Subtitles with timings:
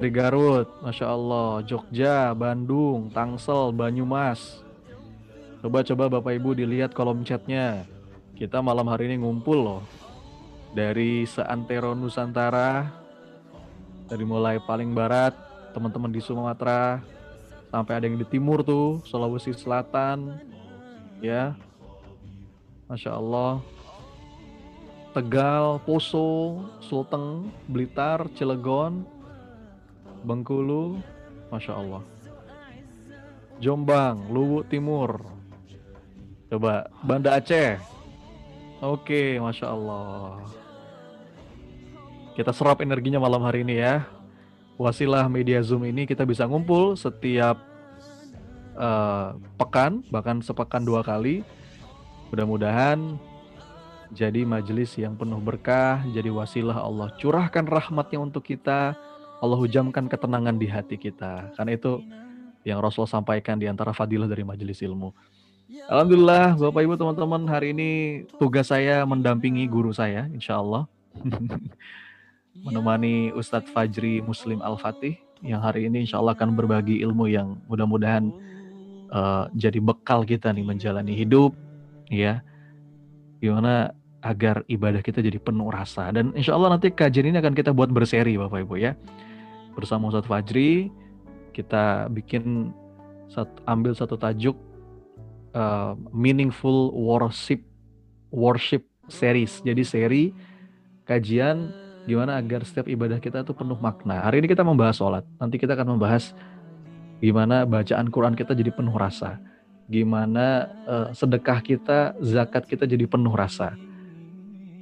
[0.00, 4.64] dari Garut, Masya Allah, Jogja, Bandung, Tangsel, Banyumas.
[5.60, 7.84] Coba-coba Bapak Ibu dilihat kolom chatnya.
[8.32, 9.82] Kita malam hari ini ngumpul loh.
[10.72, 12.88] Dari seantero Nusantara,
[14.08, 15.36] dari mulai paling barat,
[15.76, 17.04] teman-teman di Sumatera,
[17.68, 20.40] sampai ada yang di timur tuh, Sulawesi Selatan,
[21.20, 21.52] ya.
[22.88, 23.60] Masya Allah.
[25.12, 29.19] Tegal, Poso, Sulteng, Blitar, Cilegon,
[30.24, 31.00] Bengkulu,
[31.48, 32.02] Masya Allah.
[33.60, 35.20] Jombang, Luwu Timur.
[36.48, 37.76] Coba, Banda Aceh.
[38.80, 40.40] Oke, Masya Allah.
[42.32, 44.08] Kita serap energinya malam hari ini ya.
[44.80, 47.60] Wasilah media Zoom ini kita bisa ngumpul setiap
[48.80, 51.44] uh, pekan, bahkan sepekan dua kali.
[52.32, 53.20] Mudah-mudahan
[54.10, 58.96] jadi majelis yang penuh berkah, jadi wasilah Allah curahkan rahmatnya untuk kita,
[59.40, 61.52] Allah hujamkan ketenangan di hati kita.
[61.56, 62.04] Karena itu
[62.64, 65.16] yang Rasul sampaikan di antara fadilah dari majelis ilmu.
[65.88, 67.90] Alhamdulillah Bapak Ibu teman-teman hari ini
[68.36, 70.84] tugas saya mendampingi guru saya insya Allah.
[72.66, 78.28] Menemani Ustadz Fajri Muslim Al-Fatih yang hari ini insya Allah akan berbagi ilmu yang mudah-mudahan
[79.08, 81.56] uh, jadi bekal kita nih menjalani hidup
[82.12, 82.44] ya.
[83.40, 86.12] Gimana agar ibadah kita jadi penuh rasa.
[86.12, 88.92] Dan insya Allah nanti kajian ini akan kita buat berseri Bapak Ibu ya.
[89.80, 90.92] Bersama Ustadz Fajri
[91.56, 92.68] kita bikin
[93.32, 94.54] satu, ambil satu tajuk
[95.56, 97.64] uh, meaningful worship
[98.28, 99.64] worship series.
[99.64, 100.24] Jadi seri
[101.08, 101.72] kajian
[102.04, 104.20] gimana agar setiap ibadah kita itu penuh makna.
[104.28, 105.24] Hari ini kita membahas sholat.
[105.40, 106.36] Nanti kita akan membahas
[107.24, 109.40] gimana bacaan Quran kita jadi penuh rasa.
[109.88, 113.74] Gimana uh, sedekah kita, zakat kita jadi penuh rasa.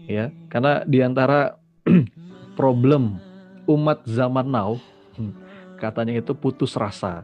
[0.09, 1.61] Ya, karena di antara
[2.59, 3.28] problem
[3.69, 4.81] umat zaman now
[5.21, 5.33] hmm,
[5.77, 7.23] katanya itu putus rasa.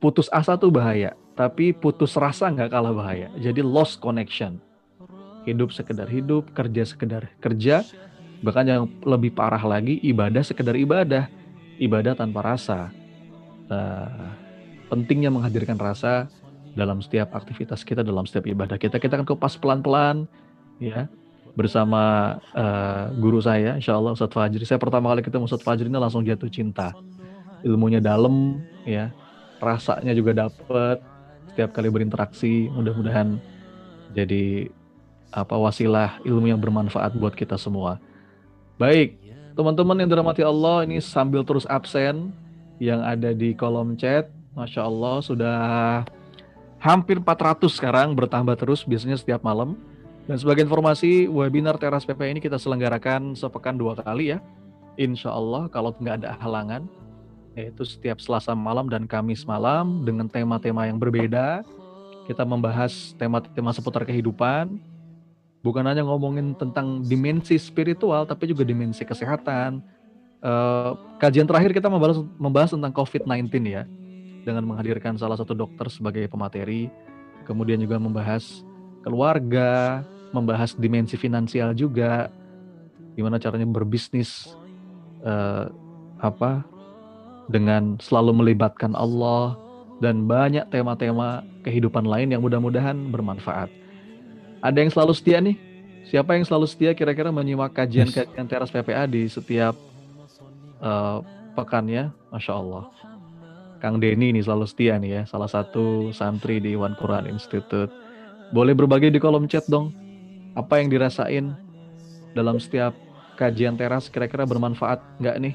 [0.00, 3.32] Putus asa tuh bahaya tapi putus rasa nggak kalah bahaya.
[3.40, 4.60] Jadi lost connection.
[5.48, 7.80] Hidup sekedar hidup, kerja sekedar kerja,
[8.44, 11.32] bahkan yang lebih parah lagi ibadah sekedar ibadah,
[11.80, 12.92] ibadah tanpa rasa.
[13.72, 14.36] Uh,
[14.92, 16.28] pentingnya menghadirkan rasa
[16.76, 19.00] dalam setiap aktivitas kita, dalam setiap ibadah kita.
[19.00, 20.28] Kita akan kupas pelan-pelan,
[20.76, 21.08] ya,
[21.54, 24.64] bersama uh, guru saya, Insya Allah Ustadz Fajri.
[24.66, 26.94] Saya pertama kali ketemu Ustadz Fajri ini langsung jatuh cinta.
[27.66, 29.12] Ilmunya dalam, ya,
[29.60, 31.04] rasanya juga dapet,
[31.52, 33.36] setiap kali berinteraksi mudah-mudahan
[34.16, 34.70] jadi
[35.30, 38.02] apa wasilah ilmu yang bermanfaat buat kita semua.
[38.80, 39.18] Baik,
[39.54, 42.34] teman-teman yang dirahmati Allah ini sambil terus absen
[42.80, 45.58] yang ada di kolom chat, masya Allah sudah
[46.80, 49.76] hampir 400 sekarang bertambah terus biasanya setiap malam.
[50.30, 54.38] Dan sebagai informasi, webinar Teras PP ini kita selenggarakan sepekan dua kali ya.
[54.94, 56.86] Insya Allah kalau nggak ada halangan
[57.58, 61.66] yaitu setiap Selasa malam dan Kamis malam dengan tema-tema yang berbeda.
[62.30, 64.78] Kita membahas tema-tema seputar kehidupan,
[65.66, 69.82] bukan hanya ngomongin tentang dimensi spiritual, tapi juga dimensi kesehatan.
[70.38, 73.82] Uh, kajian terakhir kita membahas, membahas tentang COVID-19 ya,
[74.46, 76.86] dengan menghadirkan salah satu dokter sebagai pemateri,
[77.50, 78.62] kemudian juga membahas
[79.02, 82.30] keluarga, membahas dimensi finansial juga,
[83.18, 84.54] gimana caranya berbisnis,
[85.26, 85.70] uh,
[86.20, 86.62] apa
[87.50, 89.58] dengan selalu melibatkan Allah
[89.98, 93.68] dan banyak tema-tema kehidupan lain yang mudah-mudahan bermanfaat.
[94.60, 95.56] Ada yang selalu setia nih?
[96.08, 99.76] Siapa yang selalu setia kira-kira menyimak kajian-kajian teras PPA di setiap
[100.80, 101.20] uh,
[101.52, 102.12] pekannya?
[102.30, 102.84] Masya Allah.
[103.80, 107.88] Kang Denny ini selalu setia nih ya, salah satu santri di One Quran Institute.
[108.52, 109.92] Boleh berbagi di kolom chat dong.
[110.60, 111.56] Apa yang dirasain
[112.36, 112.92] dalam setiap
[113.40, 115.54] kajian teras kira-kira bermanfaat nggak nih?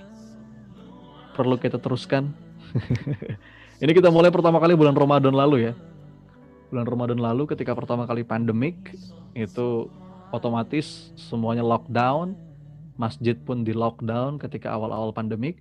[1.35, 2.31] perlu kita teruskan.
[3.83, 5.73] Ini kita mulai pertama kali bulan Ramadan lalu ya.
[6.71, 8.95] Bulan Ramadan lalu ketika pertama kali pandemik
[9.35, 9.91] itu
[10.31, 12.33] otomatis semuanya lockdown,
[12.95, 15.59] masjid pun di lockdown ketika awal-awal pandemik.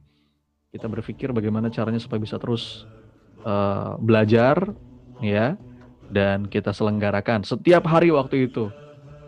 [0.71, 2.87] Kita berpikir bagaimana caranya supaya bisa terus
[3.43, 4.75] uh, belajar
[5.23, 5.59] ya
[6.11, 8.71] dan kita selenggarakan setiap hari waktu itu.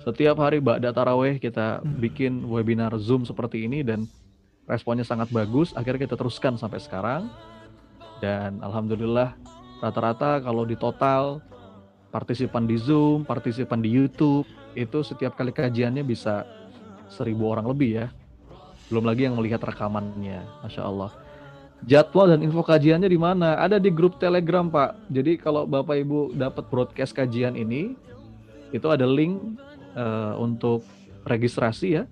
[0.07, 4.07] Setiap hari Ba'da Taraweh kita bikin webinar Zoom seperti ini dan
[4.71, 7.27] responnya sangat bagus akhirnya kita teruskan sampai sekarang
[8.23, 9.35] dan alhamdulillah
[9.83, 11.43] rata-rata kalau di total
[12.15, 14.47] partisipan di Zoom, partisipan di YouTube
[14.79, 16.47] itu setiap kali kajiannya bisa
[17.11, 18.07] seribu orang lebih ya.
[18.87, 21.11] Belum lagi yang melihat rekamannya, masya Allah.
[21.83, 23.59] Jadwal dan info kajiannya di mana?
[23.59, 25.11] Ada di grup Telegram Pak.
[25.11, 27.99] Jadi kalau Bapak Ibu dapat broadcast kajian ini,
[28.71, 29.59] itu ada link
[29.97, 30.85] uh, untuk
[31.27, 32.05] registrasi ya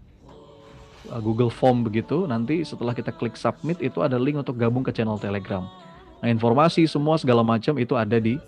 [1.13, 2.25] uh, Google Form begitu.
[2.25, 5.69] Nanti setelah kita klik submit itu ada link untuk gabung ke channel Telegram.
[6.25, 8.41] Nah, informasi semua segala macam itu ada di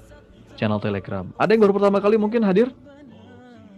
[0.57, 1.29] channel Telegram.
[1.37, 2.73] Ada yang baru pertama kali mungkin hadir?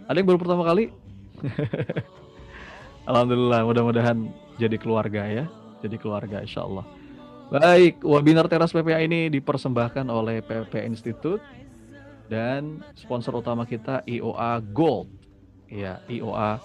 [0.07, 0.95] Ada yang baru pertama kali?
[3.09, 4.17] Alhamdulillah, mudah-mudahan
[4.55, 5.45] jadi keluarga ya.
[5.83, 6.87] Jadi keluarga insya Allah.
[7.49, 11.41] Baik, webinar Teras PPA ini dipersembahkan oleh PP Institute
[12.29, 15.18] dan sponsor utama kita IOA Gold.
[15.69, 16.57] Ya, IOA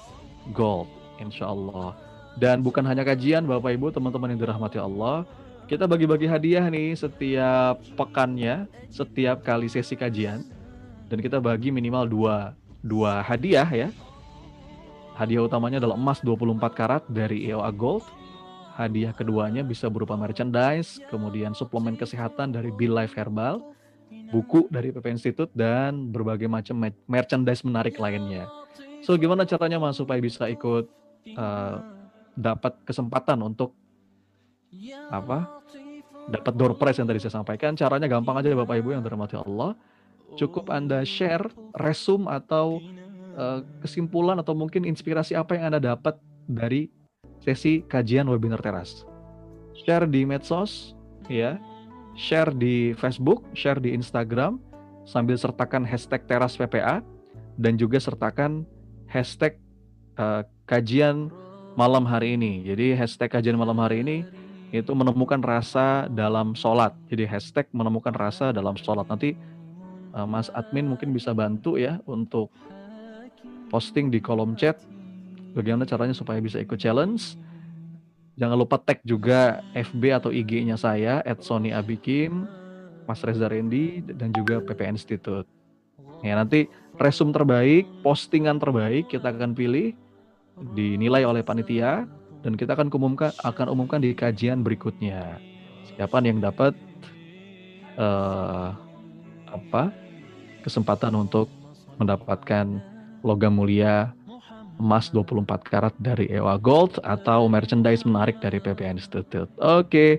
[0.56, 0.88] Gold,
[1.20, 1.92] insya Allah.
[2.34, 5.22] Dan bukan hanya kajian, Bapak Ibu, teman-teman yang dirahmati Allah,
[5.64, 10.44] kita bagi-bagi hadiah nih setiap pekannya, setiap kali sesi kajian.
[11.08, 12.36] Dan kita bagi minimal dua,
[12.84, 13.88] dua hadiah ya.
[15.14, 18.04] Hadiah utamanya adalah emas 24 karat dari EOA Gold.
[18.74, 23.62] Hadiah keduanya bisa berupa merchandise, kemudian suplemen kesehatan dari Be Life Herbal,
[24.34, 28.50] buku dari PP Institute, dan berbagai macam merchandise menarik lainnya.
[29.04, 30.88] So, gimana caranya mas supaya bisa ikut
[31.36, 31.76] uh,
[32.34, 33.76] dapat kesempatan untuk
[35.12, 35.62] apa
[36.26, 37.76] dapat door prize yang tadi saya sampaikan?
[37.76, 39.76] Caranya gampang aja Bapak Ibu yang dirahmati Allah.
[40.40, 41.46] Cukup Anda share
[41.76, 42.80] resume atau
[43.36, 46.16] uh, kesimpulan atau mungkin inspirasi apa yang Anda dapat
[46.48, 46.88] dari
[47.44, 49.04] sesi kajian webinar teras.
[49.84, 50.96] Share di medsos
[51.28, 51.60] ya.
[52.16, 54.62] Share di Facebook share di Instagram
[55.04, 57.04] sambil sertakan hashtag teras PPA
[57.60, 58.64] dan juga sertakan
[59.14, 59.54] hashtag
[60.18, 61.30] uh, kajian
[61.78, 64.26] malam hari ini jadi hashtag kajian malam hari ini
[64.74, 66.90] itu menemukan rasa dalam sholat.
[67.06, 69.06] Jadi hashtag menemukan rasa dalam sholat.
[69.06, 69.38] Nanti
[70.10, 72.50] uh, Mas Admin mungkin bisa bantu ya untuk
[73.70, 74.82] posting di kolom chat
[75.54, 77.38] bagaimana caranya supaya bisa ikut challenge.
[78.34, 82.50] Jangan lupa tag juga FB atau IG-nya saya Abikim,
[83.06, 85.46] Mas Reza Rendi dan juga PP Institute.
[86.24, 89.92] Ya nanti resume terbaik, postingan terbaik kita akan pilih
[90.72, 92.06] dinilai oleh panitia
[92.46, 95.40] dan kita akan umumkan akan umumkan di kajian berikutnya.
[95.94, 96.72] Siapa yang dapat
[97.98, 98.72] uh,
[99.50, 99.92] apa
[100.66, 101.46] kesempatan untuk
[102.00, 102.82] mendapatkan
[103.22, 104.10] logam mulia
[104.80, 109.50] emas 24 karat dari Ewa Gold atau merchandise menarik dari PPN Institute.
[109.62, 109.86] Oke.
[109.86, 110.12] Okay.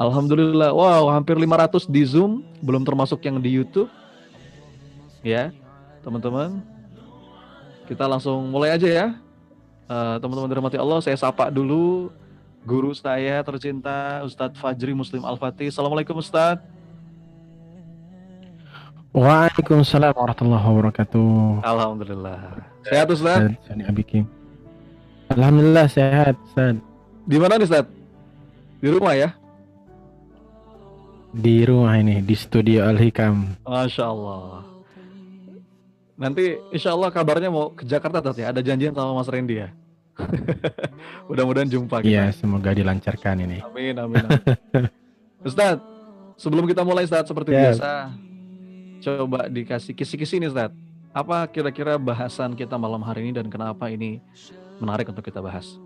[0.00, 0.72] Alhamdulillah.
[0.72, 3.90] Wow, hampir 500 di Zoom, belum termasuk yang di YouTube.
[5.20, 5.52] Ya,
[6.00, 6.64] teman-teman.
[7.84, 9.06] Kita langsung mulai aja ya.
[9.90, 12.14] Eh, teman-teman dirahmati Allah, saya sapa dulu
[12.62, 15.68] guru saya tercinta Ustadz Fajri Muslim Al-Fatih.
[15.68, 16.62] Assalamualaikum Ustadz.
[19.10, 21.66] Waalaikumsalam warahmatullahi wabarakatuh.
[21.66, 22.62] Alhamdulillah.
[22.86, 23.58] Sehat Ustadz?
[25.34, 26.78] Alhamdulillah sehat Ustadz.
[27.26, 27.92] Di mana nih Ustadz?
[28.78, 29.34] Di rumah ya?
[31.34, 33.58] Di rumah ini, di studio Al-Hikam.
[33.66, 34.69] Masya Allah.
[36.20, 38.52] Nanti insya Allah kabarnya mau ke Jakarta tadi ya.
[38.52, 39.72] Ada janjian sama Mas Randy ya.
[41.32, 42.12] Mudah-mudahan jumpa kita.
[42.12, 43.64] Iya, semoga dilancarkan ini.
[43.64, 44.24] Amin, amin.
[44.28, 44.84] amin.
[45.48, 45.80] Ustadz,
[46.36, 47.72] sebelum kita mulai Ustadz seperti yeah.
[47.72, 47.90] biasa,
[49.00, 50.76] coba dikasih kisi-kisi nih Ustadz.
[51.16, 54.20] Apa kira-kira bahasan kita malam hari ini dan kenapa ini
[54.76, 55.80] menarik untuk kita bahas?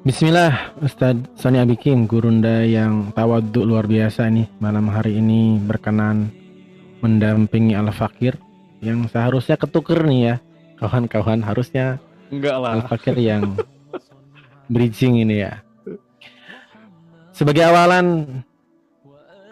[0.00, 6.32] Bismillah, Ustadz Sony Abikim, gurunda yang tawaduk luar biasa nih malam hari ini berkenan
[7.04, 8.40] mendampingi Al Fakir
[8.80, 10.34] yang seharusnya ketuker nih ya
[10.80, 12.00] kawan-kawan harusnya
[12.32, 13.60] enggak lah Al Fakir yang
[14.72, 15.60] bridging ini ya.
[17.36, 18.40] Sebagai awalan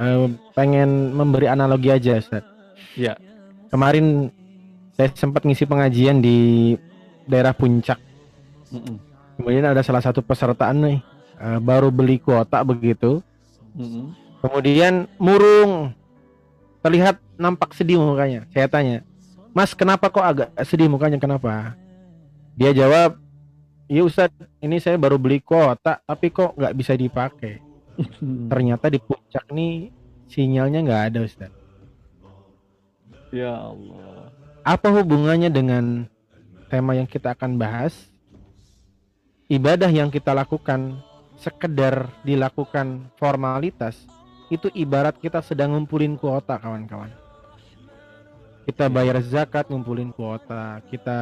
[0.01, 2.49] uh, pengen memberi analogi aja Ustaz.
[2.97, 3.21] Ya.
[3.69, 4.33] Kemarin
[4.97, 6.73] saya sempat ngisi pengajian di
[7.29, 8.01] daerah Puncak.
[8.73, 9.08] Mm -mm
[9.39, 10.99] kemudian ada salah satu peserta nih
[11.39, 13.23] uh, baru beli kuota begitu.
[13.79, 14.07] Mm-hmm.
[14.43, 15.95] kemudian murung.
[16.83, 19.07] Terlihat nampak sedih mukanya saya tanya.
[19.55, 21.19] Mas kenapa kok agak sedih mukanya?
[21.23, 21.79] Kenapa?
[22.59, 23.19] Dia jawab
[23.87, 27.63] iya Ustad ini saya baru beli kuota tapi kok nggak bisa dipakai.
[28.51, 29.95] Ternyata di puncak nih
[30.27, 31.51] sinyalnya nggak ada Ustad
[33.33, 34.33] ya Allah.
[34.65, 36.09] Apa hubungannya dengan
[36.69, 38.09] tema yang kita akan bahas
[39.49, 41.01] ibadah yang kita lakukan
[41.41, 43.97] sekedar dilakukan formalitas
[44.53, 47.13] itu ibarat kita sedang ngumpulin kuota kawan-kawan.
[48.69, 50.85] Kita bayar zakat ngumpulin kuota.
[50.93, 51.17] Kita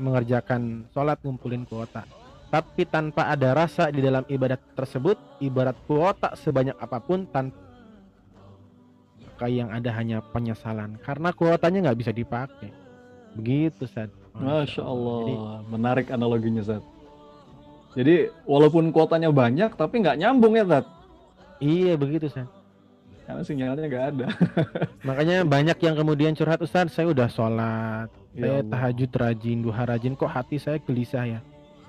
[0.00, 2.08] mengerjakan sholat ngumpulin kuota.
[2.48, 7.60] Tapi tanpa ada rasa di dalam ibadat tersebut ibarat kuota sebanyak apa pun tanpa
[9.44, 10.96] yang ada hanya penyesalan.
[11.04, 12.72] Karena kuotanya nggak bisa dipakai.
[13.36, 15.20] Begitu Sad Masya Allah.
[15.20, 15.34] Jadi,
[15.68, 16.95] menarik analoginya Sad
[17.96, 20.84] jadi walaupun kuotanya banyak tapi nggak nyambung ya Tat?
[21.64, 22.44] Iya begitu sih.
[23.26, 24.26] karena sinyalnya nggak ada.
[25.08, 28.70] Makanya banyak yang kemudian curhat Ustaz, saya udah sholat, ya saya Allah.
[28.70, 31.40] tahajud rajin, duha rajin, kok hati saya gelisah ya?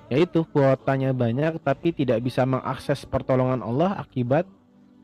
[0.09, 4.49] Yaitu kuotanya banyak tapi tidak bisa mengakses pertolongan Allah akibat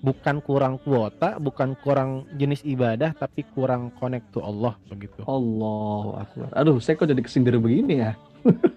[0.04, 5.22] bukan kurang kuota, bukan kurang jenis ibadah, tapi kurang connect to Allah begitu.
[5.30, 6.50] Allah akbar.
[6.58, 8.18] Aduh, saya kok jadi kesindir begini ya?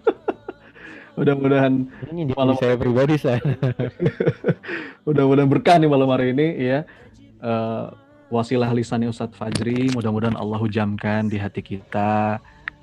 [1.16, 3.40] Mudah-mudahan ini malam saya pribadi saya.
[5.08, 6.84] Mudah-mudahan berkah nih malam hari ini ya.
[7.40, 7.88] Uh,
[8.28, 12.36] wasilah lisannya Ustadz Fajri mudah-mudahan Allah hujamkan di hati kita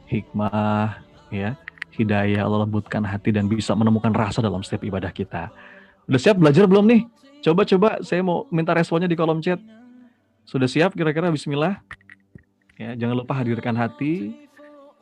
[0.09, 0.97] hikmah
[1.29, 1.53] ya.
[1.93, 5.53] Hidayah Allah lembutkan hati dan bisa menemukan rasa dalam setiap ibadah kita.
[6.09, 6.41] Udah siap?
[6.41, 7.05] Belajar belum nih?
[7.45, 9.61] Coba-coba saya mau minta responnya di kolom chat.
[10.41, 11.29] Sudah siap kira-kira?
[11.29, 11.85] Bismillah.
[12.81, 14.42] Ya jangan lupa hadirkan hati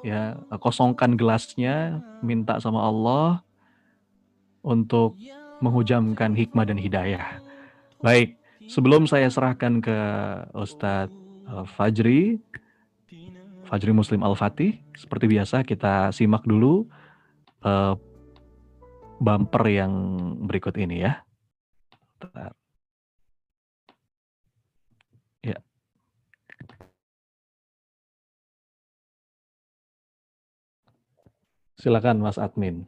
[0.01, 3.45] ya kosongkan gelasnya minta sama Allah
[4.61, 5.17] untuk
[5.61, 7.41] menghujamkan hikmah dan hidayah
[8.01, 8.41] baik
[8.71, 9.97] Sebelum saya serahkan ke
[10.55, 11.11] Ustadz
[11.49, 12.39] eh, Fajri,
[13.67, 16.91] Fajri Muslim Al-Fatih, seperti biasa kita simak dulu
[17.63, 17.95] uh,
[19.23, 19.93] bumper yang
[20.43, 21.23] berikut ini ya.
[22.35, 22.51] Ya.
[31.81, 32.85] Silakan Mas Admin.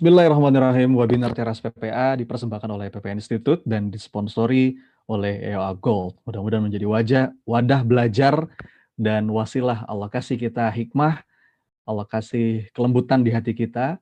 [0.00, 0.96] Bismillahirrahmanirrahim.
[0.96, 6.16] Webinar Teras PPA dipersembahkan oleh PPA Institute dan disponsori oleh EOA Gold.
[6.24, 8.48] Mudah-mudahan menjadi wajah, wadah belajar
[8.96, 11.20] dan wasilah Allah kasih kita hikmah,
[11.84, 14.00] Allah kasih kelembutan di hati kita,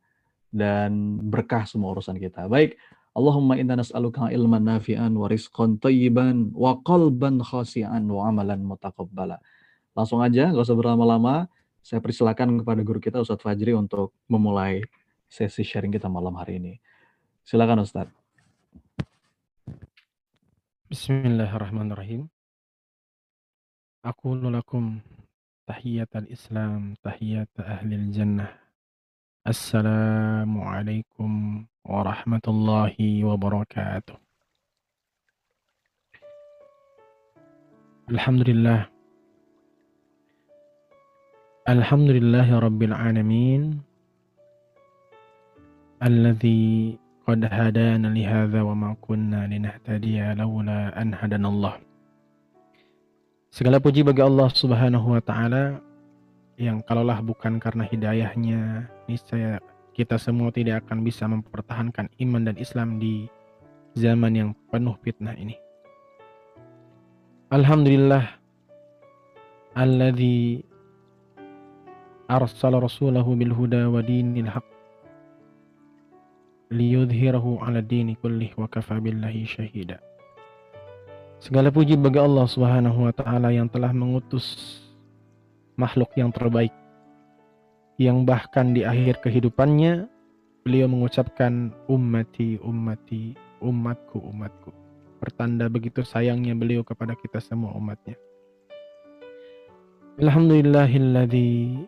[0.54, 2.46] dan berkah semua urusan kita.
[2.46, 2.78] Baik,
[3.10, 9.42] Allahumma inna nas'aluka ilman nafi'an wa rizqan tayyiban wa qalban khasi'an wa amalan mutaqabbala.
[9.98, 11.50] Langsung aja, gak usah berlama-lama.
[11.82, 14.86] Saya persilakan kepada guru kita Ustadz Fajri untuk memulai
[15.28, 16.80] sesi sharing kita malam hari ini.
[17.44, 18.08] Silakan Ustaz.
[20.88, 22.32] Bismillahirrahmanirrahim.
[24.00, 25.04] Aku lakum
[25.68, 28.56] tahiyat al-Islam, tahiyat ahli jannah.
[29.44, 34.16] Assalamualaikum warahmatullahi wabarakatuh.
[38.08, 38.88] Alhamdulillah.
[41.68, 43.84] Alhamdulillahi rabbil alamin
[45.98, 46.94] alladhi
[47.26, 51.82] qad hadana li wa ma kunna linahtadiya laula an hadanallah.
[53.50, 55.82] Segala puji bagi Allah Subhanahu wa taala
[56.54, 59.58] yang kalaulah bukan karena hidayahnya niscaya
[59.90, 63.26] kita semua tidak akan bisa mempertahankan iman dan Islam di
[63.98, 65.58] zaman yang penuh fitnah ini.
[67.50, 68.38] Alhamdulillah
[69.74, 70.62] Alladhi
[72.30, 74.77] arsala rasulahu bil huda wa dinil haqq
[76.68, 80.00] liyudhhirahu ala dini kullih wa kafa billahi syahida.
[81.38, 84.78] Segala puji bagi Allah Subhanahu wa taala yang telah mengutus
[85.78, 86.74] makhluk yang terbaik
[87.98, 90.10] yang bahkan di akhir kehidupannya
[90.66, 94.70] beliau mengucapkan ummati ummati umatku umatku
[95.22, 98.14] pertanda begitu sayangnya beliau kepada kita semua umatnya
[100.18, 101.86] Alhamdulillahilladzi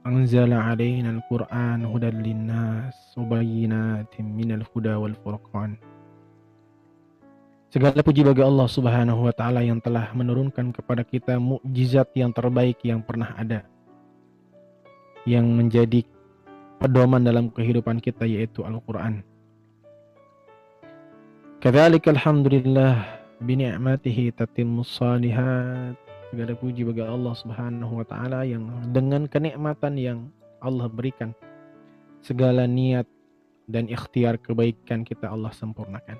[0.00, 5.76] anzala alaina al-Qur'an hudan linnas wa bayyinatin minal huda wal furqan.
[7.70, 12.82] Segala puji bagi Allah Subhanahu wa taala yang telah menurunkan kepada kita mukjizat yang terbaik
[12.82, 13.62] yang pernah ada.
[15.22, 16.00] Yang menjadi
[16.82, 19.22] pedoman dalam kehidupan kita yaitu Al-Qur'an.
[21.60, 23.04] Kadzalika alhamdulillah
[23.38, 30.18] bi ni'matihi tatimmus shalihat Segala puji bagi Allah Subhanahu wa taala yang dengan kenikmatan yang
[30.62, 31.34] Allah berikan
[32.22, 33.02] segala niat
[33.66, 36.14] dan ikhtiar kebaikan kita Allah sempurnakan.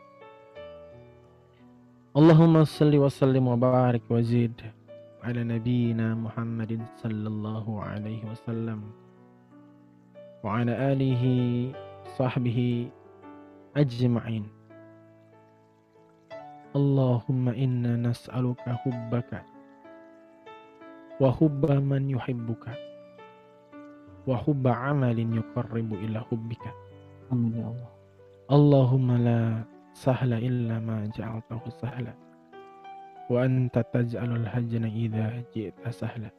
[2.10, 4.58] Allahumma salli wa sallim wa barik wa zid
[5.22, 8.90] ala nabiyyina Muhammadin sallallahu alaihi wasallam
[10.42, 11.70] wa ala alihi
[12.18, 12.90] sahbihi
[13.78, 14.42] ajma'in.
[16.74, 19.59] Allahumma inna nas'aluka hubbaka
[21.20, 22.72] wa hubba man yuhibbuka
[24.24, 26.72] wa hubba amalin yuqarribu ila hubbika.
[27.30, 27.90] Amin ya Allah.
[28.50, 29.40] Allahumma la
[29.94, 32.10] sahla illa ma ja'altahu sahla
[33.30, 36.34] wa anta taj'alul hajna idza ji'ta sahla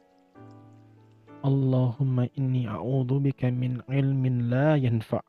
[1.40, 5.24] Allahumma inni a'udzu bika min ilmin la yanfa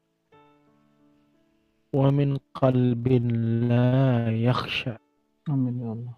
[1.96, 3.26] wa min qalbin
[3.72, 5.00] la yakhsha
[5.48, 6.16] Amin ya Allah.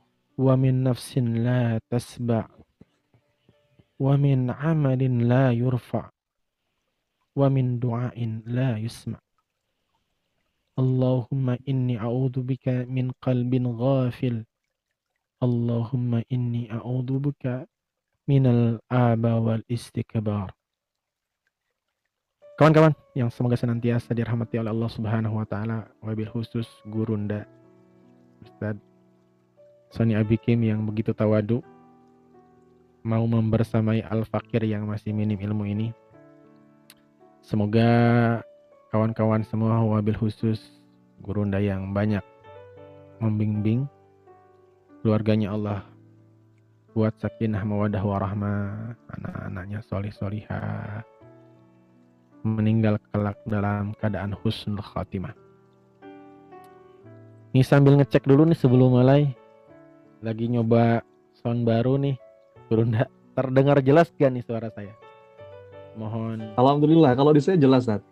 [4.00, 6.12] Wa min min amalin la yurfa
[7.36, 9.26] wa min du'ain la yusma'
[10.76, 14.44] Allahumma inni a'udzu bika min qalbin ghafil.
[15.40, 17.64] Allahumma inni a'udzu bika
[18.28, 20.52] minal aba wal istikbar.
[22.60, 27.48] Kawan-kawan yang semoga senantiasa dirahmati oleh Allah Subhanahu wa taala, wabil khusus gurunda
[28.44, 28.76] Ustaz
[29.96, 31.64] Sony Abikim yang begitu tawadu
[33.06, 35.94] mau membersamai Al-Fakir yang masih minim ilmu ini.
[37.46, 37.86] Semoga
[38.90, 40.58] kawan-kawan semua wabil khusus
[41.22, 42.26] gurunda yang banyak
[43.22, 43.86] membimbing
[45.06, 45.80] keluarganya Allah
[46.98, 51.06] buat sakinah mawadah warahmah anak-anaknya solih solihah
[52.42, 55.36] meninggal kelak dalam keadaan husnul khatimah
[57.54, 59.30] ini sambil ngecek dulu nih sebelum mulai
[60.24, 61.04] lagi nyoba
[61.44, 62.16] sound baru nih
[62.66, 64.94] gurunda terdengar jelas gak nih suara saya
[65.94, 68.04] mohon Alhamdulillah kalau di saya jelas Dad.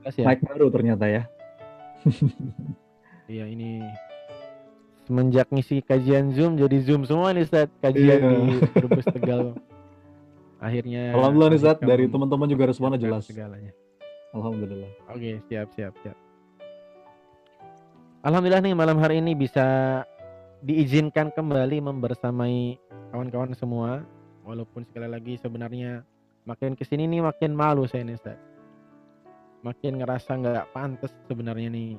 [0.00, 1.22] jelas ya Mic baru ternyata ya.
[3.26, 3.84] Iya ini
[5.04, 8.30] semenjak ngisi kajian Zoom jadi Zoom semua nih Ustaz kajian Iya.
[8.40, 9.54] di Brebes Tegal.
[10.58, 13.24] Akhirnya Alhamdulillah nih Zat Rekam- dari teman-teman juga responnya jelas.
[13.24, 13.72] segalanya.
[14.30, 14.90] Alhamdulillah.
[15.08, 16.16] Oke, siap siap siap.
[18.20, 19.64] Alhamdulillah nih malam hari ini bisa
[20.60, 22.76] diizinkan kembali membersamai
[23.12, 24.04] kawan-kawan semua
[24.44, 26.04] walaupun sekali lagi sebenarnya
[26.44, 28.38] makin ke sini nih makin malu saya nih Ustaz.
[29.60, 31.96] Makin ngerasa nggak pantas sebenarnya nih.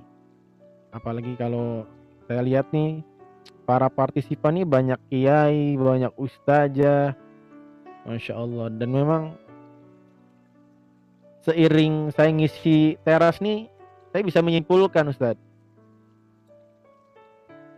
[0.93, 1.85] Apalagi kalau
[2.25, 3.05] saya lihat nih
[3.65, 7.13] para partisipan nih banyak kiai, banyak ustazah.
[8.01, 9.23] Masya Allah dan memang
[11.45, 13.69] seiring saya ngisi teras nih
[14.09, 15.50] saya bisa menyimpulkan Ustadz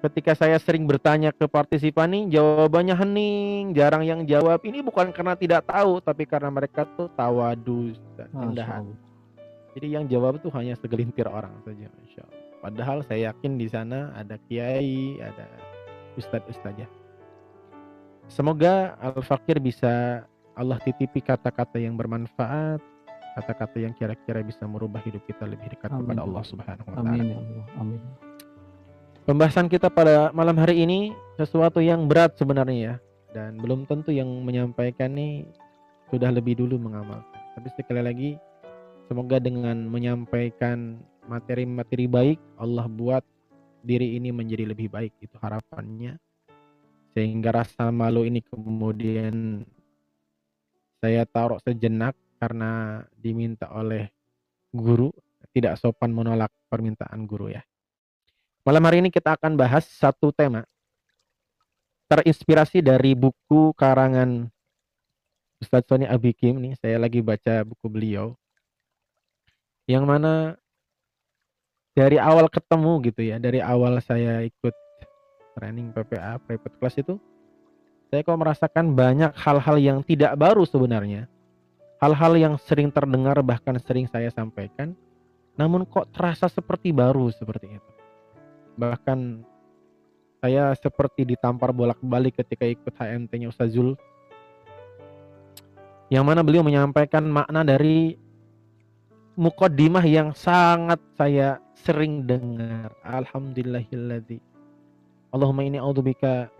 [0.03, 5.31] ketika saya sering bertanya ke partisipan nih jawabannya hening jarang yang jawab ini bukan karena
[5.39, 8.99] tidak tahu tapi karena mereka tuh tawadu rendahan Allah.
[9.71, 14.11] jadi yang jawab tuh hanya segelintir orang saja Masya Allah padahal saya yakin di sana
[14.11, 15.47] ada kiai ada
[16.19, 16.89] ustadz ustazah
[18.27, 22.83] semoga Al Fakir bisa Allah titipi kata-kata yang bermanfaat
[23.33, 26.05] kata-kata yang kira-kira bisa merubah hidup kita lebih dekat Amin.
[26.05, 27.09] kepada Allah Subhanahu wa taala.
[27.09, 27.65] Amin ya Allah.
[27.81, 28.01] Amin.
[29.23, 32.95] Pembahasan kita pada malam hari ini sesuatu yang berat sebenarnya ya
[33.31, 35.47] dan belum tentu yang menyampaikan nih
[36.11, 37.39] sudah lebih dulu mengamalkan.
[37.55, 38.29] Tapi sekali lagi
[39.07, 40.99] semoga dengan menyampaikan
[41.31, 43.23] materi-materi baik Allah buat
[43.79, 46.19] diri ini menjadi lebih baik itu harapannya
[47.15, 49.63] sehingga rasa malu ini kemudian
[50.99, 52.11] saya taruh sejenak
[52.43, 54.11] karena diminta oleh
[54.75, 55.15] guru
[55.55, 57.63] tidak sopan menolak permintaan guru ya.
[58.63, 60.63] Malam hari ini kita akan bahas satu tema
[62.07, 64.47] terinspirasi dari buku karangan
[65.59, 66.79] Ustadz Sony Abikim nih.
[66.79, 68.39] Saya lagi baca buku beliau
[69.83, 70.55] yang mana
[71.91, 74.71] dari awal ketemu gitu ya, dari awal saya ikut
[75.59, 77.19] training PPA private class itu
[78.15, 81.27] saya kok merasakan banyak hal-hal yang tidak baru sebenarnya.
[81.99, 84.95] Hal-hal yang sering terdengar bahkan sering saya sampaikan
[85.59, 87.92] namun kok terasa seperti baru seperti itu.
[88.77, 89.43] Bahkan
[90.43, 93.71] saya seperti ditampar bolak-balik ketika ikut HMT-nya Ustaz.
[96.11, 98.19] Yang mana beliau menyampaikan makna dari
[99.39, 102.93] mukaddimah yang sangat saya sering dengar.
[103.01, 104.37] Alhamdulillahilladzi.
[105.33, 106.51] Allahumma inni a'udzubika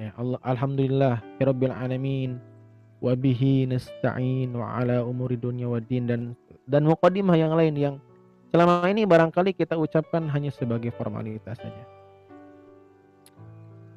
[0.00, 2.40] ya Allah alhamdulillah ya rabbil alamin
[3.04, 5.36] wa bihi nasta'in wa ala umuri
[5.84, 6.20] din dan
[6.64, 7.94] dan muqaddimah yang lain yang
[8.50, 11.84] selama ini barangkali kita ucapkan hanya sebagai formalitas saja.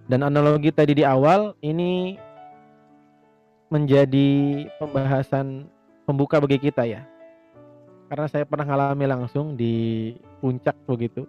[0.05, 2.19] Dan analogi tadi di awal ini
[3.73, 4.29] menjadi
[4.77, 5.65] pembahasan
[6.05, 7.01] pembuka bagi kita ya.
[8.11, 11.25] Karena saya pernah ngalami langsung di puncak begitu.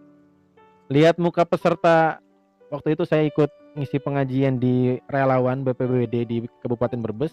[0.93, 2.21] Lihat muka peserta
[2.69, 7.33] waktu itu saya ikut ngisi pengajian di relawan BPBD di Kabupaten Brebes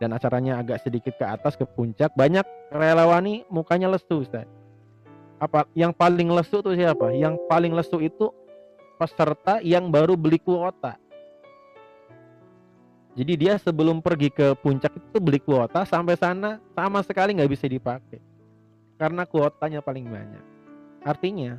[0.00, 4.48] dan acaranya agak sedikit ke atas ke puncak banyak relawan nih mukanya lesu Ustaz.
[5.40, 7.16] Apa yang paling lesu tuh siapa?
[7.16, 8.28] Yang paling lesu itu
[9.00, 11.00] peserta yang baru beli kuota.
[13.16, 17.66] Jadi dia sebelum pergi ke puncak itu beli kuota sampai sana sama sekali nggak bisa
[17.66, 18.22] dipakai
[19.00, 20.44] karena kuotanya paling banyak.
[21.02, 21.56] Artinya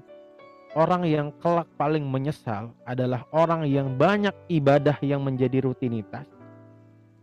[0.77, 6.29] orang yang kelak paling menyesal adalah orang yang banyak ibadah yang menjadi rutinitas.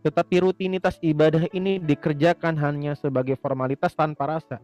[0.03, 4.59] Tetapi rutinitas ibadah ini dikerjakan hanya sebagai formalitas tanpa rasa.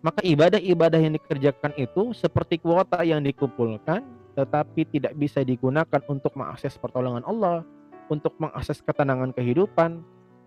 [0.00, 6.78] Maka ibadah-ibadah yang dikerjakan itu seperti kuota yang dikumpulkan tetapi tidak bisa digunakan untuk mengakses
[6.80, 7.66] pertolongan Allah,
[8.08, 10.00] untuk mengakses ketenangan kehidupan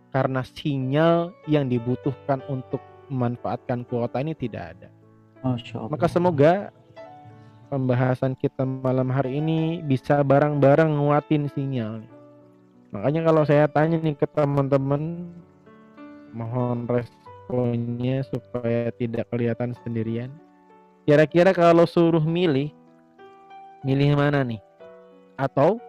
[0.10, 2.80] karena sinyal yang dibutuhkan untuk
[3.12, 4.90] memanfaatkan kuota ini tidak ada.
[5.92, 6.72] Maka semoga
[7.68, 12.02] pembahasan kita malam hari ini bisa bareng-bareng nguatin sinyal.
[12.94, 15.34] Makanya kalau saya tanya nih ke teman-teman,
[16.32, 16.86] mohon
[17.44, 20.32] responnya supaya tidak kelihatan sendirian.
[21.04, 22.72] Kira-kira kalau suruh milih,
[23.84, 24.64] milih mana nih?
[25.36, 25.84] Atau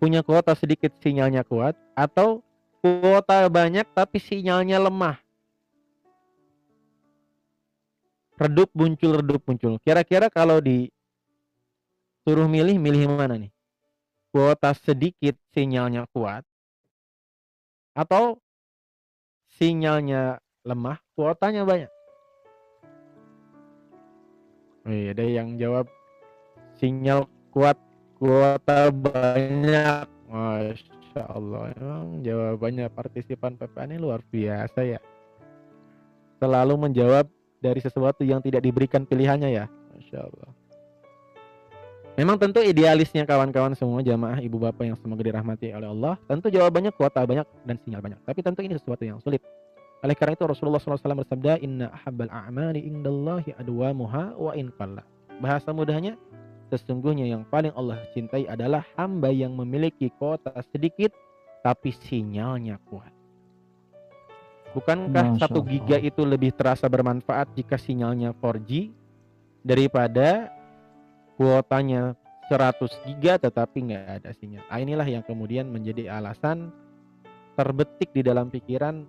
[0.00, 2.40] punya kuota sedikit sinyalnya kuat atau
[2.80, 5.20] kuota banyak tapi sinyalnya lemah.
[8.40, 9.76] Redup muncul, redup muncul.
[9.84, 10.88] Kira-kira kalau di
[12.24, 13.52] suruh milih, milih mana nih?
[14.32, 16.44] Kuota sedikit sinyalnya kuat
[17.96, 18.36] atau
[19.56, 21.90] sinyalnya lemah, kuotanya banyak.
[24.86, 25.90] Oh iya, ada yang jawab
[26.78, 27.74] sinyal kuat
[28.20, 30.06] kuota banyak.
[30.30, 35.00] Masya Allah emang jawabannya partisipan PPA ini luar biasa ya.
[36.38, 37.26] Selalu menjawab
[37.58, 39.66] dari sesuatu yang tidak diberikan pilihannya ya.
[39.96, 40.55] Masya Allah
[42.16, 46.88] Memang tentu idealisnya kawan-kawan semua jamaah ibu bapak yang semoga dirahmati oleh Allah Tentu jawabannya
[46.96, 48.20] kuota banyak dan sinyal banyak.
[48.24, 49.44] Tapi tentu ini sesuatu yang sulit.
[50.00, 54.72] Oleh karena itu Rasulullah SAW bersabda Inna ahabbal a'mali indallahi adwamuha wa in
[55.40, 56.16] Bahasa mudahnya
[56.66, 61.14] Sesungguhnya yang paling Allah cintai adalah hamba yang memiliki kuota sedikit
[61.62, 63.14] tapi sinyalnya kuat.
[64.74, 68.90] Bukankah satu giga itu lebih terasa bermanfaat jika sinyalnya 4G
[69.62, 70.50] daripada
[71.36, 72.16] kuotanya
[72.48, 74.64] 100 giga tetapi nggak ada sinyal.
[74.66, 76.70] Nah, inilah yang kemudian menjadi alasan
[77.58, 79.04] terbetik di dalam pikiran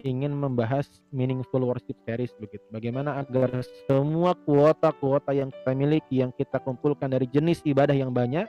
[0.00, 2.64] ingin membahas meaningful worship series begitu.
[2.72, 3.52] Bagaimana agar
[3.84, 8.48] semua kuota-kuota yang kita miliki yang kita kumpulkan dari jenis ibadah yang banyak,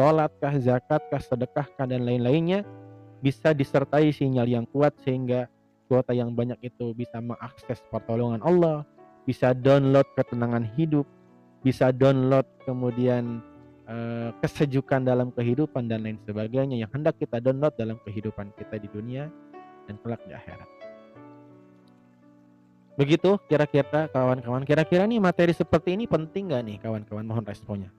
[0.00, 2.64] sholatkah, zakatkah, sedekahkah dan lain-lainnya
[3.20, 5.44] bisa disertai sinyal yang kuat sehingga
[5.84, 8.88] kuota yang banyak itu bisa mengakses pertolongan Allah,
[9.28, 11.04] bisa download ketenangan hidup,
[11.60, 13.44] bisa download kemudian
[13.88, 18.88] eh, kesejukan dalam kehidupan dan lain sebagainya yang hendak kita download dalam kehidupan kita di
[18.88, 19.28] dunia
[19.88, 20.68] dan kelak di akhirat.
[23.00, 24.62] Begitu kira-kira kawan-kawan.
[24.68, 27.24] Kira-kira nih materi seperti ini penting nggak nih kawan-kawan?
[27.24, 27.90] Mohon responnya.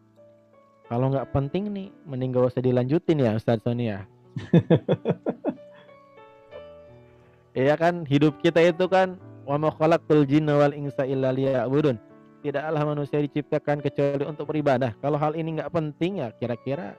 [0.85, 4.03] Kalau nggak penting nih, mending gak usah dilanjutin ya Ustadz Sony ya.
[7.51, 11.99] Iya kan hidup kita itu kan wa ma khalaqtul jinna wal insa illa liya'budun.
[12.41, 14.97] Tidaklah manusia diciptakan kecuali untuk beribadah.
[14.97, 16.97] Kalau hal ini nggak penting ya kira-kira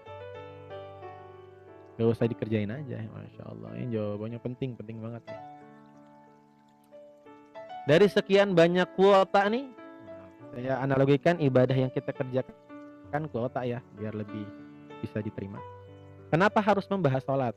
[2.01, 3.71] Gak usah dikerjain aja, masya Allah.
[3.77, 5.41] Ini jawabannya penting, penting banget nih.
[7.83, 9.69] Dari sekian banyak kuota nih,
[10.57, 14.47] saya analogikan ibadah yang kita kerjakan kuota ya, biar lebih
[15.05, 15.61] bisa diterima.
[16.33, 17.53] Kenapa harus membahas sholat?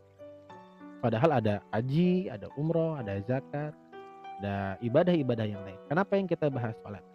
[0.99, 3.71] Padahal ada haji, ada umroh, ada zakat,
[4.41, 5.79] ada ibadah-ibadah yang lain.
[5.87, 7.14] Kenapa yang kita bahas sholat?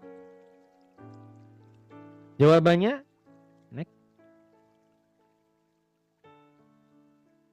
[2.41, 3.05] Jawabannya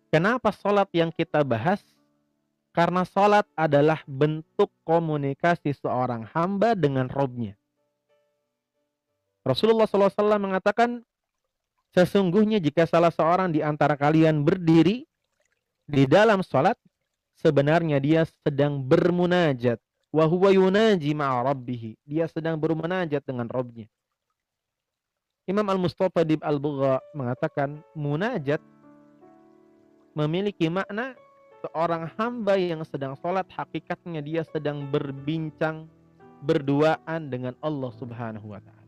[0.08, 1.84] Kenapa sholat yang kita bahas?
[2.72, 7.60] Karena sholat adalah bentuk komunikasi seorang hamba dengan robnya.
[9.44, 11.04] Rasulullah SAW mengatakan,
[11.92, 15.04] sesungguhnya jika salah seorang di antara kalian berdiri
[15.84, 16.80] di dalam sholat,
[17.44, 19.76] sebenarnya dia sedang bermunajat.
[20.16, 21.12] Wahuwa yunaji.
[22.08, 23.92] Dia sedang bermunajat dengan robnya.
[25.48, 28.60] Imam Al-Mustafa Dib Al-Bugha mengatakan, munajat
[30.12, 31.16] memiliki makna
[31.64, 35.88] seorang hamba yang sedang sholat hakikatnya dia sedang berbincang
[36.44, 38.86] berduaan dengan Allah Subhanahu wa taala.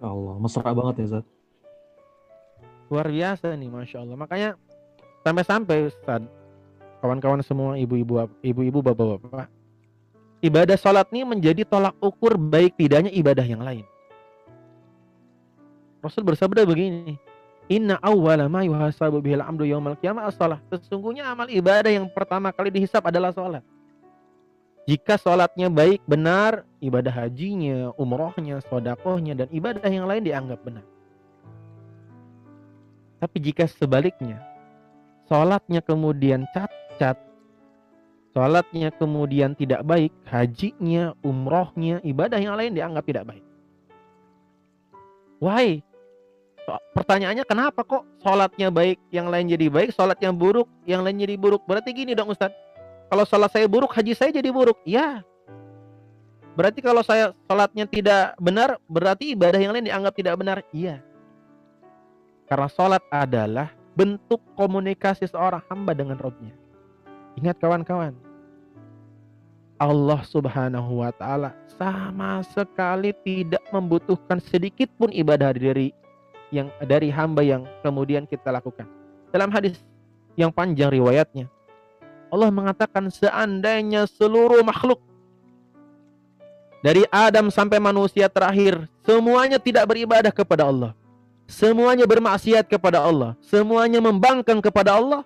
[0.00, 1.26] Allah, mesra banget ya Zat.
[2.88, 4.16] Luar biasa nih, masya Allah.
[4.16, 4.50] Makanya
[5.28, 6.24] sampai-sampai Ustaz,
[7.04, 9.52] kawan-kawan semua ibu-ibu, ibu-ibu, bapak-bapak,
[10.40, 13.84] ibadah sholat ini menjadi tolak ukur baik tidaknya ibadah yang lain.
[16.06, 17.18] Rasul bersabda begini,
[17.66, 20.62] Inna awwala ma yuhasabu bihil amdu yawmal qiyamah as-salah.
[20.70, 23.62] Sesungguhnya amal ibadah yang pertama kali dihisap adalah sholat.
[24.86, 30.86] Jika sholatnya baik, benar, ibadah hajinya, umrohnya, sodakohnya, dan ibadah yang lain dianggap benar.
[33.18, 34.38] Tapi jika sebaliknya,
[35.26, 37.18] sholatnya kemudian cacat,
[38.30, 43.44] sholatnya kemudian tidak baik, hajinya, umrohnya, ibadah yang lain dianggap tidak baik.
[45.42, 45.82] Why?
[46.66, 51.38] Pertanyaannya kenapa kok sholatnya baik, yang lain jadi baik, sholat yang buruk, yang lain jadi
[51.38, 51.62] buruk?
[51.62, 52.58] Berarti gini dong Ustadz,
[53.06, 54.78] kalau sholat saya buruk, haji saya jadi buruk.
[54.82, 55.22] Ya.
[56.58, 60.58] Berarti kalau saya sholatnya tidak benar, berarti ibadah yang lain dianggap tidak benar.
[60.74, 61.04] Iya.
[62.50, 66.54] Karena sholat adalah bentuk komunikasi seorang hamba dengan Robnya.
[67.38, 68.16] Ingat kawan-kawan,
[69.76, 75.92] Allah Subhanahu wa taala sama sekali tidak membutuhkan sedikit pun ibadah dari
[76.54, 78.86] yang dari hamba yang kemudian kita lakukan.
[79.34, 79.82] Dalam hadis
[80.38, 81.50] yang panjang riwayatnya,
[82.30, 84.98] Allah mengatakan seandainya seluruh makhluk
[86.84, 90.92] dari Adam sampai manusia terakhir semuanya tidak beribadah kepada Allah.
[91.46, 95.22] Semuanya bermaksiat kepada Allah, semuanya membangkang kepada Allah.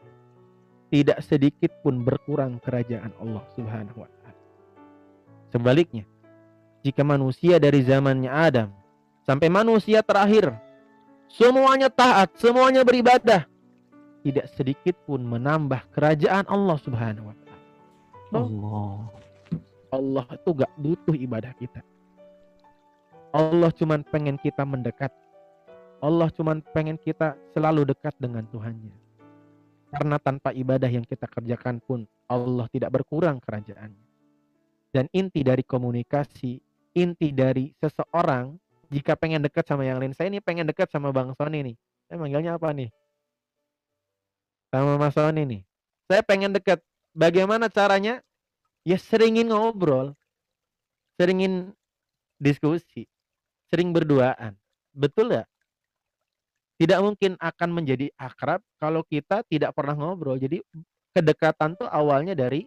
[0.93, 4.41] Tidak sedikit pun berkurang kerajaan Allah Subhanahu wa taala.
[5.55, 6.05] Sebaliknya,
[6.83, 8.69] jika manusia dari zamannya Adam
[9.23, 10.51] sampai manusia terakhir
[11.31, 13.47] semuanya taat, semuanya beribadah,
[14.27, 17.67] tidak sedikit pun menambah kerajaan Allah Subhanahu wa taala.
[18.31, 18.95] Allah.
[19.91, 21.83] Allah itu gak butuh ibadah kita.
[23.35, 25.11] Allah cuma pengen kita mendekat.
[25.99, 28.95] Allah cuma pengen kita selalu dekat dengan Tuhannya.
[29.91, 34.07] Karena tanpa ibadah yang kita kerjakan pun Allah tidak berkurang kerajaannya.
[34.95, 36.63] Dan inti dari komunikasi,
[36.95, 38.55] inti dari seseorang
[38.91, 40.13] jika pengen dekat sama yang lain.
[40.13, 41.77] Saya ini pengen dekat sama Bang Sony nih.
[42.11, 42.91] Saya manggilnya apa nih?
[44.71, 45.63] sama Mas Sony nih.
[46.07, 46.79] Saya pengen dekat.
[47.11, 48.23] Bagaimana caranya?
[48.87, 50.15] Ya seringin ngobrol.
[51.19, 51.75] Seringin
[52.39, 53.11] diskusi.
[53.69, 54.55] Sering berduaan.
[54.95, 55.45] Betul ya?
[56.81, 60.41] Tidak mungkin akan menjadi akrab kalau kita tidak pernah ngobrol.
[60.41, 60.65] Jadi
[61.13, 62.65] kedekatan tuh awalnya dari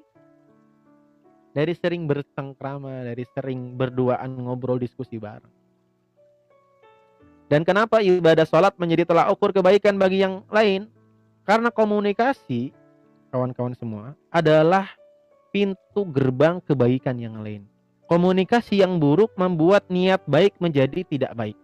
[1.55, 5.62] dari sering bertengkrama, dari sering berduaan ngobrol diskusi bareng.
[7.51, 10.87] Dan kenapa ibadah sholat menjadi tolak ukur kebaikan bagi yang lain?
[11.43, 12.71] Karena komunikasi,
[13.29, 14.87] kawan-kawan semua, adalah
[15.51, 17.67] pintu gerbang kebaikan yang lain.
[18.07, 21.57] Komunikasi yang buruk membuat niat baik menjadi tidak baik.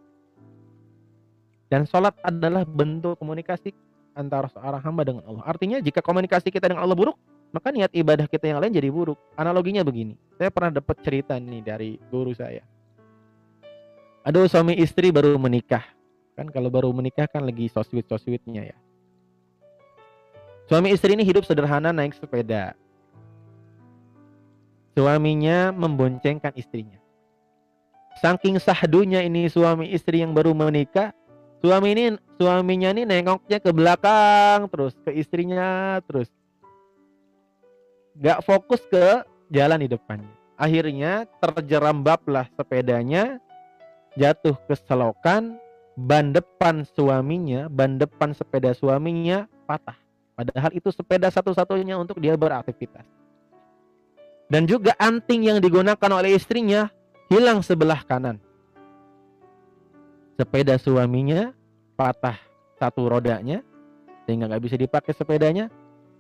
[1.70, 3.72] Dan sholat adalah bentuk komunikasi
[4.18, 5.46] antara seorang hamba dengan Allah.
[5.46, 7.15] Artinya jika komunikasi kita dengan Allah buruk,
[7.54, 9.18] maka niat ibadah kita yang lain jadi buruk.
[9.38, 12.65] Analoginya begini, saya pernah dapat cerita nih dari guru saya.
[14.30, 15.82] Ada suami istri baru menikah.
[16.38, 18.78] Kan kalau baru menikah kan lagi so sweet so sweetnya ya.
[20.70, 22.78] Suami istri ini hidup sederhana naik sepeda.
[24.94, 27.02] Suaminya memboncengkan istrinya.
[28.22, 31.10] Saking sahdunya ini suami istri yang baru menikah,
[31.65, 36.30] suami ini suaminya ini nengoknya ke belakang terus ke istrinya terus.
[38.13, 40.30] Gak fokus ke jalan di depannya.
[40.54, 43.42] Akhirnya terjerambablah sepedanya
[44.17, 45.60] jatuh ke selokan,
[46.00, 49.98] ban depan suaminya, ban depan sepeda suaminya patah.
[50.39, 53.04] Padahal itu sepeda satu-satunya untuk dia beraktivitas.
[54.50, 56.89] Dan juga anting yang digunakan oleh istrinya
[57.30, 58.41] hilang sebelah kanan.
[60.39, 61.52] Sepeda suaminya
[62.00, 62.39] patah
[62.80, 63.62] satu rodanya
[64.24, 65.67] sehingga nggak bisa dipakai sepedanya.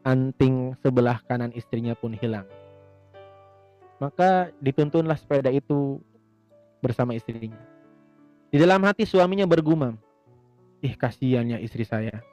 [0.03, 2.47] Anting sebelah kanan istrinya pun hilang.
[3.99, 5.99] Maka dituntunlah sepeda itu
[6.79, 7.59] bersama istrinya.
[8.49, 9.93] Di dalam hati suaminya bergumam,
[10.81, 12.25] ih kasihannya istri saya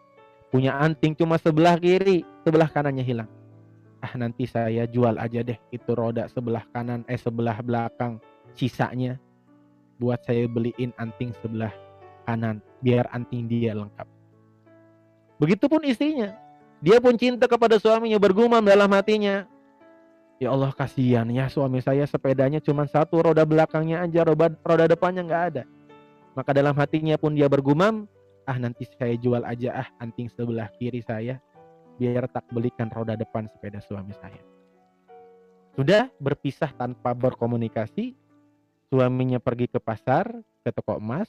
[0.48, 3.30] punya anting cuma sebelah kiri, sebelah kanannya hilang.
[4.00, 8.16] Ah nanti saya jual aja deh itu roda sebelah kanan eh sebelah belakang
[8.56, 9.20] sisanya
[10.00, 11.72] buat saya beliin anting sebelah
[12.24, 14.08] kanan biar anting dia lengkap.
[15.36, 16.32] Begitupun istrinya.
[16.80, 19.48] Dia pun cinta kepada suaminya bergumam dalam hatinya.
[20.36, 25.24] Ya Allah kasihan ya suami saya sepedanya cuma satu roda belakangnya aja roda, roda depannya
[25.24, 25.62] nggak ada.
[26.36, 28.04] Maka dalam hatinya pun dia bergumam
[28.44, 31.40] ah nanti saya jual aja ah anting sebelah kiri saya
[31.96, 34.38] biar tak belikan roda depan sepeda suami saya.
[35.76, 38.16] Sudah berpisah tanpa berkomunikasi,
[38.88, 40.28] suaminya pergi ke pasar,
[40.64, 41.28] ke toko emas,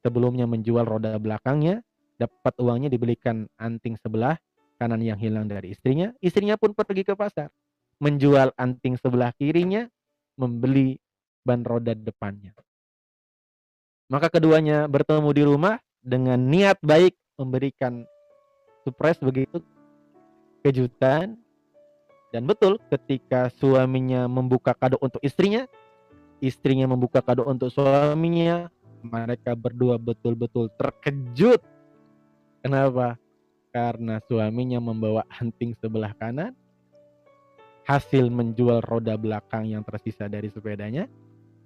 [0.00, 1.84] sebelumnya menjual roda belakangnya,
[2.16, 4.36] dapat uangnya dibelikan anting sebelah
[4.80, 6.12] kanan yang hilang dari istrinya.
[6.20, 7.52] Istrinya pun pergi ke pasar,
[8.00, 9.84] menjual anting sebelah kirinya,
[10.40, 10.96] membeli
[11.44, 12.56] ban roda depannya.
[14.12, 18.04] Maka keduanya bertemu di rumah dengan niat baik memberikan
[18.84, 19.64] surprise begitu
[20.60, 21.40] kejutan
[22.34, 25.70] dan betul ketika suaminya membuka kado untuk istrinya,
[26.42, 28.66] istrinya membuka kado untuk suaminya,
[29.06, 31.62] mereka berdua betul-betul terkejut.
[32.58, 33.14] Kenapa?
[33.70, 36.58] Karena suaminya membawa anting sebelah kanan,
[37.86, 41.06] hasil menjual roda belakang yang tersisa dari sepedanya.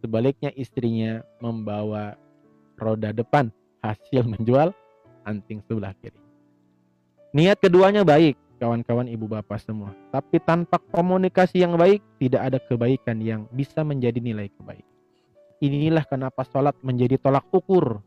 [0.05, 2.12] Sebaliknya istrinya membawa
[2.78, 3.50] roda depan,
[3.84, 4.72] hasil menjual
[5.26, 6.16] anting sebelah kiri.
[7.36, 9.92] Niat keduanya baik, kawan-kawan ibu bapak semua.
[10.08, 14.88] Tapi tanpa komunikasi yang baik, tidak ada kebaikan yang bisa menjadi nilai kebaikan.
[15.58, 17.98] Inilah kenapa sholat menjadi tolak ukur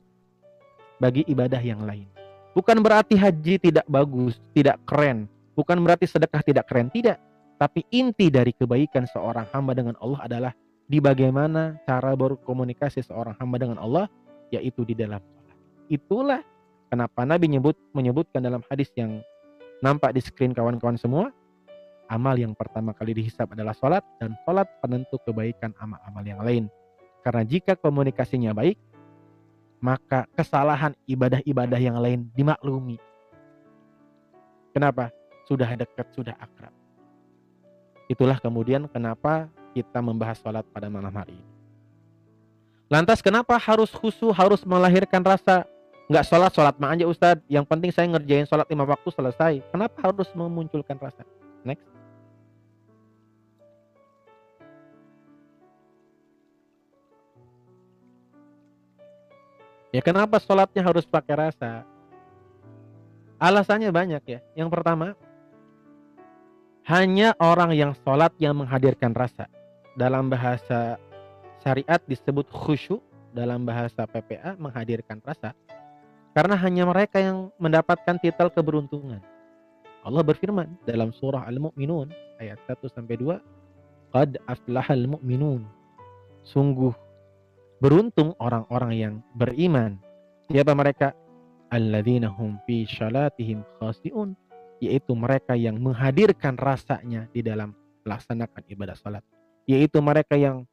[0.97, 2.07] bagi ibadah yang lain.
[2.51, 5.27] Bukan berarti haji tidak bagus, tidak keren.
[5.55, 7.19] Bukan berarti sedekah tidak keren, tidak.
[7.60, 10.53] Tapi inti dari kebaikan seorang hamba dengan Allah adalah
[10.88, 14.12] di bagaimana cara berkomunikasi seorang hamba dengan Allah,
[14.51, 15.57] yaitu di dalam sholat.
[15.87, 16.41] Itulah
[16.91, 19.23] kenapa Nabi menyebut menyebutkan dalam hadis yang
[19.81, 21.33] nampak di screen kawan-kawan semua,
[22.11, 26.67] amal yang pertama kali dihisap adalah sholat dan sholat penentu kebaikan amal-amal yang lain.
[27.23, 28.77] Karena jika komunikasinya baik,
[29.81, 33.01] maka kesalahan ibadah-ibadah yang lain dimaklumi.
[34.71, 35.09] Kenapa?
[35.49, 36.71] Sudah dekat, sudah akrab.
[38.07, 41.50] Itulah kemudian kenapa kita membahas sholat pada malam hari ini.
[42.91, 45.63] Lantas kenapa harus khusu, harus melahirkan rasa
[46.12, 47.39] nggak sholat sholat mah aja Ustadz?
[47.47, 49.63] Yang penting saya ngerjain sholat lima waktu selesai.
[49.71, 51.23] Kenapa harus memunculkan rasa?
[51.63, 51.88] Next.
[59.95, 61.88] Ya kenapa sholatnya harus pakai rasa?
[63.39, 64.39] Alasannya banyak ya.
[64.51, 65.15] Yang pertama
[66.91, 69.47] hanya orang yang sholat yang menghadirkan rasa.
[69.95, 70.99] Dalam bahasa
[71.62, 75.56] syariat disebut khusyuk dalam bahasa PPA menghadirkan rasa
[76.32, 79.19] karena hanya mereka yang mendapatkan titel keberuntungan.
[80.02, 82.10] Allah berfirman dalam surah Al-Mu'minun
[82.41, 83.38] ayat 1 sampai 2,
[84.10, 85.67] "Qad aflahal mu'minun."
[86.41, 86.95] Sungguh
[87.78, 90.02] beruntung orang-orang yang beriman.
[90.50, 91.13] Siapa mereka?
[91.69, 94.34] Alladzina hum fi shalatihim khasiun,
[94.82, 99.24] yaitu mereka yang menghadirkan rasanya di dalam melaksanakan ibadah salat.
[99.69, 100.65] Yaitu mereka yang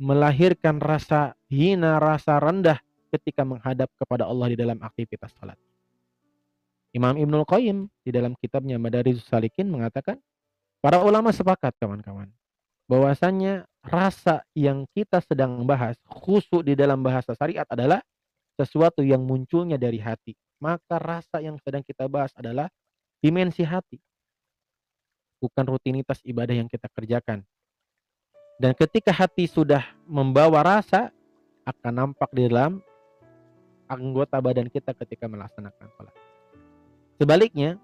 [0.00, 2.80] melahirkan rasa hina, rasa rendah
[3.12, 5.60] ketika menghadap kepada Allah di dalam aktivitas salat.
[6.96, 10.18] Imam Ibnul Qayyim di dalam kitabnya Madarijus Salikin mengatakan,
[10.80, 12.32] para ulama sepakat kawan-kawan,
[12.90, 18.02] bahwasannya rasa yang kita sedang bahas khusus di dalam bahasa syariat adalah
[18.58, 20.34] sesuatu yang munculnya dari hati.
[20.58, 22.66] Maka rasa yang sedang kita bahas adalah
[23.22, 24.00] dimensi hati.
[25.40, 27.46] Bukan rutinitas ibadah yang kita kerjakan.
[28.60, 31.08] Dan ketika hati sudah membawa rasa,
[31.64, 32.84] akan nampak di dalam
[33.88, 36.14] anggota badan kita ketika melaksanakan sholat.
[37.16, 37.80] Sebaliknya,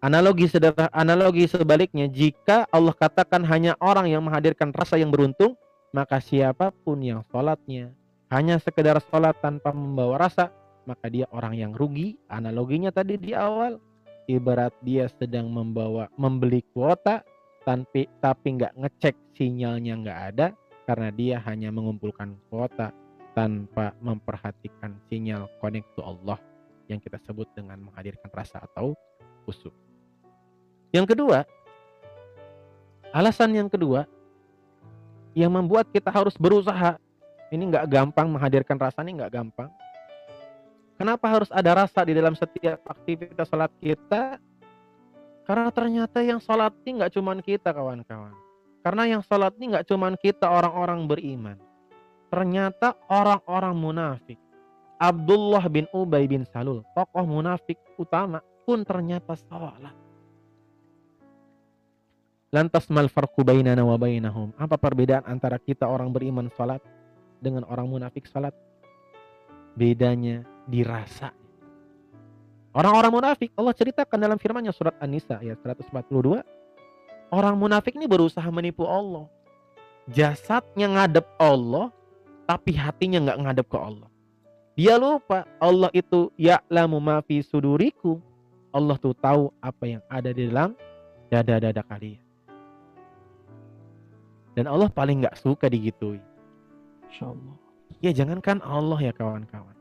[0.00, 5.60] analogi sederhana, analogi sebaliknya, jika Allah katakan hanya orang yang menghadirkan rasa yang beruntung,
[5.92, 7.92] maka siapa pun yang sholatnya
[8.32, 10.48] hanya sekedar sholat tanpa membawa rasa,
[10.88, 12.16] maka dia orang yang rugi.
[12.32, 13.76] Analoginya tadi di awal,
[14.24, 17.20] ibarat dia sedang membawa membeli kuota,
[17.64, 20.46] tapi tapi nggak ngecek sinyalnya nggak ada
[20.88, 22.90] karena dia hanya mengumpulkan kuota
[23.36, 26.40] tanpa memperhatikan sinyal connect to Allah
[26.90, 28.98] yang kita sebut dengan menghadirkan rasa atau
[29.46, 29.70] khusyuk.
[30.90, 31.46] Yang kedua,
[33.14, 34.10] alasan yang kedua
[35.38, 36.98] yang membuat kita harus berusaha
[37.54, 39.70] ini nggak gampang menghadirkan rasa ini nggak gampang.
[40.98, 44.36] Kenapa harus ada rasa di dalam setiap aktivitas sholat kita?
[45.50, 48.38] Karena ternyata yang sholat ini nggak cuman kita kawan-kawan.
[48.86, 51.58] Karena yang sholat ini nggak cuman kita orang-orang beriman
[52.30, 54.38] ternyata orang-orang munafik.
[54.96, 59.90] Abdullah bin Ubay bin Salul, tokoh munafik utama pun ternyata salah.
[62.50, 64.54] Lantas mal farqu bainana wa bainahum?
[64.54, 66.82] Apa perbedaan antara kita orang beriman salat
[67.42, 68.54] dengan orang munafik salat?
[69.74, 71.39] Bedanya dirasa.
[72.70, 76.38] Orang-orang munafik Allah ceritakan dalam firman-Nya surat An-Nisa ayat 142.
[77.30, 79.26] Orang munafik ini berusaha menipu Allah.
[80.10, 81.90] Jasadnya ngadep Allah,
[82.46, 84.10] tapi hatinya nggak ngadep ke Allah.
[84.78, 88.22] Dia lupa Allah itu ya'lamu ma fi sudurikum.
[88.70, 90.78] Allah tuh tahu apa yang ada di dalam
[91.26, 92.22] dada-dada kalian.
[94.54, 96.22] Dan Allah paling nggak suka digitui.
[97.10, 97.54] Insya Allah.
[97.98, 99.79] Ya jangankan Allah ya kawan-kawan.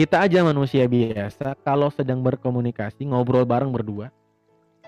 [0.00, 4.08] Kita aja manusia biasa kalau sedang berkomunikasi ngobrol bareng berdua.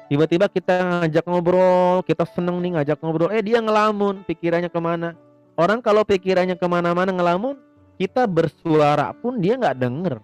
[0.08, 3.28] Tiba-tiba kita ngajak ngobrol, kita seneng nih ngajak ngobrol.
[3.28, 5.12] Eh dia ngelamun, pikirannya ke mana?
[5.52, 7.60] Orang kalau pikirannya ke mana-mana ngelamun,
[8.00, 10.16] kita bersuara pun dia nggak denger.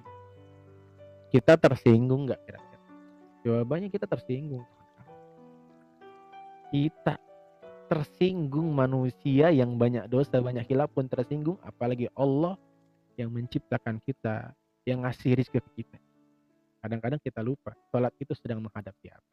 [1.37, 2.81] Kita tersinggung nggak kira-kira?
[3.45, 4.65] Jawabannya kita tersinggung.
[6.73, 7.21] Kita
[7.93, 12.57] tersinggung manusia yang banyak dosa, banyak hilaf pun tersinggung, apalagi Allah
[13.21, 14.57] yang menciptakan kita,
[14.89, 15.99] yang ngasih rizki ke kita.
[16.81, 19.31] Kadang-kadang kita lupa, sholat itu sedang menghadapi apa.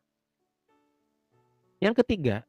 [1.80, 2.44] Yang ketiga,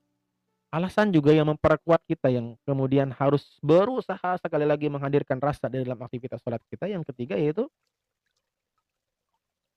[0.73, 6.01] alasan juga yang memperkuat kita yang kemudian harus berusaha sekali lagi menghadirkan rasa di dalam
[6.01, 6.91] aktivitas sholat kita.
[6.91, 7.71] Yang ketiga yaitu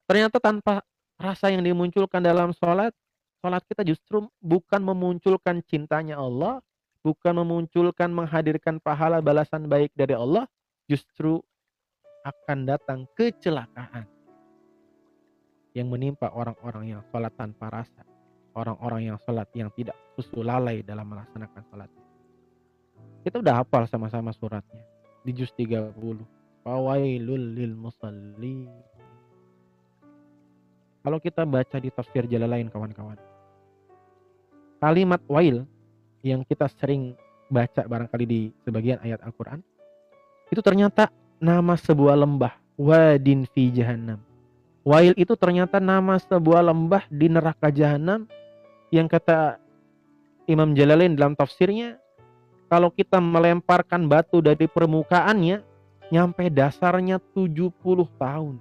[0.10, 0.82] ternyata tanpa
[1.20, 2.96] rasa yang dimunculkan dalam sholat,
[3.44, 6.64] sholat kita justru bukan memunculkan cintanya Allah,
[7.06, 10.48] bukan memunculkan menghadirkan pahala balasan baik dari Allah,
[10.90, 11.44] justru
[12.24, 14.06] akan datang kecelakaan
[15.78, 18.04] yang menimpa orang-orang yang sholat tanpa rasa.
[18.58, 21.90] Orang-orang yang sholat yang tidak khusus lalai dalam melaksanakan sholat.
[23.24, 24.82] Kita udah hafal sama-sama suratnya.
[25.24, 25.96] Di juz 30.
[26.66, 28.68] Fawailul lil musalli.
[31.00, 33.16] Kalau kita baca di tafsir lain kawan-kawan.
[34.80, 35.64] Kalimat wail
[36.24, 37.16] yang kita sering
[37.48, 39.60] baca barangkali di sebagian ayat Al-Quran.
[40.52, 44.20] Itu ternyata nama sebuah lembah wadin fi jahannam.
[44.84, 48.28] Wail itu ternyata nama sebuah lembah di neraka jahanam
[48.92, 49.60] yang kata
[50.48, 52.00] Imam Jalalain dalam tafsirnya
[52.72, 55.66] kalau kita melemparkan batu dari permukaannya
[56.14, 57.70] nyampe dasarnya 70
[58.18, 58.56] tahun.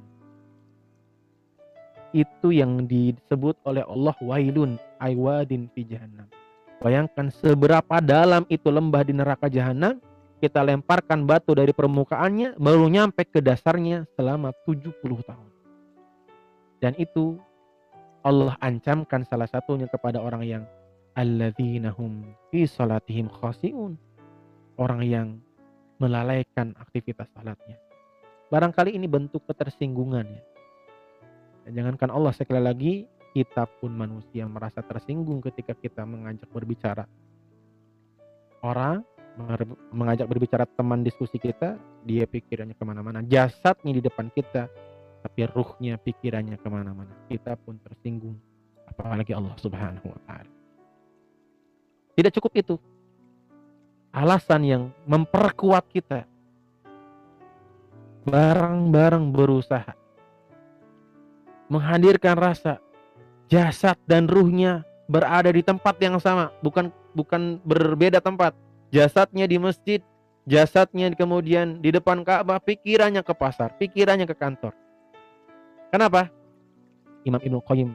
[2.13, 6.29] Itu yang disebut oleh Allah wailun aywadin fi jahannam.
[6.79, 10.01] Bayangkan seberapa dalam itu lembah di neraka jahanam
[10.39, 14.95] kita lemparkan batu dari permukaannya baru nyampe ke dasarnya selama 70
[15.27, 15.51] tahun.
[16.79, 17.39] Dan itu
[18.23, 20.63] Allah ancamkan salah satunya kepada orang yang
[21.19, 22.23] alladzinahum
[22.55, 23.99] fi salatihim khasiun.
[24.79, 25.43] Orang yang
[25.99, 27.75] melalaikan aktivitas salatnya.
[28.47, 30.43] Barangkali ini bentuk ketersinggungan ya.
[31.67, 32.95] Dan jangankan Allah sekali lagi
[33.35, 37.11] kita pun manusia merasa tersinggung ketika kita mengajak berbicara.
[38.63, 39.03] Orang
[39.95, 43.23] mengajak berbicara teman diskusi kita, dia pikirannya ke mana-mana.
[43.23, 44.67] Jasadnya di depan kita,
[45.23, 47.15] tapi ruhnya pikirannya ke mana-mana.
[47.31, 48.35] Kita pun tersinggung.
[48.89, 50.53] Apalagi Allah subhanahu wa ta'ala.
[52.19, 52.75] Tidak cukup itu.
[54.11, 56.27] Alasan yang memperkuat kita.
[58.27, 59.95] Barang-barang berusaha.
[61.71, 62.83] Menghadirkan rasa
[63.47, 68.53] jasad dan ruhnya berada di tempat yang sama, bukan bukan berbeda tempat
[68.89, 70.01] jasadnya di masjid,
[70.49, 74.73] jasadnya kemudian di depan Ka'bah, pikirannya ke pasar, pikirannya ke kantor.
[75.93, 76.33] Kenapa?
[77.25, 77.93] Imam Ibnu Qayyim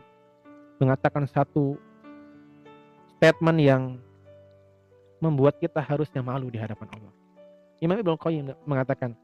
[0.78, 1.78] mengatakan satu
[3.18, 3.84] statement yang
[5.18, 7.14] membuat kita harusnya malu di hadapan Allah.
[7.82, 9.18] Imam Ibnu Qayyim mengatakan,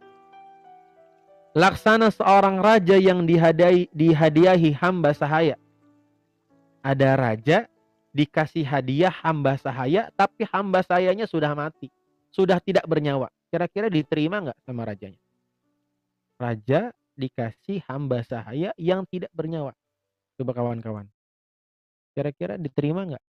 [1.54, 5.58] Laksana seorang raja yang dihadiahi hamba sahaya.
[6.86, 7.58] Ada raja
[8.14, 11.90] dikasih hadiah hamba sahaya, tapi hamba sayanya sudah mati,
[12.34, 13.30] sudah tidak bernyawa.
[13.50, 15.22] Kira-kira diterima nggak sama rajanya?
[16.40, 19.76] Raja dikasih hamba sahaya yang tidak bernyawa.
[20.40, 21.06] Coba kawan-kawan.
[22.16, 23.24] Kira-kira diterima nggak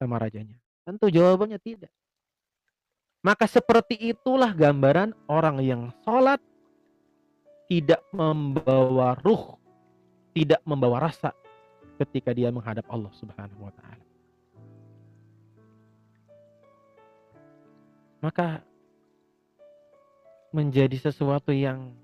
[0.00, 0.56] sama rajanya?
[0.82, 1.92] Tentu jawabannya tidak.
[3.24, 6.38] Maka seperti itulah gambaran orang yang sholat
[7.66, 9.58] tidak membawa ruh,
[10.30, 11.34] tidak membawa rasa
[11.98, 14.04] ketika dia menghadap Allah Subhanahu wa taala.
[18.26, 18.58] Maka
[20.50, 21.94] menjadi sesuatu yang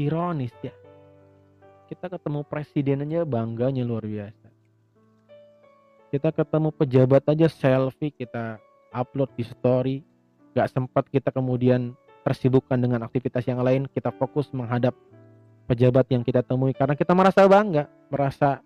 [0.00, 0.72] ironis ya.
[1.84, 4.48] Kita ketemu presiden aja bangganya luar biasa.
[6.08, 8.56] Kita ketemu pejabat aja selfie kita
[8.88, 9.96] upload di story.
[10.56, 11.92] Gak sempat kita kemudian
[12.24, 13.84] tersibukkan dengan aktivitas yang lain.
[13.92, 14.96] Kita fokus menghadap
[15.68, 18.64] pejabat yang kita temui karena kita merasa bangga, merasa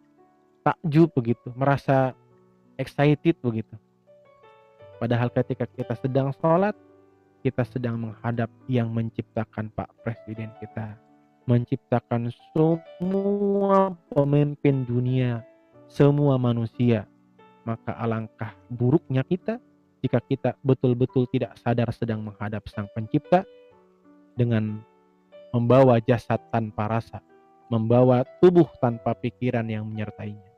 [0.62, 2.14] takjub begitu, merasa
[2.78, 3.74] excited begitu.
[4.96, 6.72] Padahal ketika kita sedang sholat,
[7.44, 10.96] kita sedang menghadap yang menciptakan Pak Presiden kita.
[11.46, 15.46] Menciptakan semua pemimpin dunia,
[15.86, 17.06] semua manusia.
[17.62, 19.62] Maka alangkah buruknya kita
[20.02, 23.46] jika kita betul-betul tidak sadar sedang menghadap sang pencipta
[24.34, 24.82] dengan
[25.54, 27.18] membawa jasad tanpa rasa,
[27.70, 30.55] membawa tubuh tanpa pikiran yang menyertainya.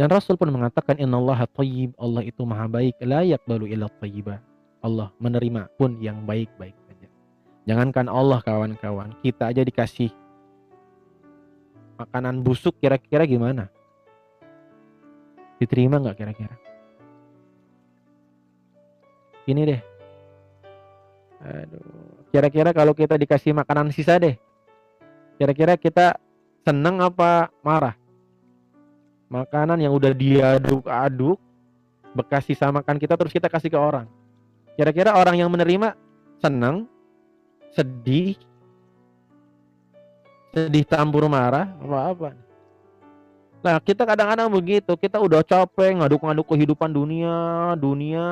[0.00, 4.40] Dan Rasul pun mengatakan innallaha thayyib, Allah itu maha baik, la yaqbalu illa thayyiba.
[4.80, 7.04] Allah menerima pun yang baik-baik saja.
[7.68, 10.08] Jangankan Allah kawan-kawan, kita aja dikasih
[12.00, 13.68] makanan busuk kira-kira gimana?
[15.60, 16.56] Diterima nggak kira-kira?
[19.44, 19.80] Ini deh.
[21.44, 22.24] Aduh.
[22.32, 24.40] Kira-kira kalau kita dikasih makanan sisa deh.
[25.36, 26.16] Kira-kira kita
[26.64, 28.00] seneng apa marah?
[29.30, 31.38] Makanan yang udah diaduk-aduk
[32.12, 34.10] bekas sisa makan kita terus kita kasih ke orang.
[34.74, 35.94] Kira-kira orang yang menerima
[36.42, 36.90] senang,
[37.70, 38.34] sedih,
[40.50, 42.28] sedih campur marah apa apa
[43.60, 47.36] nah kita kadang-kadang begitu kita udah capek ngaduk-ngaduk kehidupan dunia
[47.78, 48.26] dunia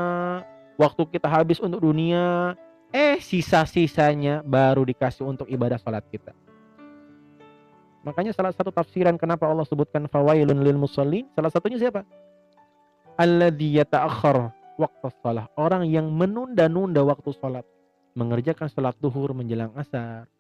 [0.74, 2.56] waktu kita habis untuk dunia
[2.90, 6.32] eh sisa-sisanya baru dikasih untuk ibadah salat kita
[8.06, 12.06] makanya salah satu tafsiran kenapa Allah sebutkan fawailun lil musallin salah satunya siapa
[13.18, 17.66] alladzi yata'akhkhar waktu salat orang yang menunda-nunda waktu salat
[18.14, 20.30] mengerjakan salat duhur menjelang asar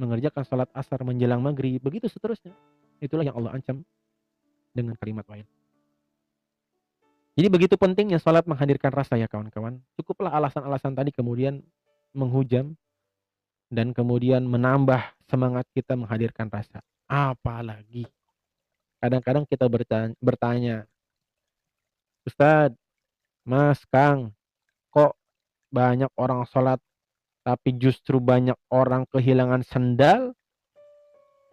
[0.00, 2.56] mengerjakan sholat asar menjelang maghrib, begitu seterusnya.
[3.04, 3.84] Itulah yang Allah ancam
[4.72, 5.44] dengan kalimat lain.
[7.36, 9.78] Jadi begitu pentingnya sholat menghadirkan rasa ya kawan-kawan.
[10.00, 11.60] Cukuplah alasan-alasan tadi kemudian
[12.16, 12.74] menghujam
[13.70, 16.82] dan kemudian menambah semangat kita menghadirkan rasa.
[17.06, 18.04] Apalagi
[18.98, 20.76] kadang-kadang kita bertanya, bertanya
[22.26, 22.76] Ustadz,
[23.46, 24.36] Mas, Kang,
[24.92, 25.16] kok
[25.72, 26.82] banyak orang sholat
[27.40, 30.36] tapi justru banyak orang kehilangan sendal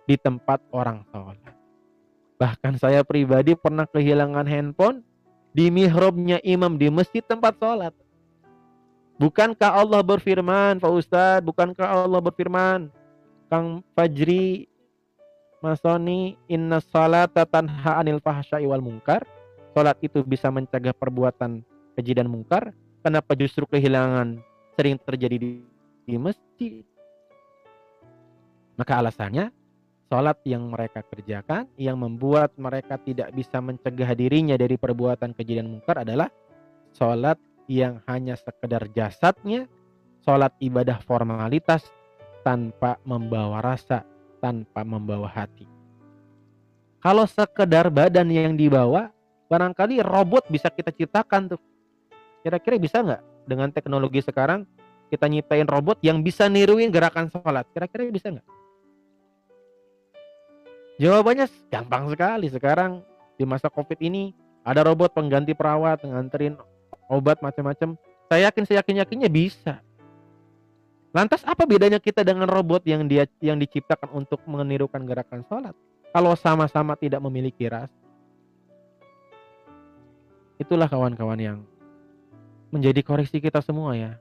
[0.03, 1.55] di tempat orang sholat.
[2.37, 5.01] Bahkan saya pribadi pernah kehilangan handphone
[5.55, 7.95] di mihrabnya imam di masjid tempat sholat.
[9.17, 12.93] Bukankah Allah berfirman, Pak Ustadz, bukankah Allah berfirman,
[13.49, 14.69] Kang Fajri,
[15.57, 19.25] Masoni, inna salata tanha anil fahsyai wal mungkar.
[19.73, 21.65] Salat itu bisa mencegah perbuatan
[21.97, 22.73] keji dan mungkar.
[23.01, 24.37] Kenapa justru kehilangan
[24.77, 25.51] sering terjadi di
[26.07, 26.85] di masjid.
[28.79, 29.51] Maka alasannya
[30.07, 35.67] sholat yang mereka kerjakan yang membuat mereka tidak bisa mencegah dirinya dari perbuatan keji dan
[35.67, 36.31] mungkar adalah
[36.95, 37.35] sholat
[37.67, 39.67] yang hanya sekedar jasadnya,
[40.23, 41.87] sholat ibadah formalitas
[42.41, 44.07] tanpa membawa rasa,
[44.39, 45.67] tanpa membawa hati.
[47.03, 49.11] Kalau sekedar badan yang dibawa,
[49.51, 51.61] barangkali robot bisa kita ciptakan tuh.
[52.41, 54.63] Kira-kira bisa nggak dengan teknologi sekarang
[55.07, 57.67] kita nyiptain robot yang bisa niruin gerakan sholat.
[57.71, 58.47] Kira-kira bisa nggak?
[60.97, 62.47] Jawabannya gampang sekali.
[62.49, 63.05] Sekarang
[63.37, 64.33] di masa COVID ini
[64.67, 66.57] ada robot pengganti perawat, nganterin
[67.07, 67.95] obat macam-macam.
[68.27, 69.79] Saya yakin, saya yakin yakinnya bisa.
[71.15, 75.73] Lantas apa bedanya kita dengan robot yang dia yang diciptakan untuk menirukan gerakan sholat?
[76.11, 77.89] Kalau sama-sama tidak memiliki ras,
[80.57, 81.57] itulah kawan-kawan yang
[82.73, 84.17] menjadi koreksi kita semua ya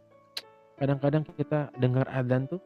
[0.77, 2.61] kadang-kadang kita dengar adzan tuh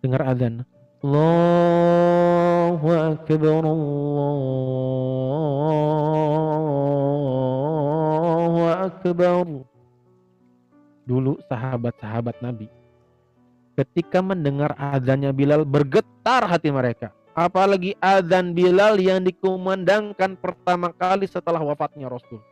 [0.00, 0.62] dengar adzan
[1.02, 4.98] Allahu akbar Allahu
[11.08, 12.68] dulu sahabat-sahabat Nabi
[13.78, 21.62] ketika mendengar adzannya Bilal bergetar hati mereka apalagi adzan Bilal yang dikumandangkan pertama kali setelah
[21.62, 22.42] wafatnya Rasul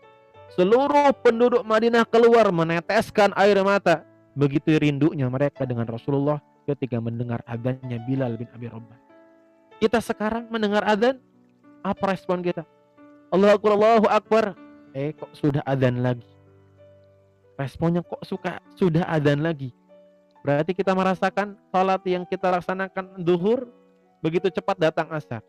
[0.54, 4.06] Seluruh penduduk Madinah keluar meneteskan air mata.
[4.36, 6.38] Begitu rindunya mereka dengan Rasulullah
[6.68, 8.98] ketika mendengar adanya Bilal bin Abi Rabah.
[9.82, 11.18] Kita sekarang mendengar adzan,
[11.82, 12.62] apa respon kita?
[13.32, 14.44] Allahu Akbar, Allahu Akbar.
[14.94, 16.24] Eh kok sudah adzan lagi?
[17.56, 19.72] Responnya kok suka sudah adzan lagi?
[20.44, 23.66] Berarti kita merasakan salat yang kita laksanakan duhur
[24.20, 25.42] begitu cepat datang asar.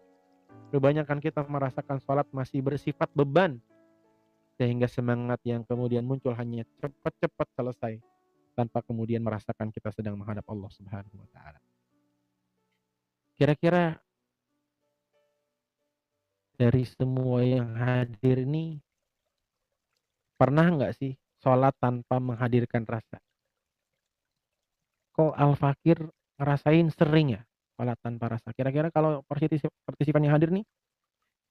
[0.71, 3.59] Kebanyakan kita merasakan salat masih bersifat beban
[4.57, 7.93] sehingga semangat yang kemudian muncul hanya cepat-cepat selesai
[8.57, 11.61] tanpa kemudian merasakan kita sedang menghadap Allah Subhanahu wa taala.
[13.37, 14.01] Kira-kira
[16.57, 18.81] dari semua yang hadir ini
[20.41, 23.21] pernah nggak sih sholat tanpa menghadirkan rasa?
[25.17, 25.97] Kok Al-Fakir
[26.37, 27.41] ngerasain sering ya
[27.77, 28.53] sholat tanpa rasa?
[28.53, 29.25] Kira-kira kalau
[29.85, 30.65] partisipan yang hadir nih,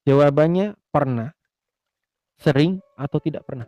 [0.07, 1.35] jawabannya pernah.
[2.37, 3.65] Sering atau tidak pernah?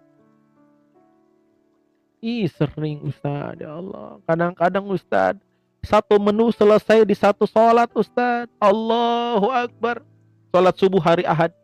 [2.21, 4.21] Ih sering Ustaz ya Allah.
[4.29, 5.41] Kadang-kadang Ustaz
[5.79, 10.05] Satu menu selesai di satu sholat Ustaz Allahu Akbar.
[10.53, 11.55] Sholat subuh hari Ahad.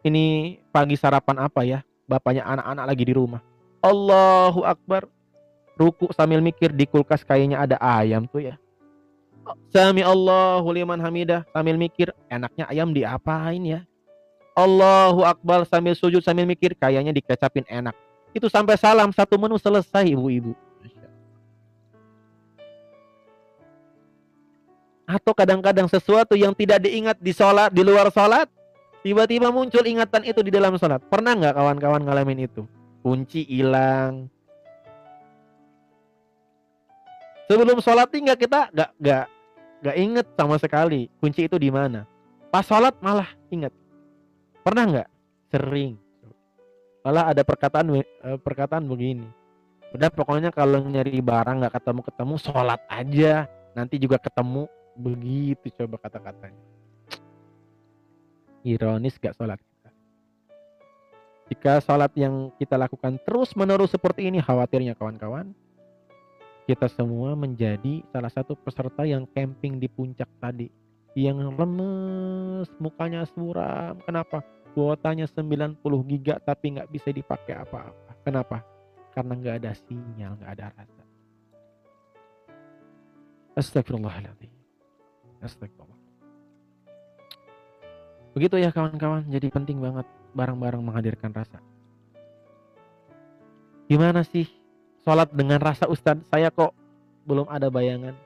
[0.00, 1.84] Ini pagi sarapan apa ya?
[2.08, 3.51] Bapaknya anak-anak lagi di rumah
[3.82, 5.10] Allahu Akbar
[5.74, 8.54] ruku sambil mikir di kulkas kayaknya ada ayam tuh ya.
[9.74, 13.80] Sami Allahu liman hamidah sambil mikir enaknya ayam diapain ya.
[14.54, 17.96] Allahu Akbar sambil sujud sambil mikir kayaknya dikecapin enak.
[18.30, 20.54] Itu sampai salam satu menu selesai ibu-ibu.
[25.02, 28.48] Atau kadang-kadang sesuatu yang tidak diingat di sholat, di luar sholat,
[29.02, 31.02] tiba-tiba muncul ingatan itu di dalam sholat.
[31.10, 32.64] Pernah nggak kawan-kawan ngalamin itu?
[33.02, 34.30] Kunci hilang.
[37.50, 39.24] Sebelum sholat nggak kita nggak nggak
[39.82, 42.06] nggak inget sama sekali kunci itu di mana.
[42.48, 43.74] Pas sholat malah inget.
[44.62, 45.08] Pernah nggak?
[45.50, 45.98] Sering.
[47.02, 48.04] Malah ada perkataan eh,
[48.38, 49.26] perkataan begini.
[49.92, 53.50] Udah pokoknya kalau nyari barang nggak ketemu ketemu sholat aja.
[53.74, 56.64] Nanti juga ketemu Begitu coba kata-katanya.
[58.62, 59.58] Ironis gak sholat.
[61.52, 65.52] Jika sholat yang kita lakukan terus menerus seperti ini, khawatirnya kawan-kawan,
[66.64, 70.72] kita semua menjadi salah satu peserta yang camping di puncak tadi.
[71.12, 74.00] Yang lemes, mukanya suram.
[74.00, 74.40] Kenapa?
[74.72, 75.76] Kuotanya 90
[76.08, 78.16] giga tapi nggak bisa dipakai apa-apa.
[78.24, 78.64] Kenapa?
[79.12, 81.04] Karena nggak ada sinyal, nggak ada rasa.
[83.60, 84.48] Astagfirullahaladzim.
[85.44, 86.00] Astagfirullah.
[88.32, 91.60] Begitu ya kawan-kawan, jadi penting banget barang-barang menghadirkan rasa.
[93.86, 94.48] Gimana sih
[95.04, 96.24] sholat dengan rasa Ustadz?
[96.32, 96.72] Saya kok
[97.28, 98.16] belum ada bayangan.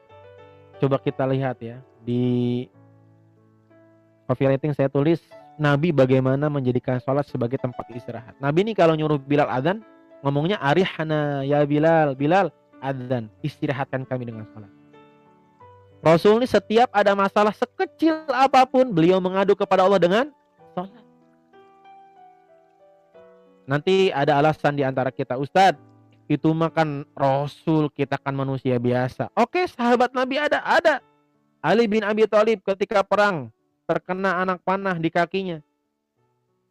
[0.78, 2.64] Coba kita lihat ya di
[4.30, 5.18] coffee rating saya tulis
[5.56, 8.36] Nabi bagaimana menjadikan sholat sebagai tempat istirahat.
[8.38, 9.80] Nabi ini kalau nyuruh Bilal adzan
[10.20, 14.68] ngomongnya arihana ya Bilal, Bilal adzan istirahatkan kami dengan sholat.
[16.04, 20.28] Rasul ini setiap ada masalah sekecil apa pun beliau mengadu kepada Allah dengan
[23.66, 25.82] Nanti ada alasan di antara kita, Ustadz,
[26.30, 29.30] itu makan Rasul, kita kan manusia biasa.
[29.34, 31.02] Oke, sahabat Nabi ada, ada.
[31.58, 33.50] Ali bin Abi Thalib ketika perang
[33.86, 35.58] terkena anak panah di kakinya.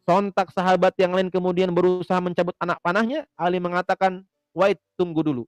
[0.08, 3.28] Sontak sahabat yang lain kemudian berusaha mencabut anak panahnya.
[3.36, 4.24] Ali mengatakan,
[4.56, 5.44] wait tunggu dulu.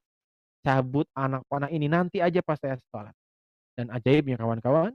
[0.60, 3.14] Cabut anak panah ini nanti aja pas saya sholat.
[3.78, 4.92] Dan ajaibnya kawan-kawan,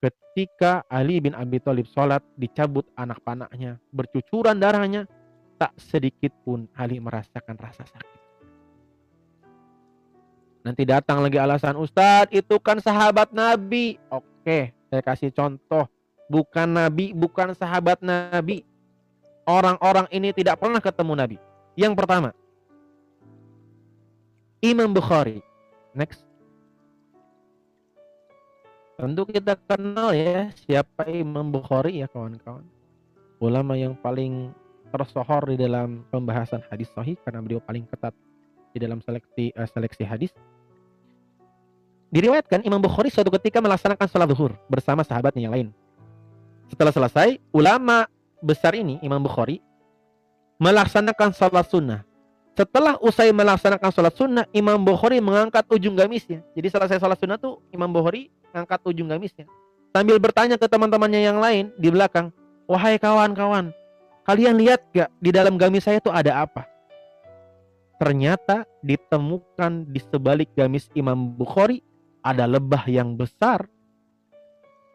[0.00, 5.04] ketika Ali bin Abi Thalib sholat dicabut anak panahnya, bercucuran darahnya,
[5.60, 8.20] tak sedikit pun Ali merasakan rasa sakit.
[10.60, 13.96] Nanti datang lagi alasan Ustadz itu kan sahabat Nabi.
[14.12, 15.88] Oke, saya kasih contoh.
[16.28, 18.64] Bukan Nabi, bukan sahabat Nabi.
[19.48, 21.36] Orang-orang ini tidak pernah ketemu Nabi.
[21.74, 22.30] Yang pertama,
[24.60, 25.40] Imam Bukhari.
[25.96, 26.29] Next.
[29.00, 32.60] Tentu kita kenal ya siapa Imam Bukhari ya kawan-kawan.
[33.40, 34.52] Ulama yang paling
[34.92, 38.12] tersohor di dalam pembahasan hadis sahih karena beliau paling ketat
[38.76, 40.28] di dalam seleksi uh, seleksi hadis.
[42.12, 45.68] Diriwayatkan Imam Bukhari suatu ketika melaksanakan sholat zuhur bersama sahabatnya yang lain.
[46.68, 48.04] Setelah selesai, ulama
[48.44, 49.64] besar ini Imam Bukhari
[50.60, 52.04] melaksanakan sholat sunnah.
[52.52, 56.44] Setelah usai melaksanakan sholat sunnah, Imam Bukhari mengangkat ujung gamisnya.
[56.52, 59.46] Jadi selesai sholat sunnah tuh Imam Bukhari angkat ujung gamisnya.
[59.90, 62.30] Sambil bertanya ke teman-temannya yang lain di belakang,
[62.70, 63.74] wahai kawan-kawan,
[64.22, 66.66] kalian lihat gak di dalam gamis saya itu ada apa?
[67.98, 71.82] Ternyata ditemukan di sebalik gamis Imam Bukhari
[72.22, 73.68] ada lebah yang besar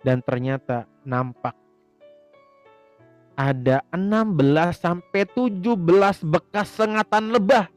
[0.01, 1.53] dan ternyata nampak
[3.35, 4.39] ada 16
[4.73, 7.67] sampai 17 bekas sengatan lebah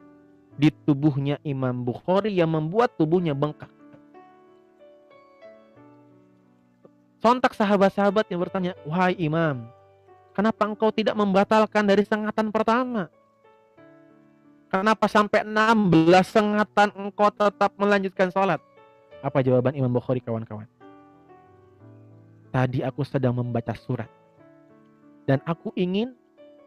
[0.54, 3.70] di tubuhnya Imam Bukhari yang membuat tubuhnya bengkak.
[7.18, 9.66] Sontak sahabat-sahabat yang bertanya, "Wahai Imam,
[10.30, 13.10] kenapa engkau tidak membatalkan dari sengatan pertama?
[14.70, 18.62] Kenapa sampai 16 sengatan engkau tetap melanjutkan sholat?"
[19.18, 20.70] Apa jawaban Imam Bukhari kawan-kawan?
[22.54, 24.08] Tadi aku sedang membaca surat.
[25.26, 26.14] Dan aku ingin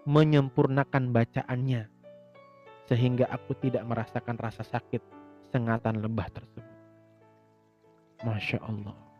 [0.03, 1.87] menyempurnakan bacaannya.
[2.91, 4.99] Sehingga aku tidak merasakan rasa sakit
[5.47, 6.67] sengatan lebah tersebut.
[8.21, 9.10] Masya Allah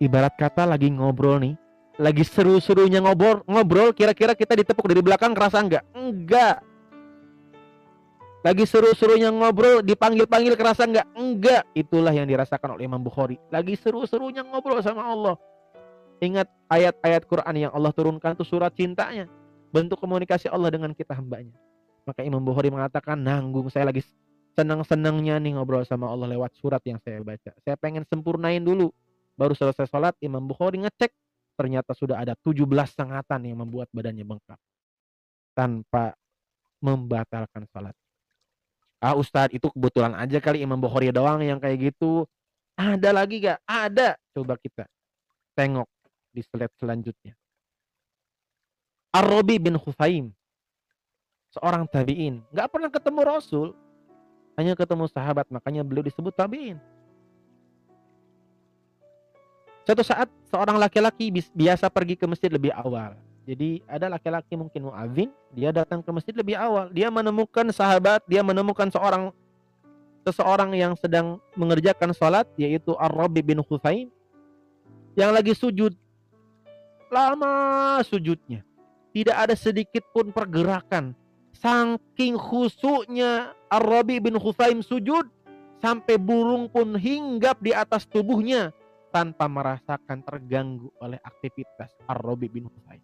[0.00, 1.54] ibarat kata lagi ngobrol nih,
[2.00, 5.84] lagi seru-serunya ngobrol, ngobrol kira-kira kita ditepuk dari belakang kerasa enggak?
[5.92, 6.64] Enggak.
[8.40, 11.04] Lagi seru-serunya ngobrol, dipanggil-panggil kerasa enggak?
[11.12, 11.68] Enggak.
[11.76, 13.36] Itulah yang dirasakan oleh Imam Bukhari.
[13.52, 15.36] Lagi seru-serunya ngobrol sama Allah.
[16.24, 19.28] Ingat ayat-ayat Quran yang Allah turunkan itu surat cintanya.
[19.68, 21.52] Bentuk komunikasi Allah dengan kita hambanya.
[22.08, 24.00] Maka Imam Bukhari mengatakan, nanggung saya lagi
[24.56, 27.52] senang-senangnya nih ngobrol sama Allah lewat surat yang saya baca.
[27.60, 28.88] Saya pengen sempurnain dulu
[29.38, 31.12] Baru selesai sholat, Imam Bukhari ngecek,
[31.58, 34.60] ternyata sudah ada 17 sengatan yang membuat badannya bengkak.
[35.52, 36.16] Tanpa
[36.80, 37.92] membatalkan sholat.
[39.00, 42.28] Ah Ustadz itu kebetulan aja kali Imam Bukhari doang yang kayak gitu.
[42.76, 43.60] Ada lagi gak?
[43.64, 44.16] Ada.
[44.36, 44.84] Coba kita
[45.56, 45.88] tengok
[46.32, 47.36] di slide selanjutnya.
[49.12, 50.32] Ar-Rabi bin Khufaim.
[51.50, 52.40] Seorang tabi'in.
[52.54, 53.68] Gak pernah ketemu Rasul.
[54.54, 55.50] Hanya ketemu sahabat.
[55.50, 56.78] Makanya beliau disebut tabi'in.
[59.84, 63.16] Suatu saat seorang laki-laki biasa pergi ke masjid lebih awal.
[63.48, 66.92] Jadi ada laki-laki mungkin muadzin, dia datang ke masjid lebih awal.
[66.92, 69.32] Dia menemukan sahabat, dia menemukan seorang
[70.22, 74.12] seseorang yang sedang mengerjakan sholat yaitu Ar-Rabi bin Khusaim
[75.16, 75.96] yang lagi sujud.
[77.10, 78.62] Lama sujudnya.
[79.10, 81.18] Tidak ada sedikit pun pergerakan.
[81.58, 85.26] Saking khusuknya Ar-Rabi bin Khusaim sujud
[85.82, 88.70] sampai burung pun hinggap di atas tubuhnya
[89.10, 93.02] tanpa merasakan terganggu oleh aktivitas Ar-Rabi bin Khusaim.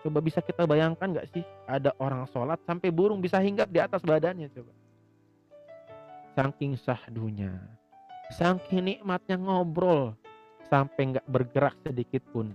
[0.00, 4.00] Coba bisa kita bayangkan nggak sih ada orang sholat sampai burung bisa hinggap di atas
[4.00, 4.72] badannya coba.
[6.36, 7.52] Saking sahdunya,
[8.32, 10.16] saking nikmatnya ngobrol
[10.72, 12.54] sampai nggak bergerak sedikit pun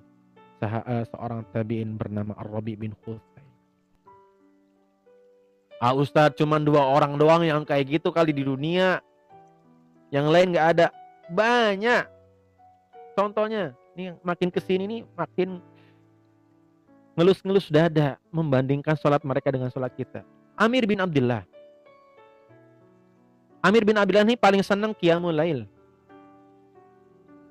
[0.63, 3.45] uh, seorang tabiin bernama Ar-Rabi bin Khusay.
[5.83, 9.03] Ah Ustadz cuma dua orang doang yang kayak gitu kali di dunia.
[10.09, 10.87] Yang lain nggak ada.
[11.31, 12.05] Banyak.
[13.15, 15.63] Contohnya, nih makin ke sini nih makin
[17.15, 20.21] ngelus-ngelus dada membandingkan sholat mereka dengan sholat kita.
[20.59, 21.47] Amir bin Abdullah.
[23.63, 25.63] Amir bin Abdullah ini paling senang qiyamul lail.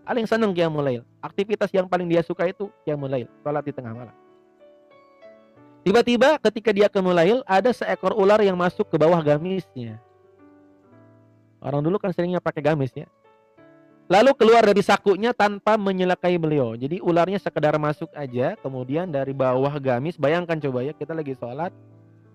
[0.05, 1.03] Paling senang qiyamul lail.
[1.25, 4.17] Aktivitas yang paling dia suka itu qiyamul lail, sholat di tengah malam.
[5.85, 10.01] Tiba-tiba ketika dia ke mulail ada seekor ular yang masuk ke bawah gamisnya.
[11.61, 13.05] Orang dulu kan seringnya pakai gamis ya.
[14.05, 16.77] Lalu keluar dari sakunya tanpa menyelakai beliau.
[16.77, 21.73] Jadi ularnya sekedar masuk aja, kemudian dari bawah gamis, bayangkan coba ya, kita lagi sholat,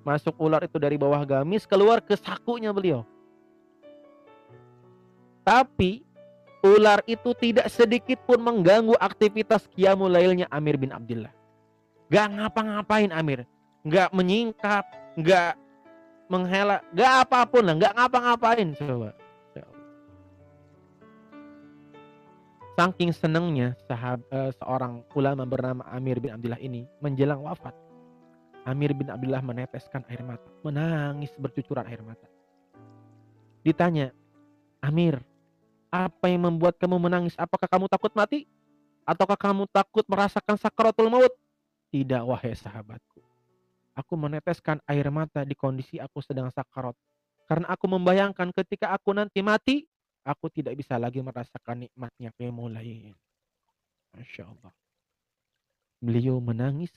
[0.01, 3.05] masuk ular itu dari bawah gamis, keluar ke sakunya beliau.
[5.45, 6.01] Tapi
[6.65, 11.31] ular itu tidak sedikit pun mengganggu aktivitas qiyamul lailnya Amir bin Abdullah.
[12.09, 13.45] Gak ngapa-ngapain Amir,
[13.85, 14.89] gak menyingkap,
[15.21, 15.53] gak
[16.33, 19.13] menghela, gak apa pun lah, gak ngapa-ngapain coba.
[22.79, 27.75] Saking senangnya sahab, uh, seorang ulama bernama Amir bin Abdullah ini menjelang wafat.
[28.63, 32.23] Amir bin Abdullah meneteskan air mata, menangis bercucuran air mata.
[33.67, 34.15] Ditanya,
[34.79, 35.19] Amir,
[35.91, 37.35] apa yang membuat kamu menangis?
[37.35, 38.47] Apakah kamu takut mati?
[39.03, 41.35] Ataukah kamu takut merasakan sakaratul maut?
[41.91, 43.19] Tidak, wahai sahabatku.
[43.91, 46.95] Aku meneteskan air mata di kondisi aku sedang sakarat.
[47.43, 49.88] Karena aku membayangkan ketika aku nanti mati,
[50.23, 53.13] aku tidak bisa lagi merasakan nikmatnya mulai.
[54.15, 54.73] Masya Allah.
[55.99, 56.91] Beliau menangis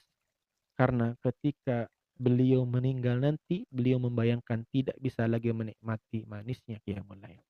[0.78, 7.42] karena ketika beliau meninggal nanti, beliau membayangkan tidak bisa lagi menikmati manisnya qiyamul lail.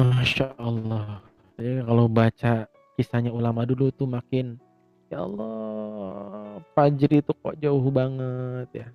[0.00, 1.20] Masya Allah.
[1.60, 2.64] Jadi kalau baca
[2.96, 4.56] kisahnya ulama dulu tuh makin
[5.12, 8.88] ya Allah, Fajri itu kok jauh banget ya.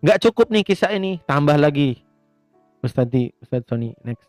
[0.00, 2.00] Nggak cukup nih kisah ini, tambah lagi.
[2.80, 4.24] Ustadz Ustadz Sony, next.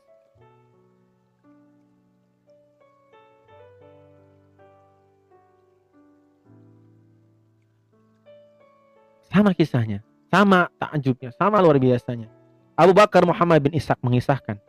[9.32, 12.28] Sama kisahnya, sama takjubnya, sama luar biasanya.
[12.76, 14.60] Abu Bakar Muhammad bin Ishaq mengisahkan,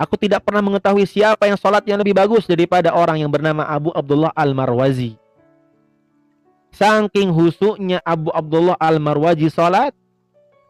[0.00, 3.92] Aku tidak pernah mengetahui siapa yang sholat yang lebih bagus daripada orang yang bernama Abu
[3.92, 5.20] Abdullah Al-Marwazi.
[6.72, 9.92] Saking husuknya Abu Abdullah Al-Marwazi sholat,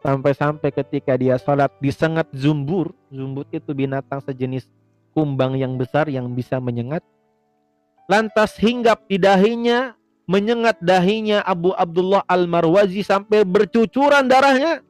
[0.01, 2.89] Sampai-sampai ketika dia sholat disengat zumbur.
[3.13, 4.65] Zumbur itu binatang sejenis
[5.13, 7.05] kumbang yang besar yang bisa menyengat.
[8.09, 9.93] Lantas hinggap di dahinya,
[10.25, 14.81] menyengat dahinya Abu Abdullah Al-Marwazi sampai bercucuran darahnya.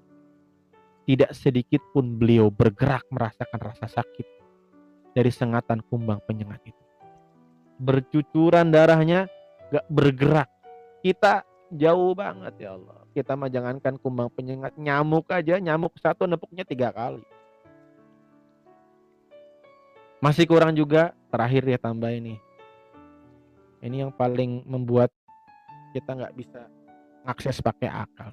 [1.04, 4.28] Tidak sedikit pun beliau bergerak merasakan rasa sakit
[5.12, 6.84] dari sengatan kumbang penyengat itu.
[7.82, 9.28] Bercucuran darahnya,
[9.76, 10.48] gak bergerak.
[11.04, 13.00] Kita jauh banget ya Allah.
[13.12, 17.24] Kita mah jangankan kumbang penyengat nyamuk aja, nyamuk satu nepuknya tiga kali.
[20.22, 22.38] Masih kurang juga, terakhir ya tambah ini.
[23.82, 25.10] Ini yang paling membuat
[25.98, 26.70] kita nggak bisa
[27.26, 28.32] akses pakai akal.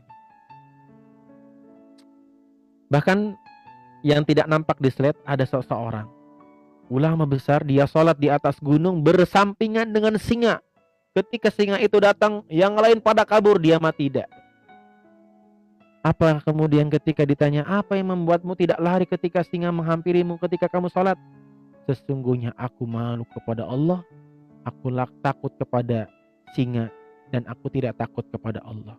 [2.92, 3.36] Bahkan
[4.04, 6.08] yang tidak nampak di slide ada seseorang.
[6.88, 10.64] Ulama besar, dia sholat di atas gunung bersampingan dengan singa.
[11.18, 14.30] Ketika singa itu datang, yang lain pada kabur, dia mati tidak.
[16.06, 21.18] Apa kemudian ketika ditanya, apa yang membuatmu tidak lari ketika singa menghampirimu ketika kamu sholat?
[21.90, 24.06] Sesungguhnya aku malu kepada Allah,
[24.62, 24.94] aku
[25.26, 26.06] takut kepada
[26.54, 26.86] singa,
[27.34, 28.94] dan aku tidak takut kepada Allah.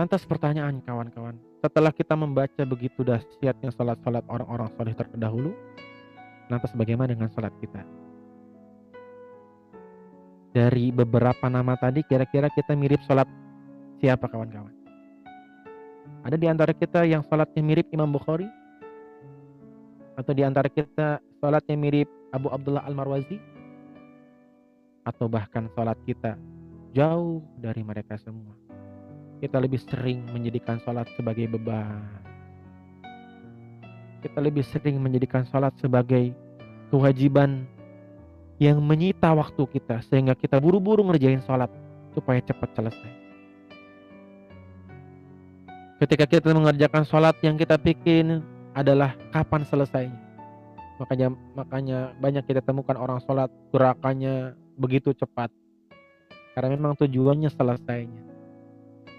[0.00, 5.52] Lantas pertanyaan kawan-kawan, setelah kita membaca begitu dahsyatnya sholat-sholat orang-orang soleh terdahulu,
[6.48, 7.82] lantas bagaimana dengan salat kita?
[10.54, 13.26] Dari beberapa nama tadi, kira-kira kita mirip salat
[13.98, 14.70] siapa kawan-kawan?
[16.24, 18.46] Ada di antara kita yang salatnya mirip Imam Bukhari?
[20.14, 23.42] Atau di antara kita salatnya mirip Abu Abdullah Al-Marwazi?
[25.02, 26.38] Atau bahkan salat kita
[26.94, 28.54] jauh dari mereka semua?
[29.44, 32.00] kita lebih sering menjadikan sholat sebagai beban.
[34.24, 36.32] Kita lebih sering menjadikan sholat sebagai
[36.88, 37.68] kewajiban
[38.56, 41.68] yang menyita waktu kita sehingga kita buru-buru ngerjain sholat
[42.16, 43.12] supaya cepat selesai.
[46.00, 48.40] Ketika kita mengerjakan sholat yang kita pikir
[48.72, 50.20] adalah kapan selesainya.
[51.04, 55.52] Makanya makanya banyak kita temukan orang sholat gerakannya begitu cepat.
[56.56, 58.24] Karena memang tujuannya selesainya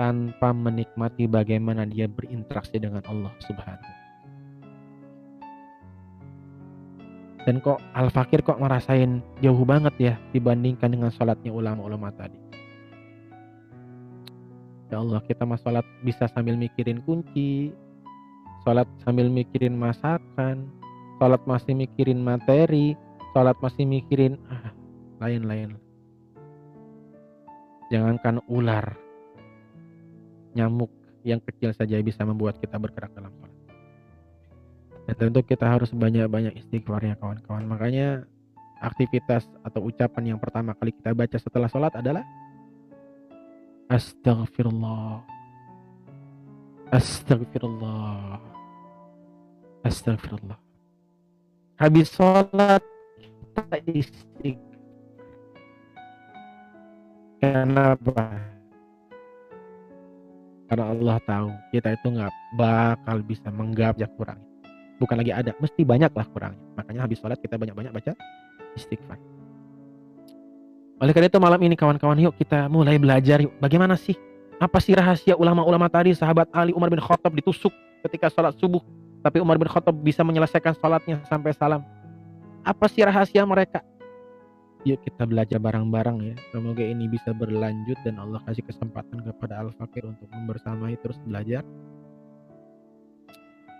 [0.01, 4.04] tanpa menikmati bagaimana dia berinteraksi dengan Allah Subhanahu
[7.45, 12.41] Dan kok Al-Fakir kok merasain jauh banget ya dibandingkan dengan sholatnya ulama-ulama tadi.
[14.89, 17.73] Ya Allah kita mas sholat bisa sambil mikirin kunci,
[18.65, 20.69] sholat sambil mikirin masakan,
[21.21, 22.97] sholat masih mikirin materi,
[23.33, 24.73] sholat masih mikirin ah,
[25.21, 25.77] lain-lain.
[27.93, 28.97] Jangankan ular,
[30.57, 30.89] nyamuk
[31.21, 33.54] yang kecil saja bisa membuat kita bergerak dalam sholat.
[35.05, 37.65] Dan tentu kita harus banyak-banyak istighfar ya kawan-kawan.
[37.69, 38.25] Makanya
[38.81, 42.25] aktivitas atau ucapan yang pertama kali kita baca setelah sholat adalah
[43.85, 45.21] Astaghfirullah.
[46.89, 48.41] Astaghfirullah.
[49.85, 50.57] Astaghfirullah.
[51.77, 52.81] Habis sholat
[53.21, 54.73] kita istighfar.
[57.45, 58.41] Kenapa?
[60.65, 64.41] Karena Allah tahu kita itu nggak bakal bisa menggapnya kurang.
[64.95, 66.63] Bukan lagi ada, mesti banyak lah kurangnya.
[66.79, 68.11] Makanya habis sholat kita banyak-banyak baca
[68.79, 69.19] istighfar.
[71.03, 73.51] Oleh karena itu malam ini kawan-kawan yuk kita mulai belajar yuk.
[73.59, 74.15] Bagaimana sih?
[74.55, 77.75] Apa sih rahasia ulama-ulama tadi sahabat Ali Umar bin Khattab ditusuk
[78.07, 78.79] ketika sholat subuh.
[79.19, 81.83] Tapi Umar bin Khattab bisa menyelesaikan sholatnya sampai salam.
[82.63, 83.83] Apa sih rahasia mereka?
[84.87, 86.35] Yuk kita belajar bareng-bareng ya.
[86.55, 91.65] Semoga ini bisa berlanjut dan Allah kasih kesempatan kepada Al-Fakir untuk membersamai terus belajar.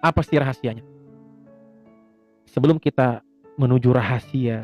[0.03, 0.94] Apa sih rahasianya?
[2.56, 3.20] Sebelum kita
[3.60, 4.64] menuju rahasia,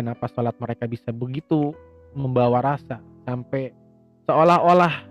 [0.00, 1.76] kenapa sholat mereka bisa begitu
[2.16, 3.76] membawa rasa sampai
[4.24, 5.04] seolah-olah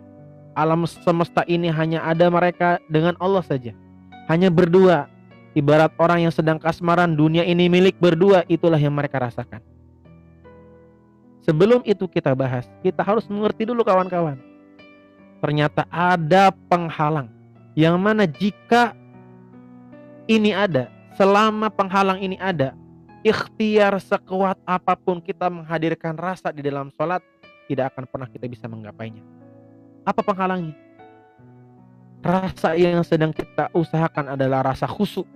[0.57, 3.77] alam semesta ini hanya ada mereka dengan Allah saja.
[4.25, 5.05] Hanya berdua.
[5.53, 9.61] Ibarat orang yang sedang kasmaran, dunia ini milik berdua, itulah yang mereka rasakan.
[11.45, 14.41] Sebelum itu kita bahas, kita harus mengerti dulu kawan-kawan.
[15.37, 17.29] Ternyata ada penghalang.
[17.77, 18.93] Yang mana jika
[20.29, 22.77] ini ada, selama penghalang ini ada,
[23.25, 27.19] ikhtiar sekuat apa pun kita menghadirkan rasa di dalam sholat,
[27.67, 29.25] tidak akan pernah kita bisa menggapainya.
[30.05, 30.77] Apa penghalangnya?
[32.23, 35.27] Rasa yang sedang kita usahakan adalah rasa khusyuk.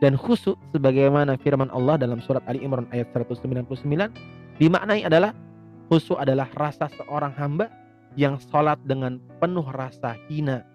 [0.00, 3.68] Dan khusyuk sebagaimana firman Allah dalam surat Ali Imran ayat 199
[4.60, 5.32] dimaknai adalah
[5.86, 7.70] Khusyuk adalah rasa seorang hamba
[8.18, 10.66] yang sholat dengan penuh rasa hina,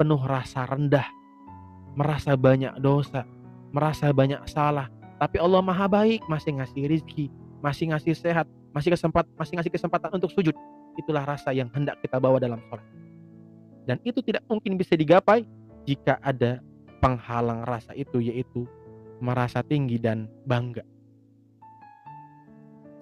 [0.00, 1.04] penuh rasa rendah,
[1.92, 3.28] merasa banyak dosa,
[3.72, 4.88] merasa banyak salah.
[5.18, 7.26] Tapi Allah maha baik, masih ngasih rizki,
[7.58, 10.54] masih ngasih sehat, masih kesempat, masih ngasih kesempatan untuk sujud.
[10.94, 12.86] Itulah rasa yang hendak kita bawa dalam sholat.
[13.88, 15.48] Dan itu tidak mungkin bisa digapai
[15.88, 16.60] jika ada
[17.00, 18.68] penghalang rasa itu yaitu
[19.18, 20.84] merasa tinggi dan bangga.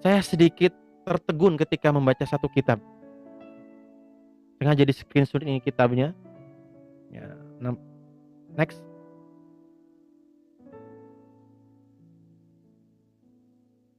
[0.01, 0.71] Saya sedikit
[1.03, 2.79] tertegun ketika membaca satu kitab.
[4.57, 6.15] Sengaja di screenshot ini kitabnya.
[7.13, 7.37] Ya,
[8.57, 8.81] next.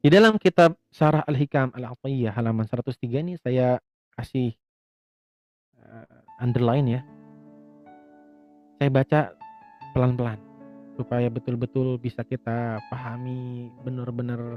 [0.08, 3.76] Di dalam kitab Syarah Al-Hikam Al-Atiyah halaman 103 ini saya
[4.16, 4.56] kasih
[5.84, 7.00] uh, underline ya.
[8.80, 9.36] Saya baca
[9.92, 10.40] pelan-pelan
[10.96, 14.56] supaya betul-betul bisa kita pahami benar-benar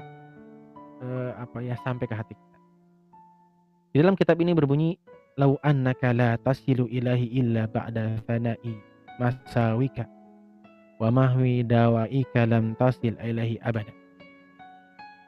[1.04, 2.58] uh, apa ya sampai ke hati kita.
[3.91, 4.95] Di dalam kitab ini berbunyi
[5.36, 8.80] lau annaka la tasilu ilahi illa ba'da fana'i
[9.20, 10.08] masawika
[10.95, 14.01] wa mahwi dawaika lam tasil ilahi abada.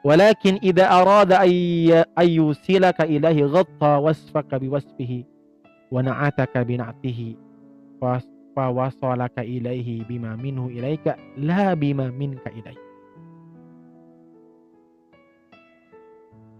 [0.04, 1.40] Walakin idza arada
[2.12, 5.24] ayyusilaka ilahi ghatta wasfaka biwasfihi
[5.88, 7.40] wa na'ataka bina'tihi
[7.96, 12.84] fa wasalaka ilaihi bima minhu ilaika la bima minka ilaihi.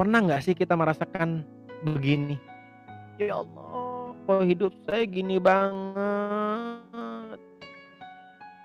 [0.01, 1.45] Pernah nggak sih kita merasakan
[1.85, 2.41] begini?
[3.21, 6.44] Ya Allah, kok hidup saya gini banget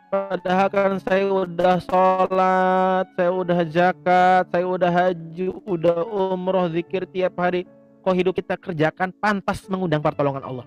[0.10, 7.38] padahal kan saya udah sholat saya udah zakat saya udah haji udah umroh zikir tiap
[7.38, 7.64] hari.
[8.00, 10.66] Kok hidup kita kerjakan pantas mengundang pertolongan Allah?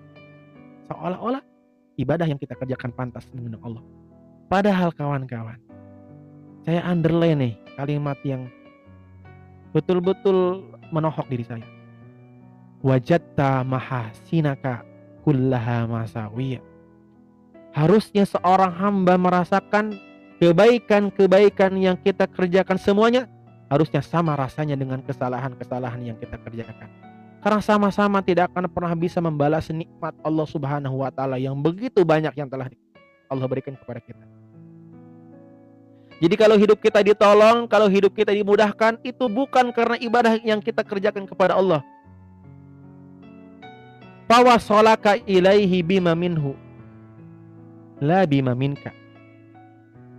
[0.87, 1.41] Seolah-olah
[1.99, 3.83] ibadah yang kita kerjakan pantas mengundang Allah.
[4.47, 5.57] Padahal kawan-kawan
[6.63, 8.47] saya underline nih kalimat yang
[9.75, 10.63] betul-betul
[10.95, 11.67] menohok diri saya.
[12.79, 14.87] Wajatta mahasinaka
[15.27, 16.72] kullaha masawiyah.
[17.73, 19.97] Harusnya seorang hamba merasakan
[20.37, 23.25] kebaikan-kebaikan yang kita kerjakan semuanya
[23.73, 26.85] harusnya sama rasanya dengan kesalahan-kesalahan yang kita kerjakan.
[27.41, 32.31] Karena sama-sama tidak akan pernah bisa membalas nikmat Allah Subhanahu wa taala yang begitu banyak
[32.37, 32.69] yang telah
[33.27, 34.23] Allah berikan kepada kita.
[36.23, 40.79] Jadi kalau hidup kita ditolong, kalau hidup kita dimudahkan, itu bukan karena ibadah yang kita
[40.79, 41.83] kerjakan kepada Allah,
[44.31, 46.55] fawasolaka ilaihi bima minhu
[48.03, 48.91] la bima minka.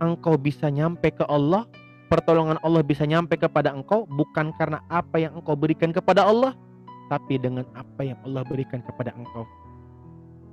[0.01, 1.69] Engkau bisa nyampe ke Allah
[2.09, 6.57] pertolongan Allah bisa nyampe kepada engkau bukan karena apa yang engkau berikan kepada Allah
[7.05, 9.45] tapi dengan apa yang Allah berikan kepada engkau.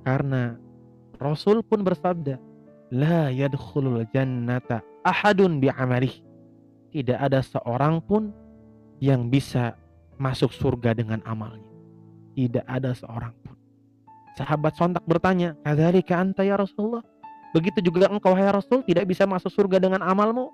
[0.04, 0.60] Karena
[1.16, 2.36] Rasul pun bersabda
[2.92, 6.12] la yadkhulul jannata ahadun bi'amalih.
[6.92, 8.36] Tidak ada seorang pun
[9.00, 9.80] yang bisa
[10.20, 11.64] masuk surga dengan amalnya.
[12.36, 13.56] Tidak ada seorang pun.
[14.36, 17.00] Sahabat sontak bertanya, "Kadzalika anta ya Rasulullah?"
[17.52, 20.48] Begitu juga engkau hai Rasul tidak bisa masuk surga dengan amalmu?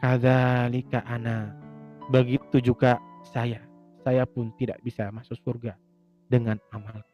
[0.00, 1.52] Kadzalika ana.
[2.08, 2.96] Begitu juga
[3.28, 3.60] saya.
[4.00, 5.76] Saya pun tidak bisa masuk surga
[6.32, 7.04] dengan amal.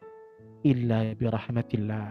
[0.63, 2.11] Illa bi rahmatillah.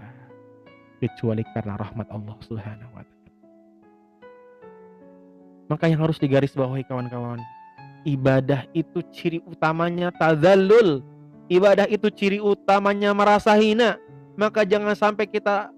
[0.99, 3.31] Kecuali karena rahmat Allah Subhanahu wa taala.
[5.71, 7.41] Maka yang harus digarisbawahi kawan-kawan,
[8.05, 11.01] ibadah itu ciri utamanya tazallul
[11.45, 14.01] Ibadah itu ciri utamanya merasa hina.
[14.33, 15.69] Maka jangan sampai kita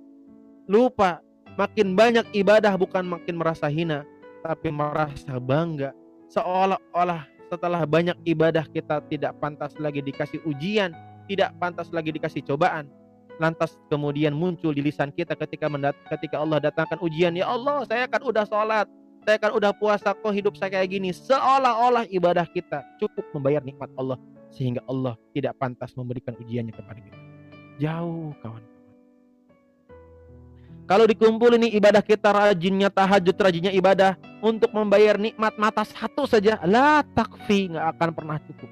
[0.64, 1.20] lupa.
[1.58, 4.06] Makin banyak ibadah bukan makin merasa hina.
[4.46, 5.90] Tapi merasa bangga.
[6.30, 10.94] Seolah-olah setelah banyak ibadah kita tidak pantas lagi dikasih ujian.
[11.26, 12.86] Tidak pantas lagi dikasih cobaan.
[13.42, 17.34] Lantas kemudian muncul di lisan kita ketika mendat ketika Allah datangkan ujian.
[17.34, 18.86] Ya Allah saya kan udah sholat.
[19.26, 21.10] Saya kan udah puasa kok hidup saya kayak gini.
[21.12, 24.16] Seolah-olah ibadah kita cukup membayar nikmat Allah
[24.54, 27.20] sehingga Allah tidak pantas memberikan ujiannya kepada kita.
[27.82, 28.77] Jauh kawan.
[30.88, 36.56] Kalau dikumpul ini ibadah kita rajinnya tahajud, rajinnya ibadah untuk membayar nikmat mata satu saja,
[36.64, 38.72] la takfi nggak akan pernah cukup.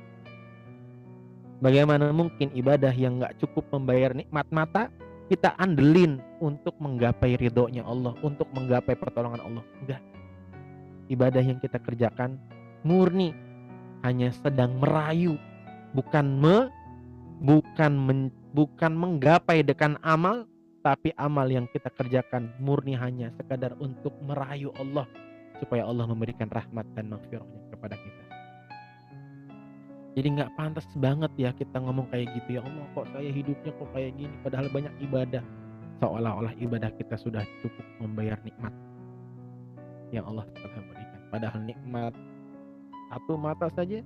[1.59, 4.87] Bagaimana mungkin ibadah yang nggak cukup membayar nikmat mata
[5.27, 9.65] kita andelin untuk menggapai ridhonya Allah, untuk menggapai pertolongan Allah?
[9.83, 9.99] Enggak.
[11.11, 12.39] Ibadah yang kita kerjakan
[12.87, 13.35] murni
[14.07, 15.35] hanya sedang merayu
[15.91, 16.71] bukan me
[17.43, 18.19] bukan men,
[18.55, 20.47] bukan menggapai dengan amal
[20.85, 25.09] tapi amal yang kita kerjakan murni hanya sekadar untuk merayu Allah.
[25.57, 28.23] Supaya Allah memberikan rahmat dan maghfirahnya kepada kita.
[30.13, 32.59] Jadi nggak pantas banget ya kita ngomong kayak gitu.
[32.59, 34.35] Ya Allah kok saya hidupnya kok kayak gini?
[34.45, 35.43] Padahal banyak ibadah.
[36.03, 38.71] Seolah-olah ibadah kita sudah cukup membayar nikmat.
[40.13, 41.21] Yang Allah telah berikan.
[41.33, 42.13] Padahal nikmat
[43.09, 44.03] satu mata saja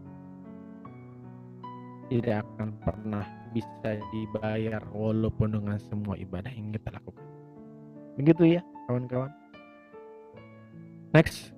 [2.14, 7.26] tidak akan pernah bisa dibayar walaupun dengan semua ibadah yang kita lakukan.
[8.20, 9.32] Begitu ya, kawan-kawan.
[11.16, 11.56] Next.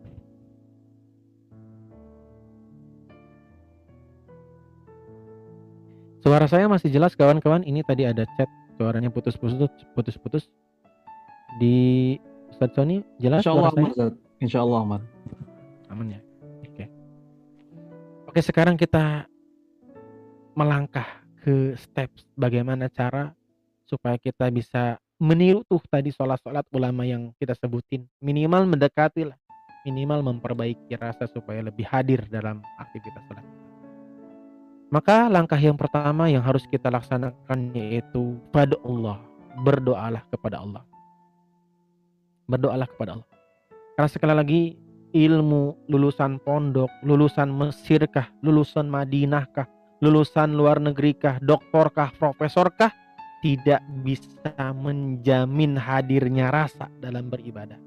[6.21, 7.65] Suara saya masih jelas kawan-kawan.
[7.65, 10.49] Ini tadi ada chat suaranya putus-putus putus-putus
[11.57, 12.15] di
[12.49, 13.91] Ustaz Sony jelas Insya Allah, aman,
[14.37, 15.01] Insya Allah aman.
[15.89, 16.21] Aman ya.
[16.65, 16.85] Oke.
[18.29, 19.25] Oke sekarang kita
[20.53, 23.33] melangkah ke step bagaimana cara
[23.89, 28.05] supaya kita bisa meniru tuh tadi sholat-sholat ulama yang kita sebutin.
[28.21, 29.37] Minimal mendekati lah.
[29.81, 33.45] Minimal memperbaiki rasa supaya lebih hadir dalam aktivitas sholat.
[34.93, 39.17] Maka langkah yang pertama yang harus kita laksanakan yaitu pada Allah
[39.65, 40.83] berdoalah kepada Allah.
[42.45, 43.29] Berdoalah kepada Allah.
[43.97, 44.61] Karena sekali lagi
[45.11, 49.67] ilmu lulusan pondok lulusan Mesirkah lulusan Madinahkah
[50.01, 52.89] lulusan luar negeri kah, doktor kah, profesor kah,
[53.45, 57.77] tidak bisa menjamin hadirnya rasa dalam beribadah.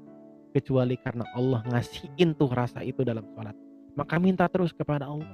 [0.55, 3.55] Kecuali karena Allah ngasihin tuh rasa itu dalam sholat.
[3.95, 5.27] Maka minta terus kepada Allah.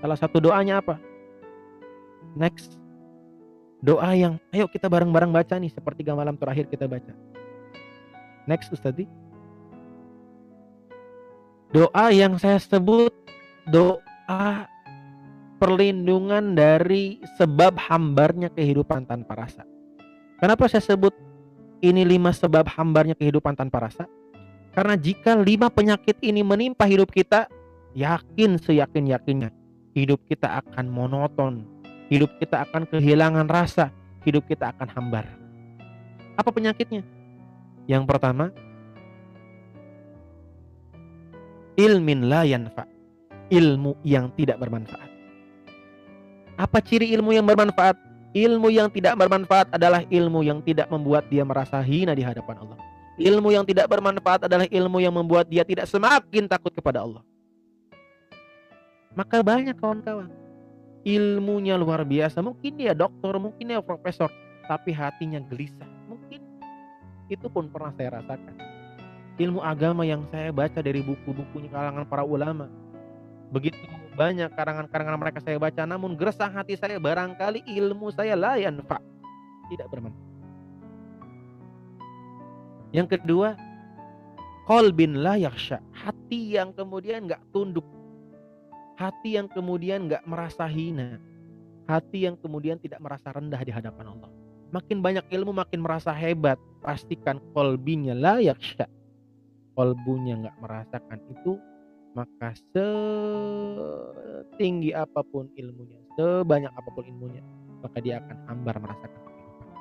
[0.00, 0.96] Salah satu doanya apa?
[2.32, 2.80] Next.
[3.80, 7.12] Doa yang ayo kita bareng-bareng baca nih seperti malam terakhir kita baca.
[8.48, 9.08] Next Ustadz.
[11.72, 13.12] Doa yang saya sebut
[13.68, 14.68] doa
[15.60, 19.68] perlindungan dari sebab hambarnya kehidupan tanpa rasa.
[20.40, 21.12] Kenapa saya sebut
[21.84, 24.08] ini lima sebab hambarnya kehidupan tanpa rasa?
[24.72, 27.44] Karena jika lima penyakit ini menimpa hidup kita,
[27.92, 29.52] yakin seyakin-yakinnya
[29.92, 31.66] hidup kita akan monoton,
[32.08, 33.92] hidup kita akan kehilangan rasa,
[34.24, 35.28] hidup kita akan hambar.
[36.40, 37.04] Apa penyakitnya?
[37.84, 38.54] Yang pertama,
[41.76, 42.86] ilmin la yanfa,
[43.50, 45.19] ilmu yang tidak bermanfaat.
[46.60, 47.96] Apa ciri ilmu yang bermanfaat?
[48.36, 52.78] Ilmu yang tidak bermanfaat adalah ilmu yang tidak membuat dia merasa hina di hadapan Allah.
[53.16, 57.24] Ilmu yang tidak bermanfaat adalah ilmu yang membuat dia tidak semakin takut kepada Allah.
[59.16, 60.28] Maka banyak kawan-kawan.
[61.00, 62.44] Ilmunya luar biasa.
[62.44, 64.28] Mungkin dia dokter, mungkin dia profesor.
[64.68, 65.88] Tapi hatinya gelisah.
[66.12, 66.44] Mungkin
[67.32, 68.54] itu pun pernah saya rasakan.
[69.40, 72.68] Ilmu agama yang saya baca dari buku-bukunya kalangan para ulama.
[73.48, 73.80] Begitu
[74.14, 79.00] banyak karangan-karangan mereka saya baca namun gersang hati saya barangkali ilmu saya layan pak
[79.70, 80.28] tidak bermanfaat.
[82.90, 83.54] Yang kedua
[84.66, 87.86] kolbin la yaksha hati yang kemudian nggak tunduk.
[88.98, 91.16] Hati yang kemudian nggak merasa hina.
[91.88, 94.30] Hati yang kemudian tidak merasa rendah di hadapan Allah.
[94.70, 96.60] Makin banyak ilmu makin merasa hebat.
[96.84, 98.60] Pastikan kolbinya layak
[99.74, 101.56] kolbunya nggak merasakan itu
[102.14, 102.54] maka
[104.50, 107.42] setinggi apa pun ilmunya, sebanyak apa pun ilmunya,
[107.82, 109.78] maka dia akan hambar merasakan kehidupan.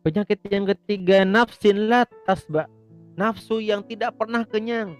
[0.00, 2.68] Penyakit yang ketiga, nafsin la tasba.
[3.16, 4.96] Nafsu yang tidak pernah kenyang.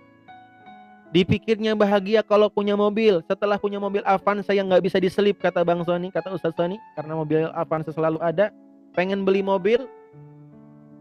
[1.10, 3.24] Dipikirnya bahagia kalau punya mobil.
[3.24, 7.16] Setelah punya mobil Avanza yang nggak bisa diselip, kata Bang Sony, kata Ustaz Sony, karena
[7.16, 8.52] mobil Avanza selalu ada.
[8.92, 9.88] Pengen beli mobil,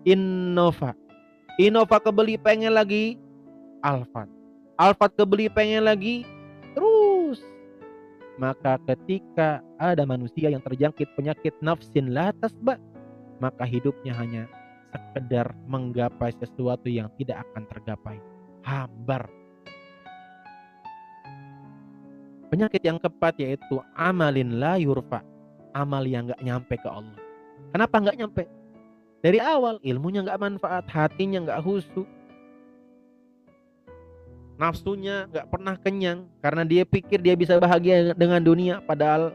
[0.07, 0.95] Innova.
[1.59, 3.19] Innova kebeli pengen lagi
[3.81, 4.27] Alfat.
[4.79, 6.23] Alfat kebeli pengen lagi
[6.75, 7.39] terus.
[8.39, 12.79] Maka ketika ada manusia yang terjangkit penyakit nafsin latas tasba,
[13.43, 14.47] maka hidupnya hanya
[14.95, 18.17] sekedar menggapai sesuatu yang tidak akan tergapai.
[18.63, 19.27] Hambar.
[22.49, 25.21] Penyakit yang keempat yaitu amalin la yurfa.
[25.77, 27.21] Amal yang gak nyampe ke Allah.
[27.69, 28.43] Kenapa gak nyampe?
[29.21, 32.09] Dari awal ilmunya gak manfaat, hatinya gak husu,
[34.59, 39.31] nafsunya nggak pernah kenyang karena dia pikir dia bisa bahagia dengan dunia padahal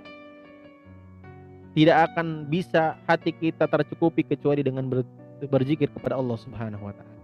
[1.73, 5.03] tidak akan bisa hati kita tercukupi kecuali dengan ber,
[5.49, 7.19] berzikir kepada Allah Subhanahu wa taala.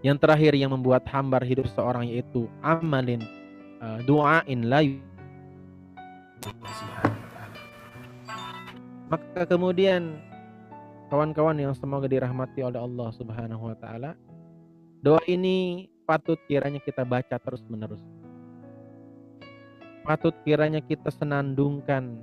[0.00, 3.20] Yang terakhir yang membuat hambar hidup seorang yaitu amalin
[3.82, 4.80] uh, doain la
[9.04, 10.16] Maka kemudian
[11.12, 14.16] kawan-kawan yang semoga dirahmati oleh Allah Subhanahu wa taala,
[15.04, 18.00] doa ini patut kiranya kita baca terus-menerus.
[20.04, 22.20] Patut kiranya kita senandungkan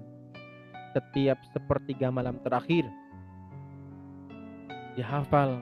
[0.94, 2.86] setiap sepertiga malam terakhir.
[4.94, 5.58] Dihafal,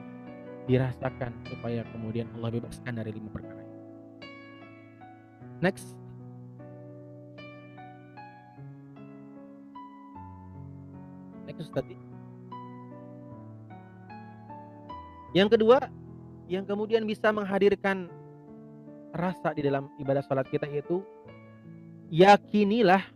[0.68, 3.64] dirasakan supaya kemudian Allah bebaskan dari lima perkara.
[5.64, 5.96] Next.
[11.48, 11.96] Next tadi.
[15.30, 15.78] Yang kedua,
[16.50, 18.10] yang kemudian bisa menghadirkan
[19.14, 20.98] rasa di dalam ibadah sholat kita itu
[22.10, 23.06] yakinilah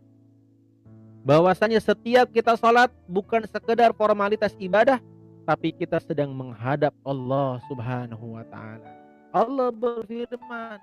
[1.26, 5.02] bahwasanya setiap kita sholat bukan sekedar formalitas ibadah
[5.42, 8.90] tapi kita sedang menghadap Allah subhanahu wa ta'ala.
[9.34, 10.78] Allah berfirman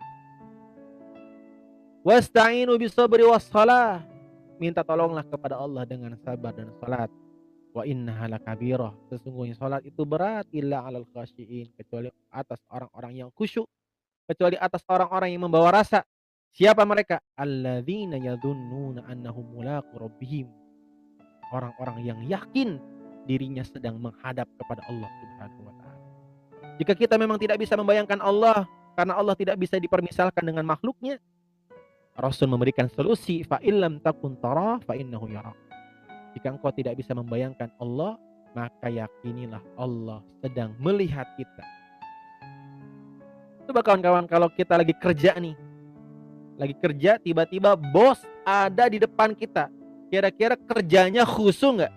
[2.03, 4.03] wasta'inu bisabri wassalah
[4.59, 7.07] minta tolonglah kepada Allah dengan sabar dan salat
[7.71, 8.91] wa innaha lakabirah.
[9.11, 13.67] Sesungguhnya salat itu berat illa alal khasyiin kecuali atas orang-orang yang khusyuk
[14.27, 16.07] kecuali atas orang-orang yang membawa rasa.
[16.51, 17.23] Siapa mereka?
[17.39, 20.47] Alladzina yadhunnuna annahum mulaqu rabbihim.
[21.51, 22.79] Orang-orang yang yakin
[23.27, 26.05] dirinya sedang menghadap kepada Allah Subhanahu wa taala.
[26.79, 31.19] Jika kita memang tidak bisa membayangkan Allah karena Allah tidak bisa dipermisalkan dengan makhluknya
[32.19, 35.55] Rasul memberikan solusi fa illam takun tara fa innahu yara
[36.35, 38.15] jika engkau tidak bisa membayangkan Allah,
[38.51, 41.63] maka yakinilah Allah sedang melihat kita.
[43.67, 45.55] Coba kawan-kawan kalau kita lagi kerja nih.
[46.59, 49.71] Lagi kerja tiba-tiba bos ada di depan kita.
[50.11, 51.93] Kira-kira kerjanya khusu nggak?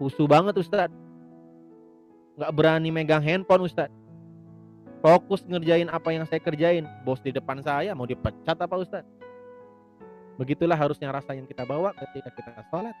[0.00, 0.88] Khusu banget Ustaz.
[2.40, 3.92] Nggak berani megang handphone Ustaz.
[5.04, 6.88] Fokus ngerjain apa yang saya kerjain.
[7.04, 9.04] Bos di depan saya mau dipecat apa Ustaz?
[10.38, 12.94] Begitulah harusnya rasa yang kita bawa ketika kita sholat.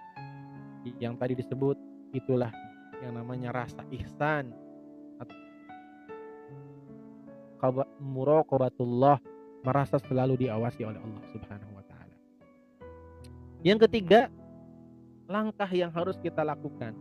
[0.98, 1.76] Yang tadi disebut
[2.10, 2.50] itulah
[2.98, 4.50] yang namanya rasa ihsan.
[8.02, 9.18] Muraqabatullah,
[9.62, 12.16] merasa selalu diawasi oleh Allah Subhanahu wa taala.
[13.62, 14.30] Yang ketiga,
[15.30, 16.94] langkah yang harus kita lakukan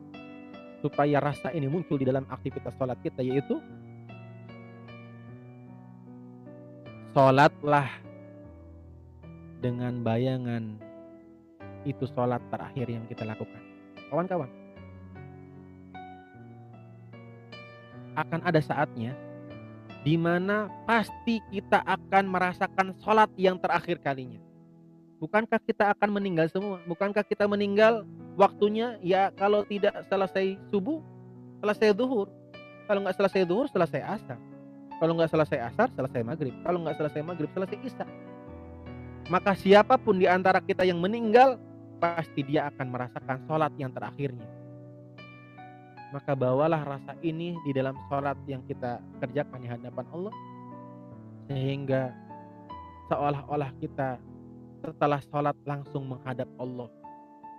[0.82, 3.58] supaya rasa ini muncul di dalam aktivitas sholat kita yaitu
[7.18, 7.90] sholatlah
[9.62, 10.78] dengan bayangan
[11.88, 13.62] itu sholat terakhir yang kita lakukan.
[14.12, 14.50] Kawan-kawan,
[18.18, 19.14] akan ada saatnya
[20.02, 24.42] di mana pasti kita akan merasakan sholat yang terakhir kalinya.
[25.18, 26.78] Bukankah kita akan meninggal semua?
[26.86, 28.06] Bukankah kita meninggal
[28.38, 31.02] waktunya ya kalau tidak selesai subuh,
[31.62, 32.30] selesai duhur.
[32.86, 34.40] Kalau nggak selesai duhur, selesai asar.
[34.98, 36.54] Kalau nggak selesai asar, selesai maghrib.
[36.62, 38.06] Kalau nggak selesai maghrib, selesai isya.
[39.28, 41.60] Maka siapa pun di antara kita yang meninggal,
[42.00, 44.48] pasti dia akan merasakan sholat yang terakhirnya.
[46.16, 50.34] Maka bawalah rasa ini di dalam sholat yang kita kerjakan di hadapan Allah
[51.52, 52.16] sehingga
[53.12, 54.16] seolah-olah kita
[54.88, 56.88] setelah sholat langsung menghadap Allah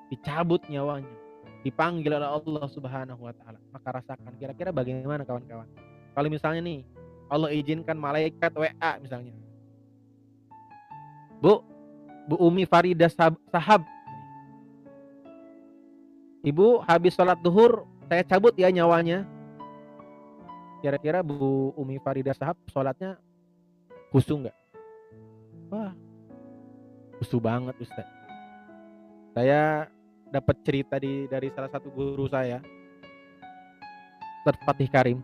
[0.09, 1.13] dicabut nyawanya
[1.61, 3.61] dipanggil oleh Allah subhanahu wa ta'ala.
[3.75, 5.69] Maka rasakan kira-kira bagaimana kawan-kawan?
[6.17, 6.81] Kalau misalnya nih
[7.29, 9.37] Allah izinkan malaikat WA misalnya
[11.39, 11.63] Bu
[12.29, 13.87] Bu Umi Farida Sahab
[16.47, 19.29] Ibu habis sholat duhur saya cabut ya nyawanya.
[20.81, 23.19] Kira-kira Bu Umi Farida Sahab sholatnya
[24.15, 24.57] khusu nggak?
[25.69, 25.93] Wah,
[27.21, 28.07] khusu banget Ustaz.
[29.37, 29.91] Saya
[30.33, 32.65] dapat cerita di dari salah satu guru saya,
[34.41, 35.21] Ustaz Fatih Karim.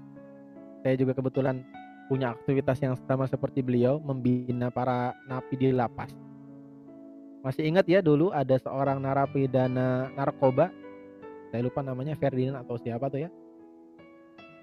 [0.85, 1.65] Saya juga kebetulan
[2.07, 6.13] punya aktivitas yang sama seperti beliau, membina para napi di lapas.
[7.45, 10.73] Masih ingat ya dulu ada seorang narapidana narkoba?
[11.53, 13.31] Saya lupa namanya Ferdinand atau siapa tuh ya?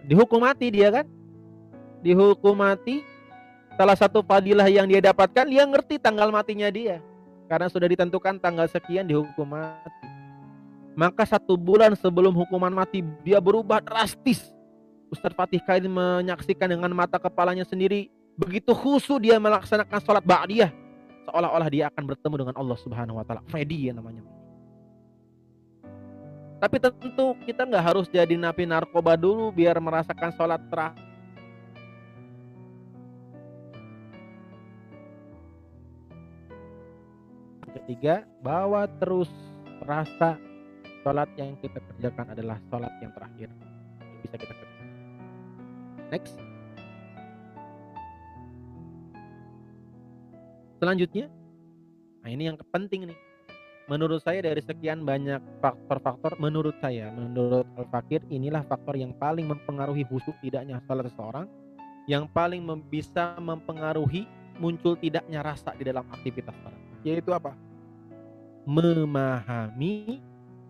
[0.01, 1.05] Dihukum mati dia kan?
[2.01, 3.05] Dihukum mati.
[3.77, 6.99] Salah satu fadilah yang dia dapatkan dia ngerti tanggal matinya dia.
[7.45, 10.09] Karena sudah ditentukan tanggal sekian dihukum mati.
[10.97, 14.51] Maka satu bulan sebelum hukuman mati dia berubah drastis
[15.11, 18.07] Ustadz Fatih Kain menyaksikan dengan mata kepalanya sendiri
[18.39, 20.71] begitu khusyuk dia melaksanakan sholat ba'diyah
[21.27, 23.43] seolah-olah dia akan bertemu dengan Allah Subhanahu wa taala.
[23.47, 24.23] Freddy ya namanya.
[26.61, 31.09] Tapi tentu kita nggak harus jadi napi narkoba dulu biar merasakan sholat terakhir.
[37.71, 39.31] Ketiga, bawa terus
[39.81, 40.37] rasa
[41.01, 43.49] sholat yang kita kerjakan adalah sholat yang terakhir.
[44.21, 44.70] Bisa kita kerjakan.
[46.11, 46.35] Next.
[50.83, 51.31] Selanjutnya,
[52.19, 53.19] nah ini yang penting nih.
[53.87, 60.07] Menurut saya dari sekian banyak faktor-faktor menurut saya menurut Al-Fakir inilah faktor yang paling mempengaruhi
[60.07, 61.49] khusus tidaknya salah seseorang
[62.07, 64.29] yang paling bisa mempengaruhi
[64.63, 67.51] muncul tidaknya rasa di dalam aktivitas salat yaitu apa?
[68.63, 70.21] Memahami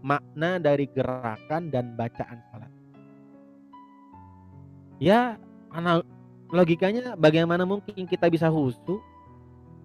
[0.01, 2.70] makna dari gerakan dan bacaan salat
[5.01, 5.41] ya
[6.53, 9.01] logikanya bagaimana mungkin kita bisa khusyuk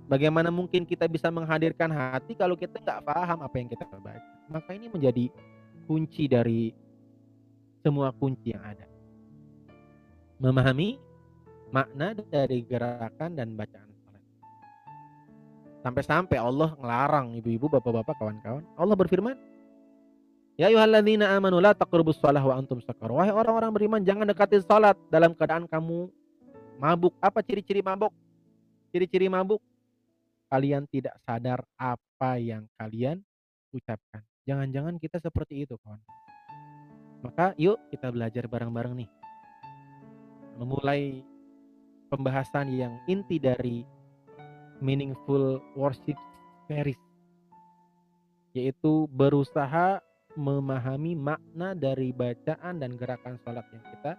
[0.07, 4.23] Bagaimana mungkin kita bisa menghadirkan hati kalau kita nggak paham apa yang kita baca?
[4.47, 5.27] Maka ini menjadi
[5.91, 6.71] kunci dari
[7.83, 8.87] semua kunci yang ada.
[10.39, 10.95] Memahami
[11.75, 13.91] makna dari gerakan dan bacaan.
[15.83, 18.63] Sampai-sampai Allah ngelarang ibu-ibu, bapak-bapak, kawan-kawan.
[18.79, 19.39] Allah berfirman,
[20.57, 23.13] Ya ayyuhalladzina amanu la taqrabus shalah wa antum sakar.
[23.13, 26.09] Wahai orang-orang beriman, jangan dekati salat dalam keadaan kamu
[26.81, 27.13] mabuk.
[27.21, 28.09] Apa ciri-ciri mabuk?
[28.89, 29.61] Ciri-ciri mabuk
[30.49, 33.21] kalian tidak sadar apa yang kalian
[33.69, 34.25] ucapkan.
[34.49, 36.01] Jangan-jangan kita seperti itu, kawan.
[37.21, 39.11] Maka yuk kita belajar bareng-bareng nih.
[40.57, 41.21] Memulai
[42.09, 43.85] pembahasan yang inti dari
[44.81, 46.17] meaningful worship
[46.65, 47.01] series
[48.57, 50.01] yaitu berusaha
[50.37, 54.13] memahami makna dari bacaan dan gerakan sholat yang kita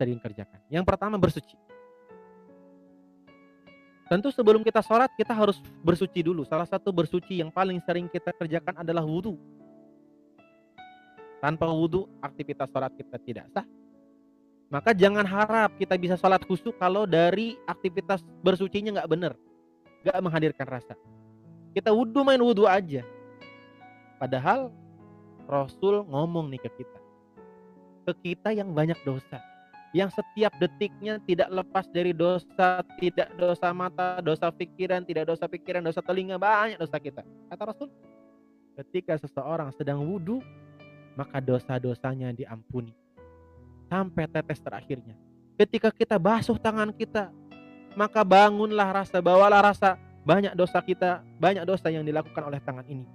[0.00, 0.60] sering kerjakan.
[0.72, 1.54] Yang pertama bersuci.
[4.04, 6.44] Tentu sebelum kita sholat kita harus bersuci dulu.
[6.44, 9.36] Salah satu bersuci yang paling sering kita kerjakan adalah wudhu.
[11.40, 13.64] Tanpa wudhu aktivitas sholat kita tidak sah.
[14.72, 19.32] Maka jangan harap kita bisa sholat khusyuk kalau dari aktivitas bersucinya nggak benar,
[20.02, 20.96] nggak menghadirkan rasa.
[21.72, 23.04] Kita wudhu main wudhu aja.
[24.18, 24.72] Padahal
[25.44, 27.00] Rasul ngomong nih ke kita,
[28.08, 29.40] ke kita yang banyak dosa
[29.94, 35.86] yang setiap detiknya tidak lepas dari dosa, tidak dosa mata, dosa pikiran, tidak dosa pikiran,
[35.86, 37.22] dosa telinga, banyak dosa kita.
[37.22, 37.88] Kata Rasul,
[38.74, 40.42] ketika seseorang sedang wudhu,
[41.14, 42.90] maka dosa-dosanya diampuni.
[43.86, 45.14] Sampai tetes terakhirnya.
[45.54, 47.30] Ketika kita basuh tangan kita,
[47.94, 49.94] maka bangunlah rasa, bawalah rasa
[50.26, 53.06] banyak dosa kita, banyak dosa yang dilakukan oleh tangan ini.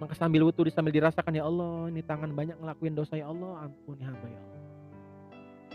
[0.00, 4.00] Maka sambil wudhu sambil dirasakan ya Allah, ini tangan banyak ngelakuin dosa ya Allah, ampuni
[4.00, 4.60] hamba ya Allah.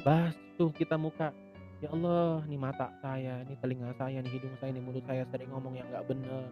[0.01, 1.29] Basuh kita muka,
[1.77, 5.53] ya Allah, ini mata saya, ini telinga saya, ini hidung saya, ini mulut saya sering
[5.53, 6.49] ngomong yang nggak benar,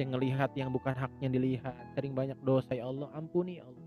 [0.00, 3.84] yang ngelihat yang bukan haknya dilihat, sering banyak dosa ya Allah, ampuni ya Allah.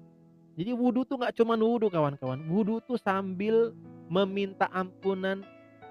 [0.54, 3.74] Jadi wudhu tuh nggak cuma wudhu kawan-kawan, wudhu tuh sambil
[4.14, 5.42] meminta ampunan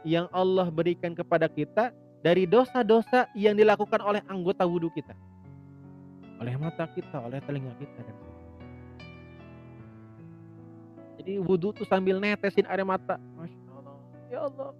[0.07, 1.91] yang Allah berikan kepada kita
[2.23, 5.15] dari dosa-dosa yang dilakukan oleh anggota wudhu kita
[6.37, 8.17] oleh mata kita, oleh telinga kita dan
[11.27, 13.19] jadi wudhu tuh sambil netesin air mata.
[13.35, 13.97] Masya Allah.
[14.31, 14.71] Ya Allah.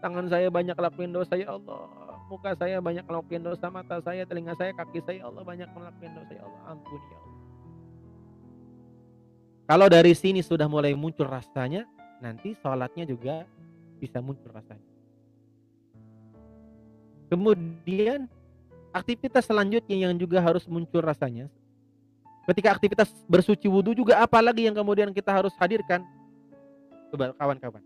[0.00, 1.92] Tangan saya banyak lakuin dosa ya Allah.
[2.32, 3.68] Muka saya banyak lakuin dosa.
[3.68, 5.20] Mata saya, telinga saya, kaki saya.
[5.20, 6.60] Ya Allah banyak melakukan dosa ya Allah.
[6.72, 7.36] Ampuni ya Allah.
[9.68, 11.84] Kalau dari sini sudah mulai muncul rasanya,
[12.24, 13.44] nanti sholatnya juga
[14.00, 14.88] bisa muncul rasanya.
[17.28, 18.24] Kemudian
[18.92, 21.48] aktivitas selanjutnya yang juga harus muncul rasanya.
[22.48, 26.00] Ketika aktivitas bersuci wudhu juga apalagi yang kemudian kita harus hadirkan?
[27.12, 27.84] Coba kawan-kawan.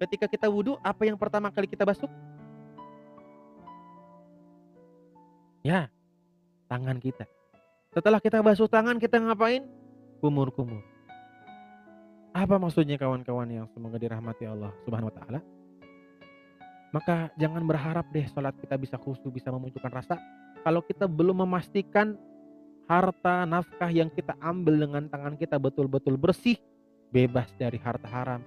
[0.00, 2.08] Ketika kita wudhu apa yang pertama kali kita basuh
[5.60, 5.92] ya
[6.72, 7.28] tangan kita.
[7.92, 9.68] Setelah kita basuh tangan kita ngapain?
[10.24, 10.80] Kumur-kumur.
[12.32, 15.40] Apa maksudnya kawan-kawan yang semoga dirahmati Allah subhanahu wa ta'ala
[16.90, 20.18] maka jangan berharap deh sholat kita bisa khusyuk, bisa memunculkan rasa.
[20.66, 22.18] Kalau kita belum memastikan
[22.90, 26.58] harta nafkah yang kita ambil dengan tangan kita betul-betul bersih,
[27.14, 28.42] bebas dari harta haram.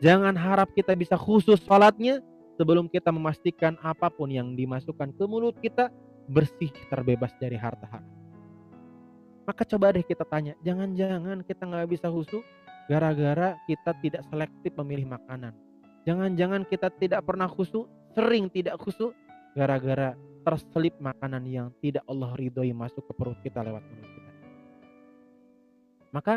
[0.00, 2.24] Jangan harap kita bisa khusus sholatnya
[2.56, 5.92] sebelum kita memastikan apa pun yang dimasukkan ke mulut kita
[6.32, 8.12] bersih terbebas dari harta haram.
[9.44, 12.44] Maka coba deh kita tanya, jangan-jangan kita nggak bisa khusus
[12.88, 15.52] gara-gara kita tidak selektif memilih makanan
[16.08, 17.84] Jangan-jangan kita tidak pernah khusyuk,
[18.16, 19.12] sering tidak khusyuk
[19.52, 24.30] gara-gara terselip makanan yang tidak Allah ridhoi masuk ke perut kita lewat mulut kita.
[26.08, 26.34] Maka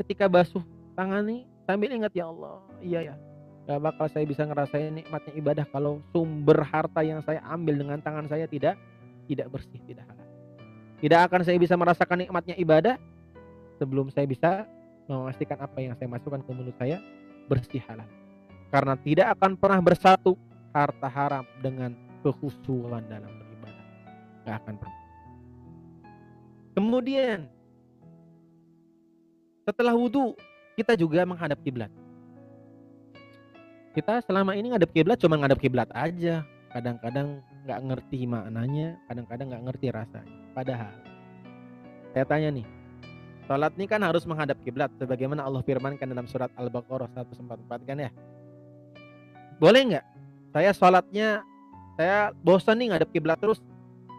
[0.00, 0.64] ketika basuh
[0.96, 3.14] tangan nih sambil ingat ya Allah, iya ya,
[3.68, 8.24] gak bakal saya bisa ngerasain nikmatnya ibadah kalau sumber harta yang saya ambil dengan tangan
[8.24, 8.80] saya tidak
[9.28, 10.28] tidak bersih, tidak halal.
[10.96, 12.96] Tidak akan saya bisa merasakan nikmatnya ibadah
[13.76, 14.64] sebelum saya bisa
[15.04, 16.96] memastikan apa yang saya masukkan ke mulut saya
[17.52, 18.08] bersih halal
[18.70, 20.38] karena tidak akan pernah bersatu
[20.70, 23.86] harta haram dengan kekhusyuan dalam beribadah.
[24.46, 25.00] Gak akan pernah.
[26.78, 27.38] Kemudian
[29.66, 30.38] setelah wudhu
[30.78, 31.90] kita juga menghadap kiblat.
[33.90, 36.46] Kita selama ini ngadap kiblat cuma ngadap kiblat aja.
[36.70, 40.38] Kadang-kadang nggak ngerti maknanya, kadang-kadang nggak ngerti rasanya.
[40.54, 40.94] Padahal
[42.14, 42.66] saya tanya nih,
[43.50, 48.14] Salat ini kan harus menghadap kiblat sebagaimana Allah firmankan dalam surat Al-Baqarah 144 kan ya
[49.60, 50.04] boleh nggak
[50.56, 51.44] saya sholatnya
[52.00, 53.60] saya bosan nih ngadep kiblat terus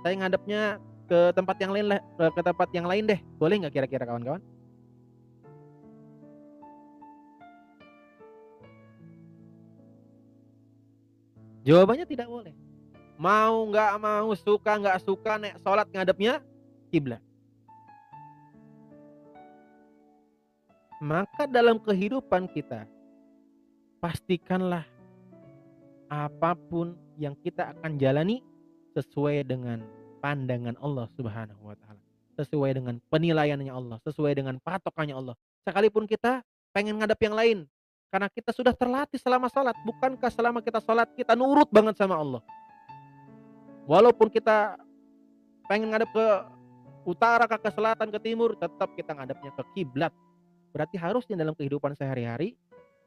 [0.05, 0.77] saya ngadepnya
[1.09, 1.85] ke tempat yang lain
[2.15, 4.39] ke tempat yang lain deh boleh nggak kira-kira kawan-kawan
[11.61, 12.53] Jawabannya tidak boleh.
[13.21, 16.41] Mau nggak mau, suka nggak suka, nek sholat ngadepnya
[16.89, 17.21] kiblat.
[20.97, 22.89] Maka dalam kehidupan kita,
[24.01, 24.85] pastikanlah
[26.11, 28.43] apa pun yang kita akan jalani
[28.91, 29.79] sesuai dengan
[30.19, 32.03] pandangan Allah Subhanahu wa taala.
[32.35, 35.35] Sesuai dengan penilaiannya Allah, sesuai dengan patokannya Allah.
[35.63, 36.43] Sekalipun kita
[36.75, 37.59] pengen ngadap yang lain
[38.11, 42.43] karena kita sudah terlatih selama salat, bukankah selama kita salat kita nurut banget sama Allah?
[43.87, 44.75] Walaupun kita
[45.71, 46.27] pengen ngadap ke
[47.07, 50.11] utara, ke selatan, ke timur, tetap kita ngadapnya ke kiblat.
[50.75, 52.59] Berarti harusnya dalam kehidupan sehari-hari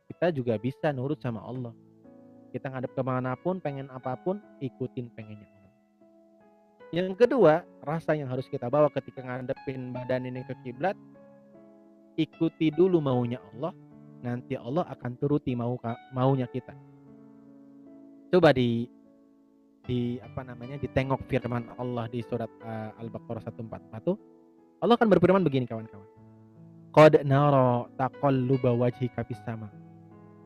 [0.09, 1.73] kita juga bisa nurut sama Allah
[2.55, 5.51] kita ngadep ke mana pun, pengen apa pun, ikutin pengennya.
[6.95, 10.95] Yang kedua, rasa yang harus kita bawa ketika ngadepin badan ini ke kiblat,
[12.15, 13.75] ikuti dulu maunya Allah,
[14.23, 15.75] nanti Allah akan turuti mau
[16.15, 16.71] maunya kita.
[18.31, 18.87] Coba di
[19.85, 25.69] di apa namanya ditengok firman Allah di surat uh, Al-Baqarah 144 Allah akan berfirman begini
[25.69, 26.09] kawan-kawan.
[26.95, 29.69] Qad nara taqalluba wajhika sama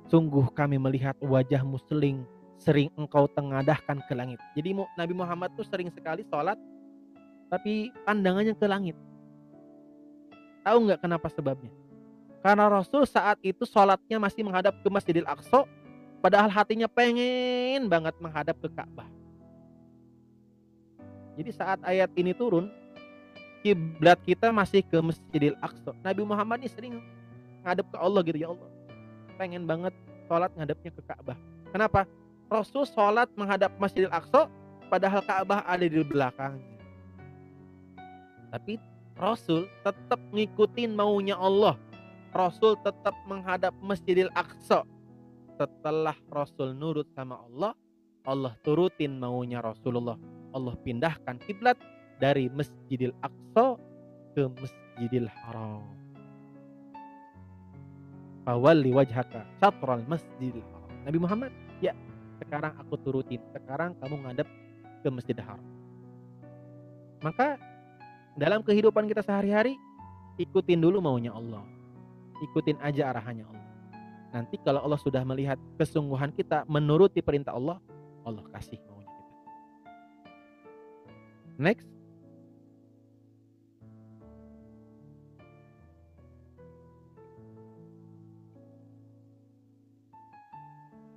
[0.09, 2.25] Sungguh kami melihat wajah muslim
[2.57, 4.41] sering engkau tengadahkan ke langit.
[4.57, 6.57] Jadi Nabi Muhammad tuh sering sekali sholat
[7.53, 8.97] tapi pandangannya ke langit.
[10.65, 11.69] Tahu nggak kenapa sebabnya?
[12.41, 15.69] Karena Rasul saat itu sholatnya masih menghadap ke Masjidil Aqsa,
[16.25, 19.09] padahal hatinya pengen banget menghadap ke Ka'bah.
[21.37, 22.73] Jadi saat ayat ini turun,
[23.61, 25.93] kiblat kita masih ke Masjidil Aqsa.
[26.01, 26.95] Nabi Muhammad ini sering
[27.61, 28.78] menghadap ke Allah gitu ya Allah
[29.39, 29.95] pengen banget
[30.27, 31.39] sholat ngadepnya ke Ka'bah.
[31.71, 32.05] Kenapa?
[32.51, 34.51] Rasul sholat menghadap Masjidil Aqsa
[34.91, 36.67] padahal Ka'bah ada di belakangnya.
[38.51, 38.81] Tapi
[39.15, 41.79] Rasul tetap ngikutin maunya Allah.
[42.33, 44.85] Rasul tetap menghadap Masjidil Aqsa.
[45.59, 47.73] Setelah Rasul nurut sama Allah,
[48.23, 50.15] Allah turutin maunya Rasulullah.
[50.55, 51.77] Allah pindahkan kiblat
[52.23, 53.77] dari Masjidil Aqsa
[54.33, 55.98] ke Masjidil Haram.
[58.49, 60.89] Fawalli wajhaka syatral Masjidil Haram.
[61.05, 61.53] Nabi Muhammad,
[61.85, 61.93] ya
[62.41, 63.45] sekarang aku turutin.
[63.53, 64.49] Sekarang kamu ngadep
[65.05, 65.69] ke Masjidil Haram.
[67.21, 67.61] Maka
[68.41, 69.77] dalam kehidupan kita sehari-hari
[70.41, 71.61] ikutin dulu maunya Allah.
[72.41, 73.69] Ikutin aja arahannya Allah.
[74.33, 77.77] Nanti kalau Allah sudah melihat kesungguhan kita menuruti perintah Allah,
[78.25, 79.35] Allah kasih maunya kita.
[81.61, 81.98] Next.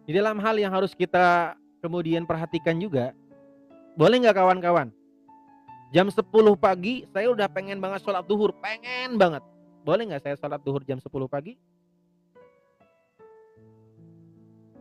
[0.05, 3.13] Di dalam hal yang harus kita kemudian perhatikan juga,
[3.93, 4.89] boleh nggak kawan-kawan?
[5.91, 6.23] Jam 10
[6.55, 9.43] pagi saya udah pengen banget sholat duhur, pengen banget.
[9.83, 11.59] Boleh nggak saya sholat duhur jam 10 pagi?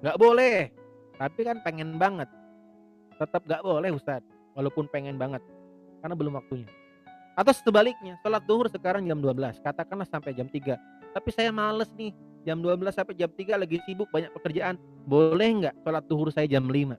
[0.00, 0.72] Nggak boleh,
[1.20, 2.30] tapi kan pengen banget.
[3.20, 4.24] Tetap nggak boleh Ustadz,
[4.56, 5.44] walaupun pengen banget.
[6.00, 6.70] Karena belum waktunya.
[7.36, 10.80] Atau sebaliknya, sholat duhur sekarang jam 12, katakanlah sampai jam 3.
[11.12, 12.14] Tapi saya males nih,
[12.44, 14.80] jam 12 sampai jam 3 lagi sibuk banyak pekerjaan.
[15.04, 16.96] Boleh nggak sholat duhur saya jam 5?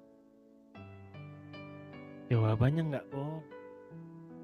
[2.31, 3.43] Jawabannya nggak boleh.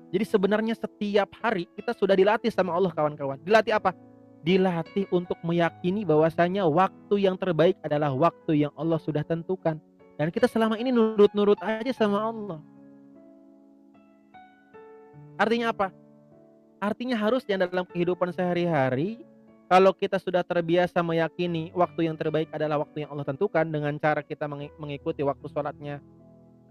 [0.08, 3.40] Jadi sebenarnya setiap hari kita sudah dilatih sama Allah kawan-kawan.
[3.44, 3.92] Dilatih apa?
[4.44, 9.80] Dilatih untuk meyakini bahwasanya waktu yang terbaik adalah waktu yang Allah sudah tentukan.
[10.16, 12.60] Dan kita selama ini nurut-nurut aja sama Allah.
[15.38, 15.94] Artinya apa?
[16.82, 19.22] Artinya harusnya dalam kehidupan sehari-hari
[19.68, 24.24] kalau kita sudah terbiasa meyakini waktu yang terbaik adalah waktu yang Allah tentukan dengan cara
[24.24, 24.48] kita
[24.80, 26.00] mengikuti waktu sholatnya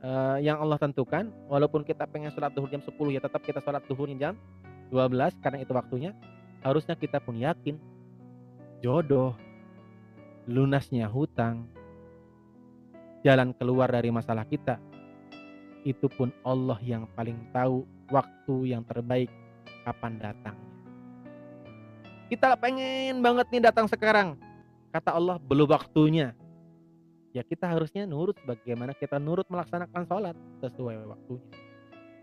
[0.00, 3.84] uh, yang Allah tentukan walaupun kita pengen sholat duhur jam 10 ya tetap kita sholat
[3.84, 4.34] duhurnya jam
[4.88, 6.10] 12 karena itu waktunya
[6.64, 7.76] harusnya kita pun yakin
[8.80, 9.36] jodoh
[10.48, 11.68] lunasnya hutang
[13.20, 14.80] jalan keluar dari masalah kita
[15.84, 19.28] itu pun Allah yang paling tahu waktu yang terbaik
[19.84, 20.75] kapan datang
[22.26, 24.34] kita pengen banget nih datang sekarang
[24.90, 26.34] kata Allah belum waktunya
[27.36, 31.44] ya kita harusnya nurut bagaimana kita nurut melaksanakan sholat sesuai waktunya.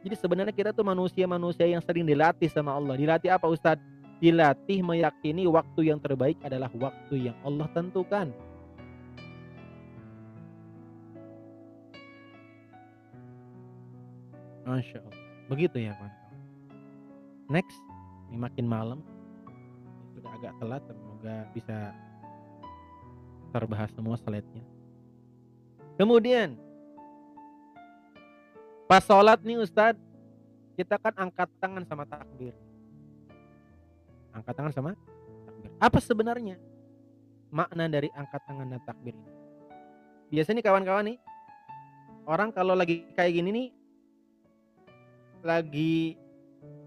[0.03, 2.97] Jadi sebenarnya kita tuh manusia-manusia yang sering dilatih sama Allah.
[2.97, 3.85] Dilatih apa Ustadz?
[4.17, 8.33] Dilatih meyakini waktu yang terbaik adalah waktu yang Allah tentukan.
[14.65, 15.17] Masya Allah.
[15.51, 16.11] Begitu ya kawan
[17.51, 17.77] Next,
[18.31, 18.99] ini makin malam.
[20.33, 21.77] Agak telat, semoga bisa
[23.53, 24.65] terbahas semua slide-nya.
[25.93, 26.57] Kemudian
[28.89, 30.01] pas sholat nih Ustadz,
[30.73, 32.57] kita kan angkat tangan sama takbir.
[34.33, 34.89] Angkat tangan sama
[35.45, 35.69] takbir.
[35.77, 36.57] Apa sebenarnya
[37.53, 39.31] makna dari angkat tangan dan takbir ini?
[40.33, 41.17] Biasanya nih kawan-kawan nih,
[42.25, 43.67] orang kalau lagi kayak gini nih,
[45.45, 46.17] lagi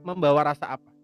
[0.03, 0.96] membawa rasa apa?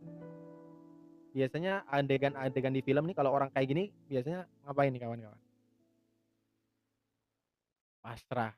[1.32, 5.40] Biasanya adegan-adegan di film nih kalau orang kayak gini biasanya ngapain nih kawan-kawan?
[8.02, 8.50] pasrah,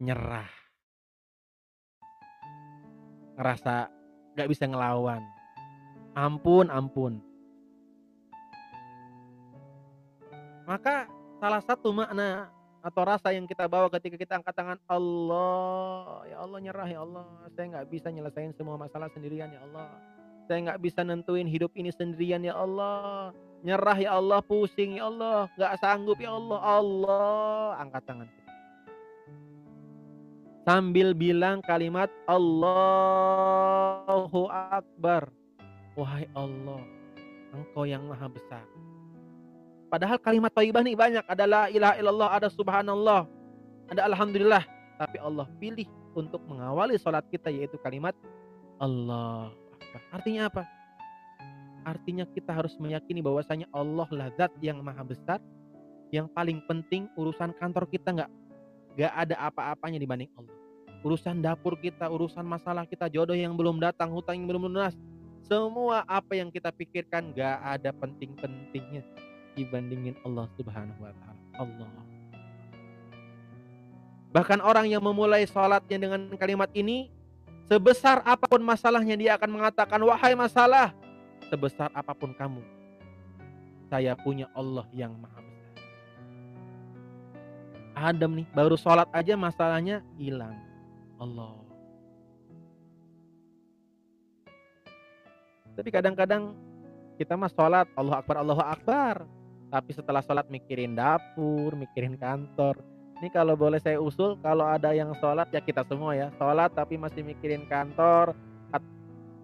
[0.00, 0.48] nyerah,
[3.36, 3.92] ngerasa
[4.32, 5.20] gak bisa ngelawan.
[6.16, 7.20] Ampun, ampun.
[10.64, 11.04] Maka
[11.36, 12.48] salah satu makna
[12.80, 17.28] atau rasa yang kita bawa ketika kita angkat tangan Allah, ya Allah nyerah ya Allah,
[17.52, 19.92] saya nggak bisa nyelesain semua masalah sendirian ya Allah,
[20.44, 23.32] saya nggak bisa nentuin hidup ini sendirian ya Allah,
[23.64, 26.60] Nyerah ya Allah, pusing ya Allah, nggak sanggup ya Allah.
[26.60, 28.28] Allah, angkat tangan
[30.64, 33.48] Sambil bilang kalimat Allahu
[34.48, 35.32] Akbar.
[35.96, 36.80] Wahai Allah,
[37.52, 38.64] Engkau yang maha besar.
[39.92, 41.24] Padahal kalimat thayyibah nih banyak.
[41.28, 43.28] Ada la ilaha illallah, ada subhanallah,
[43.92, 44.64] ada alhamdulillah.
[44.96, 45.84] Tapi Allah pilih
[46.16, 48.16] untuk mengawali sholat kita yaitu kalimat
[48.80, 49.52] Allah
[50.14, 50.62] Artinya apa?
[51.84, 55.38] Artinya kita harus meyakini bahwasanya Allah lah zat yang maha besar.
[56.08, 58.30] Yang paling penting urusan kantor kita nggak
[58.94, 60.54] nggak ada apa-apanya dibanding Allah.
[61.04, 64.96] Urusan dapur kita, urusan masalah kita, jodoh yang belum datang, hutang yang belum lunas.
[65.44, 69.04] Semua apa yang kita pikirkan nggak ada penting-pentingnya
[69.52, 71.42] dibandingin Allah Subhanahu wa taala.
[71.60, 72.04] Allah.
[74.34, 77.06] Bahkan orang yang memulai sholatnya dengan kalimat ini
[77.64, 80.92] Sebesar apa pun masalahnya dia akan mengatakan, wahai masalah,
[81.48, 82.60] sebesar apa pun kamu,
[83.88, 85.72] saya punya Allah yang maha besar.
[87.94, 90.52] adem nih, baru sholat aja masalahnya hilang.
[91.16, 91.64] Allah.
[95.74, 96.54] Tapi kadang-kadang
[97.16, 99.16] kita mah sholat, Allah Akbar, Allah Akbar.
[99.72, 102.78] Tapi setelah sholat mikirin dapur, mikirin kantor.
[103.22, 106.28] Ini kalau boleh saya usul, kalau ada yang sholat ya kita semua ya.
[106.38, 108.34] Sholat tapi masih mikirin kantor.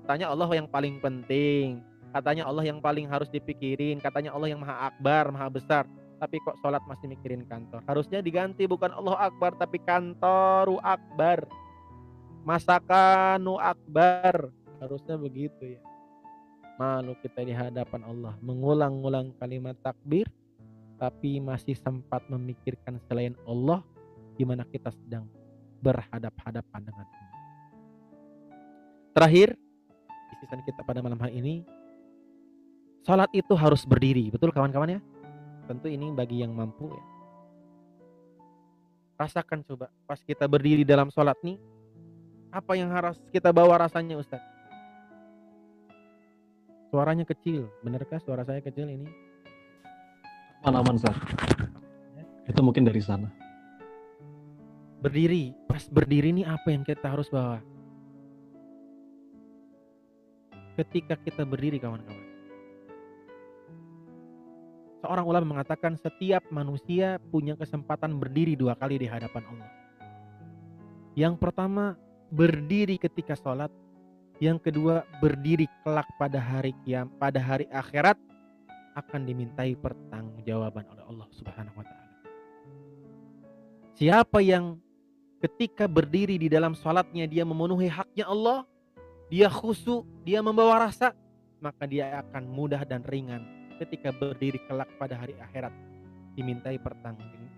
[0.04, 1.78] Katanya Allah yang paling penting.
[2.10, 4.02] Katanya Allah yang paling harus dipikirin.
[4.02, 5.84] Katanya Allah yang maha akbar, maha besar.
[6.18, 7.80] Tapi kok sholat masih mikirin kantor.
[7.86, 11.46] Harusnya diganti bukan Allah akbar tapi kantoru akbar.
[12.42, 14.50] Masakanu akbar.
[14.82, 15.80] Harusnya begitu ya
[16.80, 20.24] malu kita di hadapan Allah mengulang-ulang kalimat takbir
[21.00, 23.80] tapi masih sempat memikirkan selain Allah
[24.36, 25.24] di mana kita sedang
[25.80, 27.40] berhadap-hadapan dengan Allah.
[29.16, 29.56] Terakhir,
[30.36, 31.54] isisan kita pada malam hari ini,
[33.00, 35.00] salat itu harus berdiri, betul kawan-kawan ya?
[35.64, 37.04] Tentu ini bagi yang mampu ya.
[39.16, 41.56] Rasakan coba pas kita berdiri dalam salat nih,
[42.52, 44.44] apa yang harus kita bawa rasanya Ustaz?
[46.92, 49.29] Suaranya kecil, benarkah suara saya kecil ini?
[50.60, 51.16] Aman-aman, Sar.
[52.16, 52.24] Ya.
[52.52, 53.32] Itu mungkin dari sana.
[55.00, 57.64] Berdiri, pas berdiri ini apa yang kita harus bawa?
[60.76, 62.28] Ketika kita berdiri kawan-kawan.
[65.00, 69.70] Seorang ulama mengatakan setiap manusia punya kesempatan berdiri dua kali di hadapan Allah.
[71.16, 71.96] Yang pertama,
[72.28, 73.72] berdiri ketika sholat
[74.40, 78.16] yang kedua, berdiri kelak pada hari kiam, pada hari akhirat
[79.00, 82.08] akan dimintai pertanggungjawaban oleh Allah Subhanahu wa taala.
[83.96, 84.76] Siapa yang
[85.40, 88.68] ketika berdiri di dalam salatnya dia memenuhi haknya Allah,
[89.32, 91.16] dia khusyuk, dia membawa rasa,
[91.60, 93.44] maka dia akan mudah dan ringan
[93.80, 95.72] ketika berdiri kelak pada hari akhirat
[96.36, 96.76] dimintai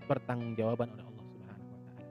[0.06, 2.06] pertanggungjawaban oleh Allah Subhanahu wa taala.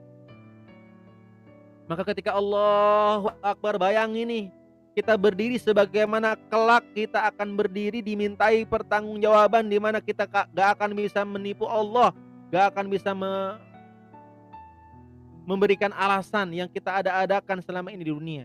[1.88, 4.52] Maka ketika Allah Akbar bayang ini
[4.92, 11.24] kita berdiri sebagaimana kelak kita akan berdiri dimintai pertanggungjawaban di mana kita gak akan bisa
[11.24, 12.12] menipu Allah,
[12.52, 13.56] gak akan bisa me
[15.42, 18.44] memberikan alasan yang kita ada-adakan selama ini di dunia.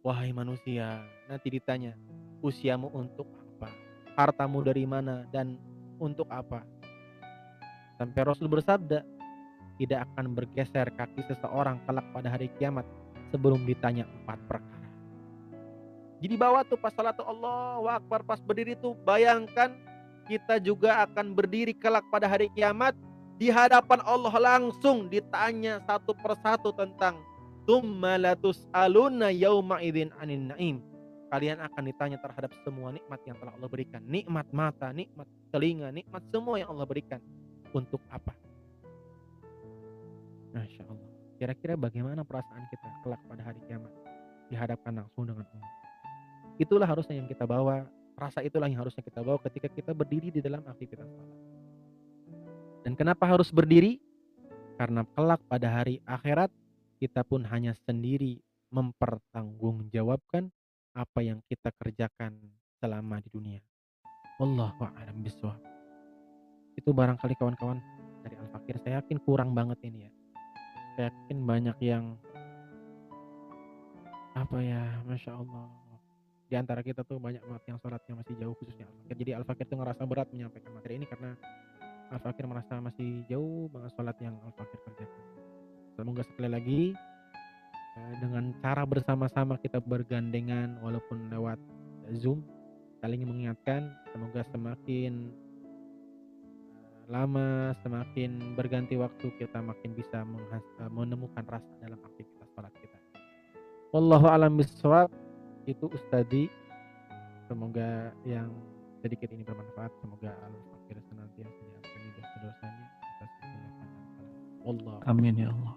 [0.00, 1.92] Wahai manusia, nanti ditanya,
[2.40, 3.68] usiamu untuk apa?
[4.16, 5.58] Hartamu dari mana dan
[6.00, 6.64] untuk apa?
[8.00, 9.04] Sampai Rasul bersabda,
[9.76, 12.86] tidak akan bergeser kaki seseorang kelak pada hari kiamat
[13.34, 14.73] sebelum ditanya empat perkara.
[16.24, 19.76] Jadi bawa tuh pas salat Allah Akbar pas berdiri tuh bayangkan
[20.24, 22.96] kita juga akan berdiri kelak pada hari kiamat
[23.36, 27.20] di hadapan Allah langsung ditanya satu persatu tentang
[27.68, 30.76] tummalatus aluna yauma idzin anin naim.
[31.28, 34.00] Kalian akan ditanya terhadap semua nikmat yang telah Allah berikan.
[34.08, 37.20] Nikmat mata, nikmat telinga, nikmat semua yang Allah berikan.
[37.76, 38.32] Untuk apa?
[40.56, 41.10] Masya Allah.
[41.36, 43.92] Kira-kira bagaimana perasaan kita kelak pada hari kiamat?
[44.48, 45.83] Dihadapkan langsung dengan Allah.
[46.54, 47.82] Itulah harusnya yang kita bawa,
[48.14, 51.40] rasa itulah yang harusnya kita bawa ketika kita berdiri di dalam aktivitas salat.
[52.86, 53.98] Dan kenapa harus berdiri?
[54.78, 56.50] Karena kelak pada hari akhirat
[57.02, 58.38] kita pun hanya sendiri
[58.70, 60.50] mempertanggungjawabkan
[60.94, 62.38] apa yang kita kerjakan
[62.78, 63.60] selama di dunia.
[64.38, 65.58] Wallahu a'lam bishawab.
[66.74, 67.78] Itu barangkali kawan-kawan
[68.26, 70.12] dari Al-Fakir saya yakin kurang banget ini ya.
[70.94, 72.18] Saya yakin banyak yang
[74.34, 75.83] apa ya, masya Allah
[76.44, 79.16] di antara kita tuh banyak banget yang sholatnya masih jauh khususnya Al-Fakir.
[79.16, 81.32] Jadi Al-Fakir tuh ngerasa berat menyampaikan materi ini karena
[82.12, 85.24] Al-Fakir merasa masih jauh banget sholat yang Al-Fakir kerjakan.
[85.96, 86.82] Semoga sekali lagi
[87.96, 91.56] eh, dengan cara bersama-sama kita bergandengan walaupun lewat
[92.20, 92.44] Zoom
[93.00, 95.32] saling mengingatkan semoga semakin
[96.76, 102.98] eh, lama semakin berganti waktu kita makin bisa eh, menemukan rasa dalam aktivitas sholat kita.
[103.96, 105.23] Wallahu alam bisawab
[105.64, 106.52] itu Ustadi
[107.48, 108.52] semoga yang
[109.00, 112.86] sedikit ini bermanfaat semoga al-fakir senantiasa diampuni dosa-dosanya
[113.20, 113.32] atas
[114.64, 115.74] Allah amin ya Allah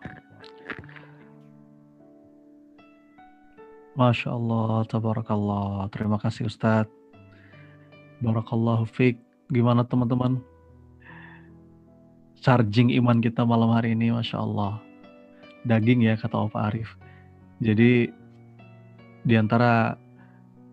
[3.97, 5.89] Masya Allah, tabarakallah.
[5.89, 6.93] Terima kasih Ustadz.
[8.21, 9.17] Barakallahu fiq.
[9.49, 10.37] Gimana teman-teman?
[12.37, 14.77] Charging iman kita malam hari ini, Masya Allah.
[15.65, 16.93] Daging ya, kata Opa Arif.
[17.57, 18.13] Jadi
[19.27, 19.99] di antara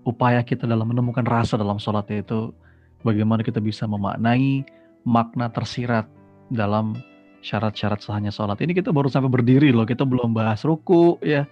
[0.07, 2.55] upaya kita dalam menemukan rasa dalam sholat itu
[3.03, 4.63] bagaimana kita bisa memaknai
[5.03, 6.07] makna tersirat
[6.55, 6.95] dalam
[7.43, 8.63] syarat-syarat sahnya sholat.
[8.63, 11.51] Ini kita baru sampai berdiri loh, kita belum bahas ruku ya,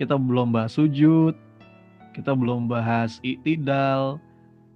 [0.00, 1.36] kita belum bahas sujud,
[2.16, 4.16] kita belum bahas iktidal,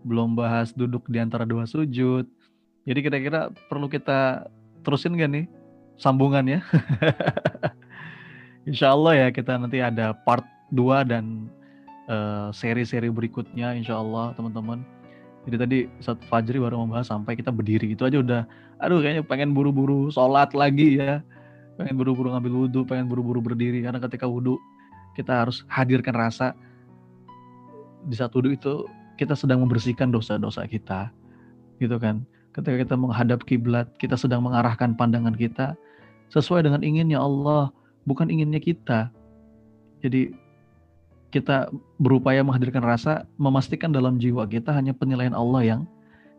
[0.04, 2.28] belum bahas duduk di antara dua sujud.
[2.84, 4.46] Jadi kira-kira perlu kita
[4.84, 5.46] terusin gak nih
[5.96, 6.60] sambungan ya.
[8.68, 11.50] insya Allah ya kita nanti ada part 2 dan
[12.08, 14.82] uh, seri-seri berikutnya insya Allah teman-teman.
[15.42, 18.42] Jadi tadi saat Fajri baru membahas sampai kita berdiri itu aja udah,
[18.78, 21.18] aduh kayaknya pengen buru-buru sholat lagi ya,
[21.74, 24.54] pengen buru-buru ngambil wudhu, pengen buru-buru berdiri karena ketika wudhu
[25.18, 26.54] kita harus hadirkan rasa
[28.06, 28.86] di saat wudhu itu
[29.18, 31.10] kita sedang membersihkan dosa-dosa kita,
[31.82, 32.22] gitu kan.
[32.54, 35.74] Ketika kita menghadap kiblat, kita sedang mengarahkan pandangan kita
[36.30, 37.74] sesuai dengan inginnya Allah,
[38.06, 39.10] bukan inginnya kita.
[40.04, 40.34] Jadi
[41.32, 45.80] kita berupaya menghadirkan rasa, memastikan dalam jiwa kita hanya penilaian Allah yang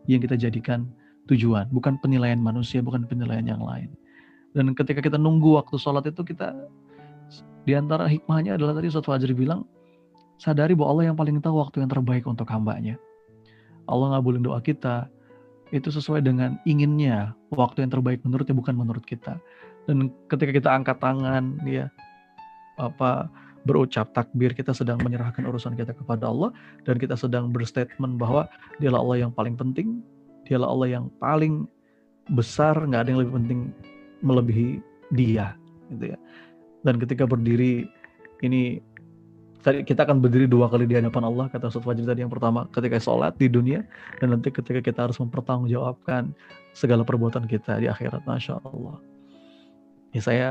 [0.06, 0.86] yang kita jadikan
[1.26, 3.90] tujuan, bukan penilaian manusia, bukan penilaian yang lain.
[4.54, 6.54] Dan ketika kita nunggu waktu sholat itu kita
[7.66, 9.66] di antara hikmahnya adalah tadi Ustaz Fajri bilang,
[10.38, 12.94] sadari bahwa Allah yang paling tahu waktu yang terbaik untuk hambanya.
[13.90, 15.10] Allah ngabulin doa kita,
[15.74, 19.40] itu sesuai dengan inginnya, waktu yang terbaik menurutnya bukan menurut kita.
[19.88, 21.90] Dan ketika kita angkat tangan, ya
[22.78, 23.26] apa
[23.64, 26.52] berucap takbir, kita sedang menyerahkan urusan kita kepada Allah
[26.84, 30.04] dan kita sedang berstatement bahwa dialah Allah yang paling penting,
[30.44, 31.64] dialah Allah yang paling
[32.32, 33.60] besar, nggak ada yang lebih penting
[34.24, 34.70] melebihi
[35.12, 35.56] dia,
[35.92, 36.18] gitu ya.
[36.84, 37.88] Dan ketika berdiri
[38.44, 38.84] ini
[39.64, 43.00] kita akan berdiri dua kali di hadapan Allah kata Ustaz Fajri tadi yang pertama ketika
[43.00, 43.80] sholat di dunia
[44.20, 46.36] dan nanti ketika kita harus mempertanggungjawabkan
[46.76, 49.00] segala perbuatan kita di akhirat Masya Allah
[50.12, 50.48] ya saya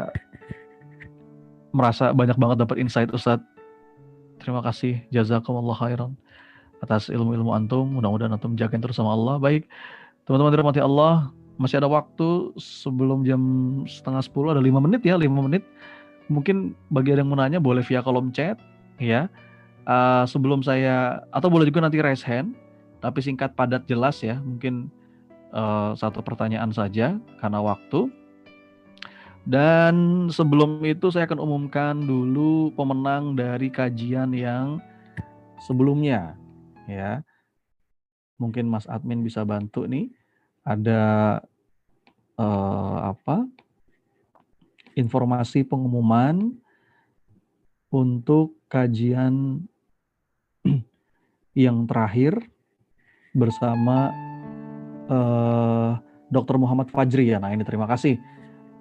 [1.73, 3.43] merasa banyak banget dapat insight Ustadz.
[4.37, 6.13] Terima kasih jazakumullah khairan
[6.83, 7.89] atas ilmu-ilmu antum.
[7.97, 9.41] Mudah-mudahan antum jagain terus sama Allah.
[9.41, 9.65] Baik,
[10.27, 13.41] teman-teman dirahmati Allah, masih ada waktu sebelum jam
[13.87, 15.65] setengah sepuluh ada lima menit ya, lima menit.
[16.27, 18.59] Mungkin bagi ada yang mau nanya boleh via kolom chat
[18.99, 19.27] ya.
[19.83, 22.55] Uh, sebelum saya atau boleh juga nanti raise hand,
[23.03, 24.39] tapi singkat padat jelas ya.
[24.39, 24.87] Mungkin
[25.55, 28.11] uh, satu pertanyaan saja karena waktu.
[29.43, 34.79] Dan sebelum itu saya akan umumkan dulu pemenang dari kajian yang
[35.67, 36.39] sebelumnya
[36.87, 37.19] ya.
[38.39, 40.07] Mungkin Mas admin bisa bantu nih.
[40.63, 41.43] Ada
[42.39, 43.43] uh, apa?
[44.95, 46.55] Informasi pengumuman
[47.91, 49.59] untuk kajian
[51.53, 52.37] yang terakhir
[53.33, 54.13] bersama
[55.09, 55.91] eh,
[56.29, 56.61] Dr.
[56.61, 57.41] Muhammad Fajri ya.
[57.41, 58.17] Nah, ini terima kasih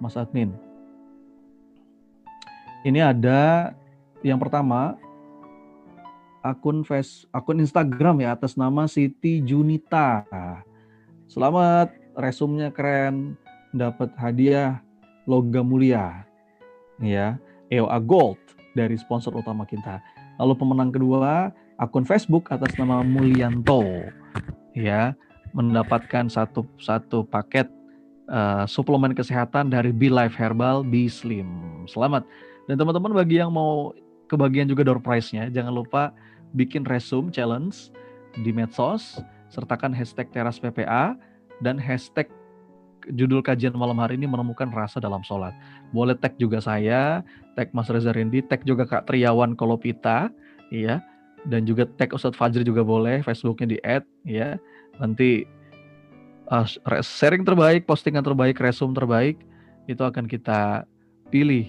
[0.03, 0.51] Mas Admin.
[2.83, 3.71] Ini ada
[4.19, 4.99] yang pertama
[6.43, 10.27] akun face akun Instagram ya atas nama Siti Junita.
[11.31, 13.39] Selamat, resumnya keren,
[13.71, 14.83] dapat hadiah
[15.23, 16.27] logam mulia.
[16.99, 17.39] Ya,
[17.71, 18.43] EOA Gold
[18.75, 20.03] dari sponsor utama kita.
[20.35, 23.87] Lalu pemenang kedua akun Facebook atas nama Mulyanto.
[24.75, 25.15] Ya,
[25.55, 27.71] mendapatkan satu satu paket
[28.29, 31.47] uh, suplemen kesehatan dari Be Life Herbal Be Slim.
[31.89, 32.23] Selamat.
[32.69, 33.91] Dan teman-teman bagi yang mau
[34.31, 36.15] kebagian juga door prize-nya, jangan lupa
[36.55, 37.91] bikin resume challenge
[38.39, 39.19] di medsos,
[39.51, 41.13] sertakan hashtag teras PPA
[41.61, 42.31] dan hashtag
[43.11, 45.51] judul kajian malam hari ini menemukan rasa dalam sholat.
[45.91, 47.19] Boleh tag juga saya,
[47.59, 50.31] tag Mas Reza Rendi, tag juga Kak Triawan Kolopita,
[50.71, 51.03] iya,
[51.43, 54.55] dan juga tag Ustadz Fajri juga boleh, Facebooknya di add, ya.
[55.03, 55.43] Nanti
[56.49, 56.65] uh,
[57.03, 59.37] sharing terbaik, postingan terbaik, resume terbaik
[59.87, 60.87] itu akan kita
[61.27, 61.67] pilih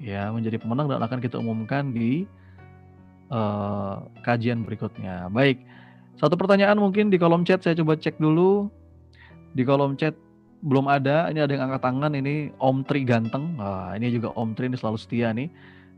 [0.00, 2.24] ya menjadi pemenang dan akan kita umumkan di
[3.28, 5.28] uh, kajian berikutnya.
[5.28, 5.60] Baik,
[6.16, 8.68] satu pertanyaan mungkin di kolom chat saya coba cek dulu
[9.52, 10.16] di kolom chat
[10.60, 11.28] belum ada.
[11.32, 13.56] Ini ada yang angkat tangan ini Om Tri ganteng.
[13.56, 15.48] Wah, ini juga Om Tri ini selalu setia nih.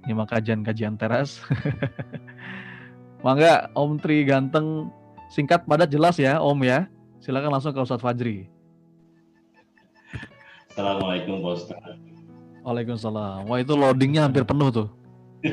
[0.07, 1.43] Ini kajian-kajian teras.
[3.27, 4.90] Mangga Om Tri ganteng
[5.31, 6.86] singkat padat jelas ya Om ya.
[7.23, 8.51] Silakan langsung ke Ustadz Fajri.
[10.74, 12.03] Assalamualaikum Pak Ustadz.
[12.66, 13.47] Waalaikumsalam.
[13.47, 14.90] Wah itu loadingnya hampir penuh tuh.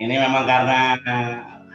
[0.00, 0.96] ini memang karena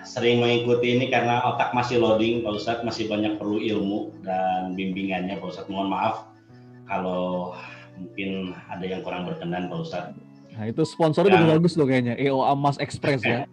[0.01, 5.38] sering mengikuti ini karena otak masih loading Pak Ustadz, masih banyak perlu ilmu dan bimbingannya
[5.38, 5.69] Pak Ustadz.
[5.69, 6.26] Mohon maaf
[6.89, 7.53] kalau
[8.01, 10.30] mungkin ada yang kurang berkenan Pak Ustadz.
[10.61, 13.49] Nah itu sponsornya juga bagus loh kayaknya, EOA Mas Express ya.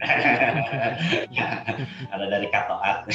[2.12, 3.08] Ada dari Katoat.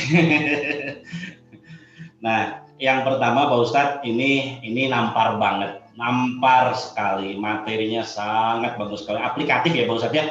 [2.26, 9.22] nah, yang pertama Pak Ustadz, ini ini nampar banget, nampar sekali, materinya sangat bagus sekali,
[9.22, 10.26] aplikatif ya Pak Ustadz ya.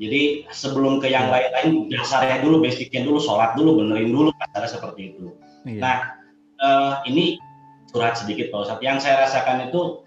[0.00, 1.52] Jadi sebelum ke yang iya.
[1.52, 5.36] lain-lain, dasarnya dulu, basicnya dulu, sholat dulu, benerin dulu, kasarnya seperti itu.
[5.68, 5.80] Iya.
[5.84, 5.96] Nah,
[6.64, 7.36] uh, ini
[7.92, 8.80] surat sedikit Pak Ustadz.
[8.80, 10.00] Yang saya rasakan itu,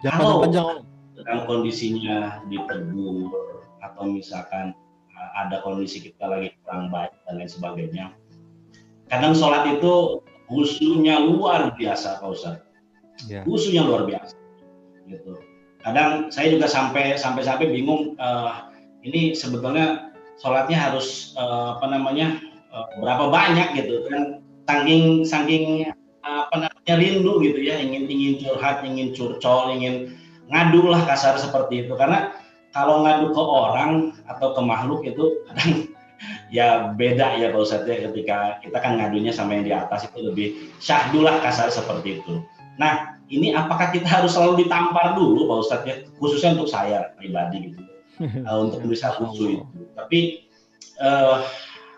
[0.00, 3.32] Jangan kalau panjang sedang kondisinya ditegur
[3.80, 4.76] atau misalkan
[5.16, 8.06] uh, ada kondisi kita lagi kurang baik dan lain sebagainya.
[9.08, 12.60] Kadang sholat itu khusyuknya luar biasa Pak Ustaz.
[13.24, 13.42] yeah.
[13.86, 14.36] luar biasa
[15.08, 15.38] gitu
[15.86, 18.74] kadang saya juga sampai sampai sampai bingung uh,
[19.06, 20.10] ini sebetulnya
[20.42, 22.42] sholatnya harus uh, apa namanya
[22.74, 25.86] uh, berapa banyak gitu kan saking saking
[26.26, 30.18] apa namanya rindu gitu ya ingin ingin curhat ingin curcol ingin
[30.50, 32.34] ngadu lah kasar seperti itu karena
[32.70, 35.70] kalau ngadu ke orang atau ke makhluk itu kadang
[36.56, 40.18] ya beda ya Pak Ustadz ya ketika kita kan ngadunya sama yang di atas itu
[40.20, 40.48] lebih
[40.80, 42.40] syahdulah kasar seperti itu.
[42.76, 47.72] Nah ini apakah kita harus selalu ditampar dulu Pak Ustadz ya khususnya untuk saya pribadi
[47.72, 47.80] gitu
[48.46, 49.64] uh, untuk bisa khusus itu.
[49.96, 50.48] Tapi
[51.00, 51.44] uh,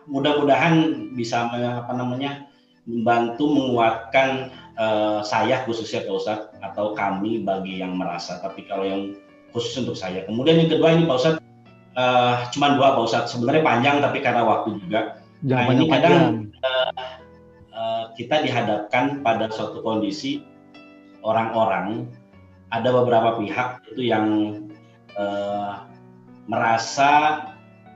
[0.08, 2.48] mudah-mudahan bisa apa namanya
[2.88, 4.48] membantu menguatkan
[4.78, 8.38] uh, saya khususnya Pak Ustadz atau kami bagi yang merasa.
[8.38, 9.18] Tapi kalau yang
[9.52, 10.24] khusus untuk saya.
[10.24, 11.42] Kemudian yang kedua ini Pak Ustadz
[11.98, 13.34] uh, cuma dua Pak Ustadz.
[13.34, 15.20] Sebenarnya panjang tapi karena waktu juga.
[15.44, 16.16] Jangan nah ini kadang
[16.62, 16.92] uh,
[17.74, 20.42] uh, kita dihadapkan pada suatu kondisi
[21.22, 22.10] orang-orang
[22.74, 24.26] ada beberapa pihak itu yang
[25.16, 25.86] uh,
[26.50, 27.44] merasa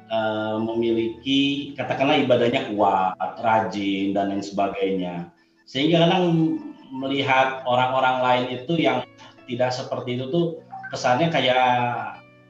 [0.08, 5.28] uh, memiliki katakanlah ibadahnya kuat, rajin dan lain sebagainya.
[5.66, 6.56] Sehingga kadang
[6.92, 9.08] melihat orang-orang lain itu yang
[9.48, 10.60] tidak seperti itu tuh
[10.92, 11.64] kesannya kayak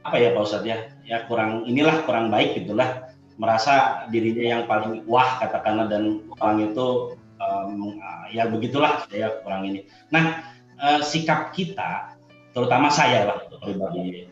[0.03, 0.77] apa ya Pak Ustadz ya?
[1.07, 3.07] Ya kurang inilah kurang baik gitulah.
[3.39, 7.97] Merasa dirinya yang paling wah katakanlah dan orang itu um,
[8.29, 9.87] ya begitulah ya kurang ini.
[10.11, 10.43] Nah
[10.77, 12.13] uh, sikap kita
[12.51, 14.27] terutama saya lah pribadi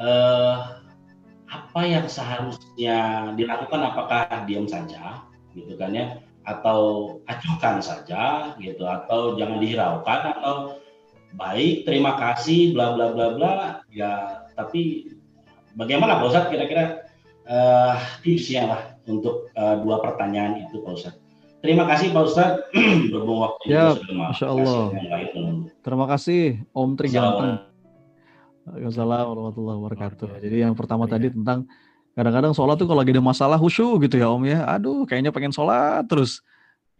[0.00, 0.80] uh,
[1.50, 3.80] apa yang seharusnya dilakukan?
[3.90, 5.20] Apakah diam saja
[5.52, 6.80] gitu kan ya atau
[7.30, 10.82] acuhkan saja gitu atau jangan dihiraukan atau
[11.38, 13.54] baik terima kasih bla bla bla bla
[13.88, 15.12] ya tapi
[15.72, 17.08] Bagaimana Pak Ustadz kira-kira
[17.48, 21.20] uh, tipsnya lah untuk uh, dua pertanyaan itu Pak Ustadz?
[21.64, 22.60] Terima kasih Pak Ustadz
[23.12, 24.92] berhubung waktu ya, Masya Allah.
[25.80, 27.64] Terima kasih Om Tri Ganteng.
[28.62, 30.28] Waalaikumsalam warahmatullahi wabarakatuh.
[30.38, 31.16] Jadi yang pertama ya.
[31.16, 31.66] tadi tentang
[32.12, 34.60] kadang-kadang sholat tuh kalau lagi ada masalah khusyuk gitu ya Om ya.
[34.68, 36.44] Aduh kayaknya pengen sholat terus.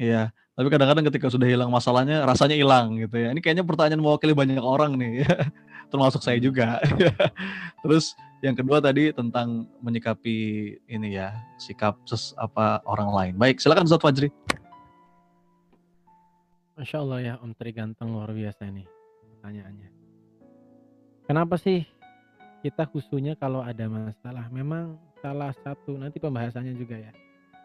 [0.01, 0.33] Iya.
[0.53, 3.33] Tapi kadang-kadang ketika sudah hilang masalahnya rasanya hilang gitu ya.
[3.33, 5.49] Ini kayaknya pertanyaan mewakili banyak orang nih ya.
[5.93, 6.81] Termasuk saya juga.
[7.85, 8.13] terus
[8.45, 10.37] yang kedua tadi tentang menyikapi
[10.91, 11.31] ini ya,
[11.63, 13.35] sikap ses apa orang lain.
[13.39, 14.29] Baik, silakan Ustaz Fajri.
[16.75, 18.83] Masya Allah ya, Om Tri ganteng luar biasa ini
[19.39, 19.91] pertanyaannya.
[21.29, 21.87] Kenapa sih
[22.63, 24.47] kita khususnya kalau ada masalah?
[24.55, 27.13] Memang salah satu nanti pembahasannya juga ya.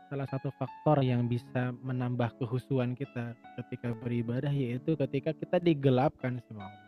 [0.10, 6.88] Salah satu faktor yang bisa menambah kehusuan kita ketika beribadah yaitu ketika kita digelapkan Allah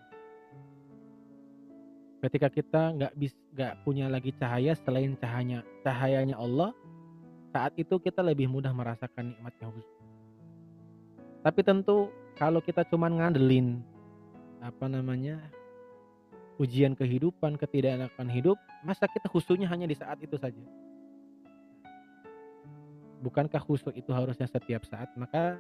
[2.20, 6.76] ketika kita nggak bis nggak punya lagi cahaya selain cahayanya cahayanya Allah
[7.56, 9.98] saat itu kita lebih mudah merasakan nikmatnya khusus
[11.40, 13.80] tapi tentu kalau kita cuma ngandelin
[14.60, 15.40] apa namanya
[16.60, 20.62] ujian kehidupan ketidaknakan hidup masa kita khususnya hanya di saat itu saja
[23.24, 25.58] bukankah khusus itu harusnya setiap saat maka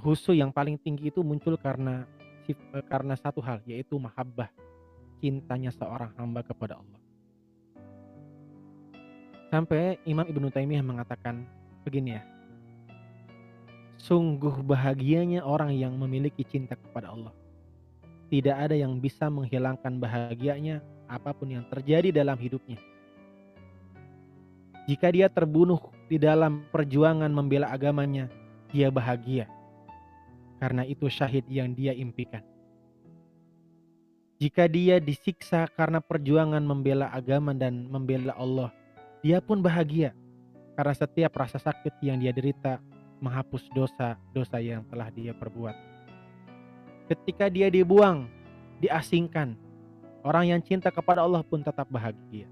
[0.00, 2.08] khusus eh, yang paling tinggi itu muncul karena
[2.44, 4.52] Eh, karena satu hal yaitu mahabbah
[5.16, 7.00] cintanya seorang hamba kepada Allah.
[9.48, 11.48] Sampai Imam Ibnu Taimiyah mengatakan
[11.88, 12.22] begini ya.
[13.96, 17.32] Sungguh bahagianya orang yang memiliki cinta kepada Allah.
[18.32, 22.80] Tidak ada yang bisa menghilangkan bahagianya apa pun yang terjadi dalam hidupnya.
[24.84, 28.28] Jika dia terbunuh di dalam perjuangan membela agamanya,
[28.68, 29.48] dia bahagia
[30.64, 32.40] karena itu syahid yang dia impikan.
[34.40, 38.72] Jika dia disiksa karena perjuangan membela agama dan membela Allah,
[39.22, 40.12] dia pun bahagia
[40.74, 42.82] karena setiap rasa sakit yang dia derita
[43.22, 45.93] menghapus dosa-dosa yang telah dia perbuat.
[47.04, 48.28] Ketika dia dibuang,
[48.80, 49.56] diasingkan,
[50.24, 52.48] orang yang cinta kepada Allah pun tetap bahagia.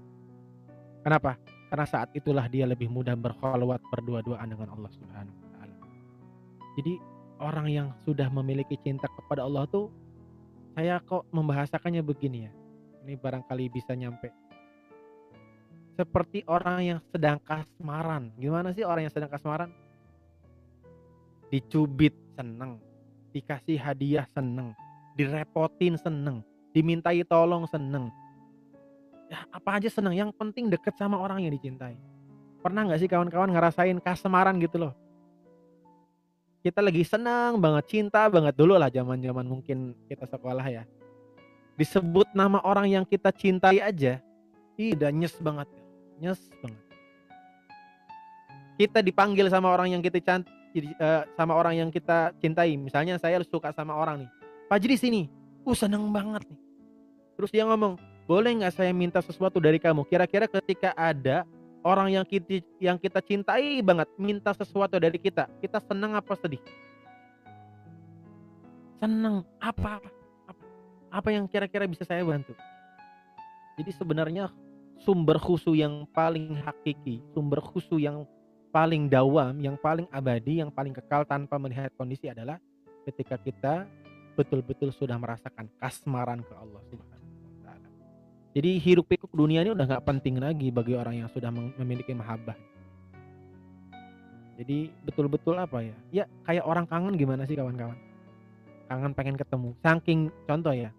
[1.01, 1.35] Kenapa?
[1.73, 5.75] Karena saat itulah dia lebih mudah berkholwat berdua-duaan dengan Allah Subhanahu wa taala.
[6.77, 6.93] Jadi
[7.41, 9.89] orang yang sudah memiliki cinta kepada Allah tuh
[10.77, 12.51] saya kok membahasakannya begini ya.
[13.03, 14.29] Ini barangkali bisa nyampe.
[15.97, 18.33] Seperti orang yang sedang kasmaran.
[18.37, 19.69] Gimana sih orang yang sedang kasmaran?
[21.53, 22.81] Dicubit seneng,
[23.33, 24.77] dikasih hadiah seneng,
[25.17, 28.13] direpotin seneng, dimintai tolong seneng.
[29.27, 31.97] Ya apa aja seneng, yang penting deket sama orang yang dicintai.
[32.61, 34.93] Pernah nggak sih kawan-kawan ngerasain kasmaran gitu loh?
[36.63, 40.87] kita lagi senang banget cinta banget dulu lah zaman zaman mungkin kita sekolah ya
[41.75, 44.23] disebut nama orang yang kita cintai aja
[44.79, 45.67] tidak nyes banget
[46.23, 46.83] nyes banget
[48.79, 50.47] kita dipanggil sama orang yang kita jadi
[50.79, 52.73] uh, sama orang yang kita cintai.
[52.79, 54.29] Misalnya saya suka sama orang nih.
[54.71, 55.23] Fajri sini.
[55.63, 56.59] Uh seneng banget nih.
[57.37, 57.97] Terus dia ngomong,
[58.27, 60.07] boleh nggak saya minta sesuatu dari kamu?
[60.07, 61.43] Kira-kira ketika ada
[61.83, 66.61] orang yang kita yang kita cintai banget minta sesuatu dari kita, kita senang apa sedih?
[69.03, 69.43] Senang.
[69.59, 70.09] Apa apa?
[70.47, 70.63] Apa,
[71.11, 72.55] apa yang kira-kira bisa saya bantu?
[73.75, 74.53] Jadi sebenarnya
[75.03, 78.23] sumber khusu yang paling hakiki, sumber khusu yang
[78.73, 82.57] paling dawam, yang paling abadi, yang paling kekal tanpa melihat kondisi adalah
[83.05, 83.85] ketika kita
[84.33, 87.89] betul-betul sudah merasakan kasmaran ke Allah Subhanahu wa taala.
[88.57, 92.57] Jadi hirup pikuk dunia ini udah nggak penting lagi bagi orang yang sudah memiliki mahabbah.
[94.57, 95.95] Jadi betul-betul apa ya?
[96.09, 97.97] Ya kayak orang kangen gimana sih kawan-kawan?
[98.89, 99.77] Kangen pengen ketemu.
[99.85, 100.89] Saking contoh ya.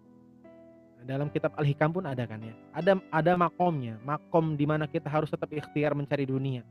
[1.05, 2.55] Dalam kitab Al-Hikam pun ada kan ya.
[2.71, 6.63] Ada ada makomnya, makom di mana kita harus tetap ikhtiar mencari dunia.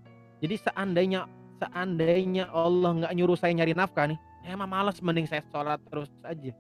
[0.44, 1.24] Jadi seandainya
[1.64, 6.52] seandainya Allah nggak nyuruh saya nyari nafkah nih, emang malas mending saya sholat terus aja.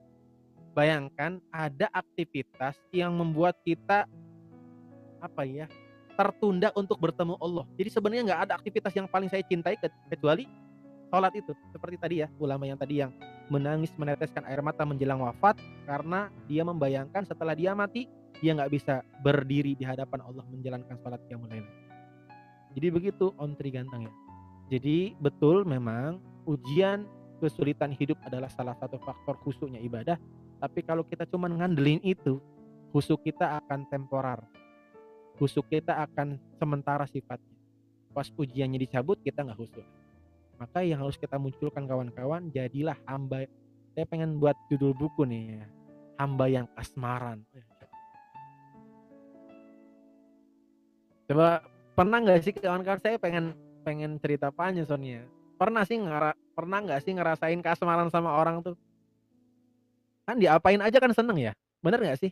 [0.72, 4.08] Bayangkan ada aktivitas yang membuat kita
[5.20, 5.68] apa ya
[6.16, 7.68] tertunda untuk bertemu Allah.
[7.76, 9.76] Jadi sebenarnya nggak ada aktivitas yang paling saya cintai
[10.08, 10.48] kecuali
[11.12, 11.52] sholat itu.
[11.76, 13.12] Seperti tadi ya ulama yang tadi yang
[13.52, 18.08] menangis meneteskan air mata menjelang wafat karena dia membayangkan setelah dia mati
[18.40, 21.83] dia nggak bisa berdiri di hadapan Allah menjalankan sholat yang mulai.
[22.74, 24.14] Jadi begitu Om Tri Ganteng ya.
[24.74, 26.18] Jadi betul memang
[26.50, 27.06] ujian
[27.38, 30.18] kesulitan hidup adalah salah satu faktor khusuknya ibadah.
[30.64, 32.40] Tapi kalau kita cuma ngandelin itu,
[32.96, 34.40] khusuk kita akan temporar.
[35.36, 37.52] Khusuk kita akan sementara sifatnya.
[38.16, 39.86] Pas ujiannya dicabut kita nggak khusuk.
[40.56, 43.44] Maka yang harus kita munculkan kawan-kawan, jadilah hamba.
[43.94, 45.66] Saya pengen buat judul buku nih ya.
[46.16, 47.44] Hamba yang kasmaran.
[51.28, 53.54] Coba pernah nggak sih kawan-kawan saya pengen
[53.86, 55.22] pengen cerita panjang Sonia
[55.64, 58.76] pernah sih ngara pernah nggak sih ngerasain kasmaran sama orang tuh?
[60.24, 61.52] Kan diapain aja kan seneng ya?
[61.80, 62.32] Bener nggak sih?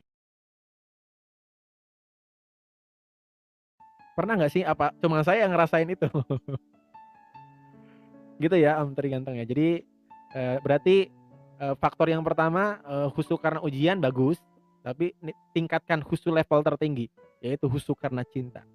[4.15, 6.07] Pernah nggak sih apa cuma saya yang ngerasain itu?
[8.43, 9.45] Gitu ya Om Tri Ganteng ya.
[9.47, 9.79] Jadi
[10.35, 11.07] eh, berarti
[11.59, 14.43] eh, faktor yang pertama eh, husu karena ujian bagus
[14.81, 15.13] tapi
[15.53, 17.05] tingkatkan husu level tertinggi
[17.37, 18.65] yaitu husu karena cinta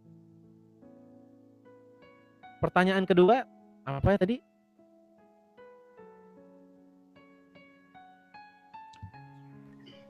[2.57, 3.45] Pertanyaan kedua,
[3.85, 4.37] apa ya tadi?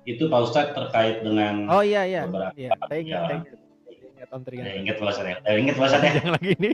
[0.06, 2.30] Itu Pak Ustadz terkait dengan Oh iya iya.
[2.30, 3.26] Beberapa iya, saya ingat, ya.
[3.26, 3.58] saya ingat.
[4.06, 4.64] Ingat Om Trigan.
[4.64, 5.36] Ya, ingat Pak Ustadz ya.
[5.42, 6.12] Eh, ingat Pak Ustadz ya.
[6.14, 6.70] Yang lagi ini.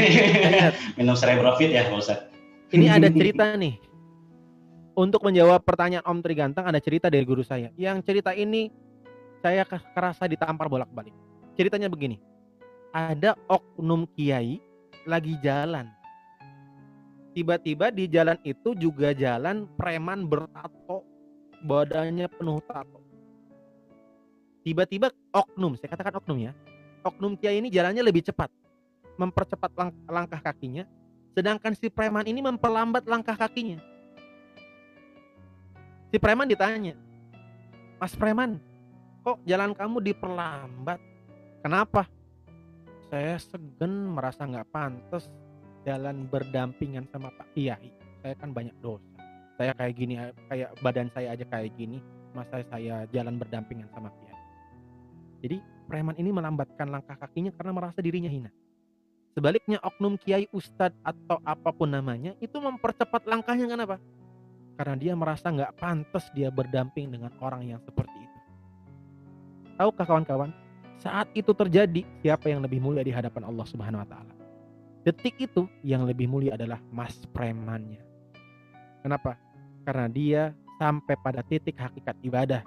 [0.96, 2.26] Minum cerebrofit ya Pak Ustadz.
[2.70, 3.74] Ini ada cerita nih.
[4.94, 7.74] Untuk menjawab pertanyaan Om Triganteng ada cerita dari guru saya.
[7.74, 8.70] Yang cerita ini
[9.42, 11.14] saya kerasa ditampar bolak-balik.
[11.58, 12.29] Ceritanya begini
[12.90, 14.58] ada oknum kiai
[15.06, 15.86] lagi jalan.
[17.30, 21.06] Tiba-tiba di jalan itu juga jalan preman bertato,
[21.62, 22.98] badannya penuh tato.
[24.66, 26.52] Tiba-tiba oknum, saya katakan oknum ya.
[27.06, 28.50] Oknum kiai ini jalannya lebih cepat,
[29.16, 30.84] mempercepat lang langkah kakinya,
[31.32, 33.78] sedangkan si preman ini memperlambat langkah kakinya.
[36.10, 36.98] Si preman ditanya,
[38.02, 38.58] Mas preman,
[39.22, 40.98] kok jalan kamu diperlambat?
[41.62, 42.10] Kenapa?
[43.10, 45.26] Saya segan merasa nggak pantas
[45.82, 47.90] jalan berdampingan sama Pak Kiai.
[48.22, 49.02] Saya kan banyak dosa.
[49.58, 50.14] Saya kayak gini,
[50.46, 51.98] kayak badan saya aja kayak gini,
[52.32, 54.38] masa saya jalan berdampingan sama Kiai.
[55.42, 55.56] Jadi
[55.90, 58.54] preman ini melambatkan langkah kakinya karena merasa dirinya hina.
[59.34, 63.98] Sebaliknya oknum kiai, ustadz atau apa pun namanya itu mempercepat langkahnya kenapa?
[64.74, 68.38] Karena dia merasa nggak pantas dia berdamping dengan orang yang seperti itu.
[69.78, 70.50] Tahukah kawan-kawan,
[71.00, 74.34] saat itu terjadi, siapa yang lebih mulia di hadapan Allah Subhanahu wa taala?
[75.00, 78.04] Detik itu yang lebih mulia adalah mas premannya.
[79.00, 79.40] Kenapa?
[79.88, 80.42] Karena dia
[80.76, 82.60] sampai pada titik hakikat ibadah,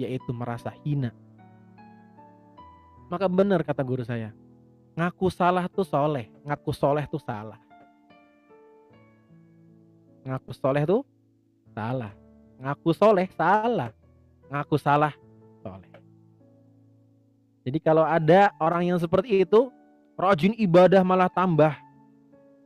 [0.00, 1.12] yaitu merasa hina.
[3.12, 4.32] Maka benar kata guru saya,
[4.96, 7.60] ngaku salah tuh soleh, ngaku soleh tuh salah.
[10.24, 11.04] Ngaku soleh tuh
[11.76, 12.12] salah.
[12.56, 13.92] Ngaku soleh salah.
[14.48, 15.12] Ngaku salah.
[17.66, 19.74] Jadi kalau ada orang yang seperti itu,
[20.14, 21.74] rajin ibadah malah tambah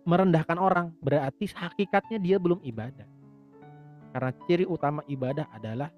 [0.05, 3.09] merendahkan orang, berarti hakikatnya dia belum ibadah.
[4.13, 5.89] Karena ciri utama ibadah adalah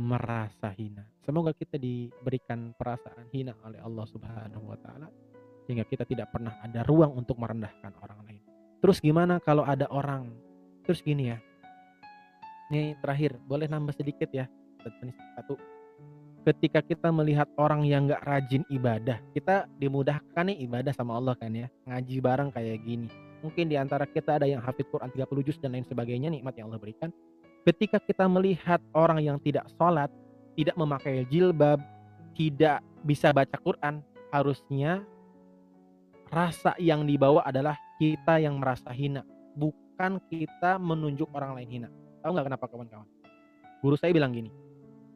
[0.00, 1.04] merasa hina.
[1.20, 5.12] Semoga kita diberikan perasaan hina oleh Allah Subhanahu wa taala
[5.68, 8.42] sehingga kita tidak pernah ada ruang untuk merendahkan orang lain.
[8.80, 10.32] Terus gimana kalau ada orang
[10.88, 11.38] terus gini ya.
[12.70, 14.46] Ini terakhir, boleh nambah sedikit ya.
[15.36, 15.58] Satu
[16.44, 21.52] ketika kita melihat orang yang nggak rajin ibadah, kita dimudahkan nih ibadah sama Allah kan
[21.52, 23.08] ya, ngaji bareng kayak gini.
[23.40, 26.68] mungkin di antara kita ada yang hafid Quran 30 juz dan lain sebagainya nikmat yang
[26.68, 27.08] Allah berikan.
[27.64, 30.12] Ketika kita melihat orang yang tidak sholat,
[30.60, 31.80] tidak memakai jilbab,
[32.36, 35.00] tidak bisa baca Quran, harusnya
[36.28, 39.24] rasa yang dibawa adalah kita yang merasa hina,
[39.56, 41.88] bukan kita menunjuk orang lain hina.
[42.20, 43.08] Tahu nggak kenapa kawan-kawan?
[43.80, 44.52] Guru saya bilang gini,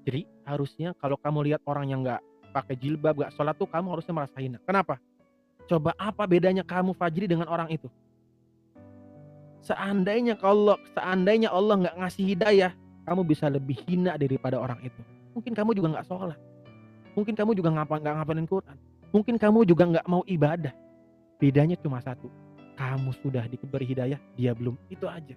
[0.04, 2.20] jadi harusnya kalau kamu lihat orang yang nggak
[2.52, 4.60] pakai jilbab, nggak sholat tuh kamu harusnya merasa hina.
[4.62, 5.00] Kenapa?
[5.64, 7.88] Coba apa bedanya kamu Fajri dengan orang itu?
[9.64, 12.72] Seandainya kalau seandainya Allah nggak ngasih hidayah,
[13.08, 15.00] kamu bisa lebih hina daripada orang itu.
[15.32, 16.38] Mungkin kamu juga nggak sholat.
[17.16, 18.76] Mungkin kamu juga ngapa nggak ngapalin Quran.
[19.08, 20.74] Mungkin kamu juga nggak mau ibadah.
[21.40, 22.28] Bedanya cuma satu.
[22.76, 24.76] Kamu sudah diberi hidayah, dia belum.
[24.92, 25.32] Itu aja.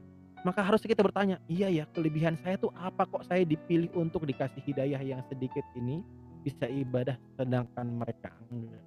[0.48, 4.64] Maka harus kita bertanya, iya ya kelebihan saya tuh apa kok saya dipilih untuk dikasih
[4.64, 6.00] hidayah yang sedikit ini?
[6.40, 8.80] Bisa ibadah sedangkan mereka enggak.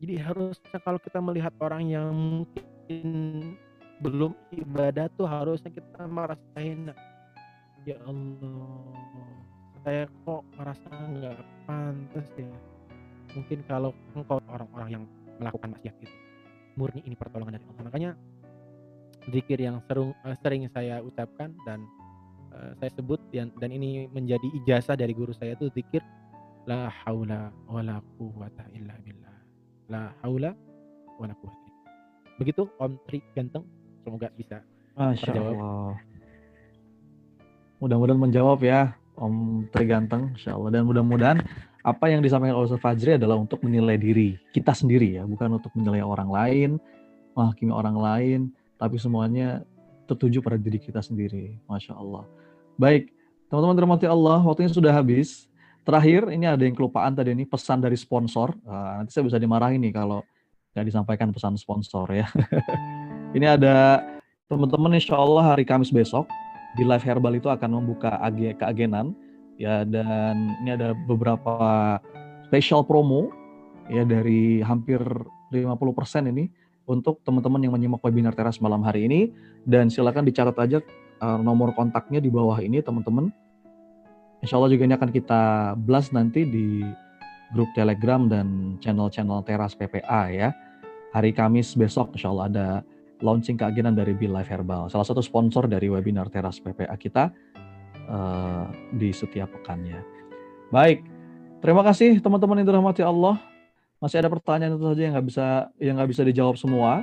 [0.00, 3.06] Jadi harusnya kalau kita melihat orang yang mungkin
[4.00, 6.88] belum ibadah tuh harusnya kita merasain
[7.84, 8.96] ya Allah
[9.84, 12.48] saya kok merasa nggak pantas ya?
[13.36, 15.04] Mungkin kalau engkau orang-orang yang
[15.36, 16.16] melakukan maksiat itu
[16.80, 17.84] murni ini pertolongan dari Allah.
[17.90, 18.10] Makanya
[19.30, 21.84] zikir yang sering, eh, sering saya ucapkan dan
[22.52, 26.00] uh, saya sebut dan, dan ini menjadi ijazah dari guru saya itu zikir
[26.68, 29.36] la haula wala quwata illa billah.
[29.88, 30.52] La haula
[31.18, 31.68] wala quwata
[32.38, 33.66] begitu Om Tri ganteng
[34.06, 34.62] semoga bisa
[34.94, 35.98] Masya Allah
[37.82, 41.42] mudah-mudahan menjawab ya Om Tri ganteng Insya Allah dan mudah-mudahan
[41.82, 45.74] apa yang disampaikan oleh Ustaz Fajri adalah untuk menilai diri kita sendiri ya bukan untuk
[45.74, 46.70] menilai orang lain
[47.34, 48.40] menghakimi orang lain
[48.78, 49.66] tapi semuanya
[50.08, 51.58] tertuju pada diri kita sendiri.
[51.68, 52.24] Masya Allah.
[52.80, 53.12] Baik
[53.50, 55.44] teman-teman terhormati Allah waktunya sudah habis.
[55.84, 58.52] Terakhir ini ada yang kelupaan tadi ini pesan dari sponsor.
[58.60, 60.20] Nah, nanti saya bisa dimarahin nih kalau
[60.76, 62.28] nggak disampaikan pesan sponsor ya.
[63.36, 64.00] Ini ada
[64.48, 66.24] teman-teman insya Allah hari Kamis besok
[66.76, 69.12] di Live Herbal itu akan membuka ag keagenan.
[69.58, 71.98] Ya dan ini ada beberapa
[72.46, 73.28] special promo
[73.90, 75.02] ya dari hampir
[75.50, 76.46] 50% ini
[76.88, 79.28] untuk teman-teman yang menyimak webinar teras malam hari ini
[79.68, 80.80] dan silakan dicatat aja
[81.20, 83.28] uh, nomor kontaknya di bawah ini teman-teman.
[84.40, 85.42] Insya Allah juga ini akan kita
[85.76, 86.80] blast nanti di
[87.52, 90.48] grup Telegram dan channel-channel teras PPA ya.
[91.12, 92.66] Hari Kamis besok insya Allah ada
[93.20, 97.34] launching keagenan dari Be Life Herbal, salah satu sponsor dari webinar teras PPA kita
[98.06, 99.98] uh, di setiap pekannya.
[100.70, 101.02] Baik,
[101.58, 103.40] terima kasih teman-teman yang dirahmati Allah.
[103.98, 105.46] Masih ada pertanyaan itu saja yang nggak bisa
[105.82, 107.02] yang nggak bisa dijawab semua,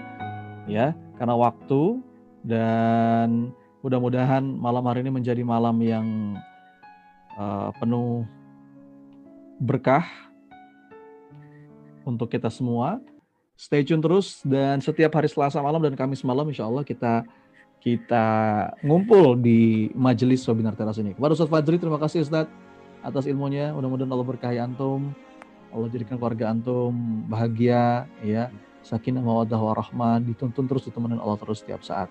[0.64, 2.00] ya karena waktu
[2.48, 3.52] dan
[3.84, 6.40] mudah-mudahan malam hari ini menjadi malam yang
[7.36, 8.24] uh, penuh
[9.60, 10.08] berkah
[12.08, 13.04] untuk kita semua.
[13.60, 17.24] Stay tune terus dan setiap hari Selasa malam dan Kamis malam insya Allah kita
[17.80, 18.26] kita
[18.84, 21.12] ngumpul di majelis webinar teras ini.
[21.12, 22.48] Kepada Ustaz Fajri, terima kasih Ustaz
[23.04, 23.76] atas ilmunya.
[23.76, 25.12] Mudah-mudahan Allah berkahi antum.
[25.76, 26.96] Allah jadikan keluarga antum
[27.28, 28.48] bahagia, ya,
[28.80, 32.08] sakinah mawaddah warahmah, dituntun terus ditemenin Allah terus setiap saat.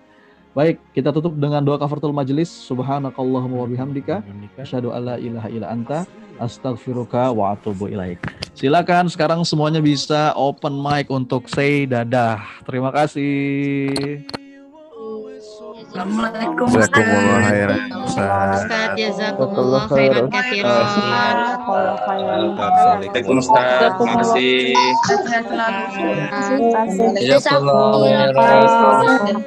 [0.55, 2.47] Baik, kita tutup dengan doa kafaratul majelis.
[2.47, 4.23] Subhanakallahumma wa bihamdika
[4.55, 6.07] asyhadu alla ilaha illa anta
[6.39, 8.23] astaghfiruka wa atubu ilaik.
[8.55, 12.39] Silakan sekarang semuanya bisa open mic untuk say dadah.
[12.63, 14.23] Terima kasih.
[15.95, 17.07] Assalamualaikum Ustaz.
[18.03, 21.35] Ustaz jazakumullah khairan katsiran.
[21.63, 23.95] Waalaikumsalam Ustaz.
[23.95, 24.75] Terima kasih.
[27.23, 29.39] Jazakumullah khairan.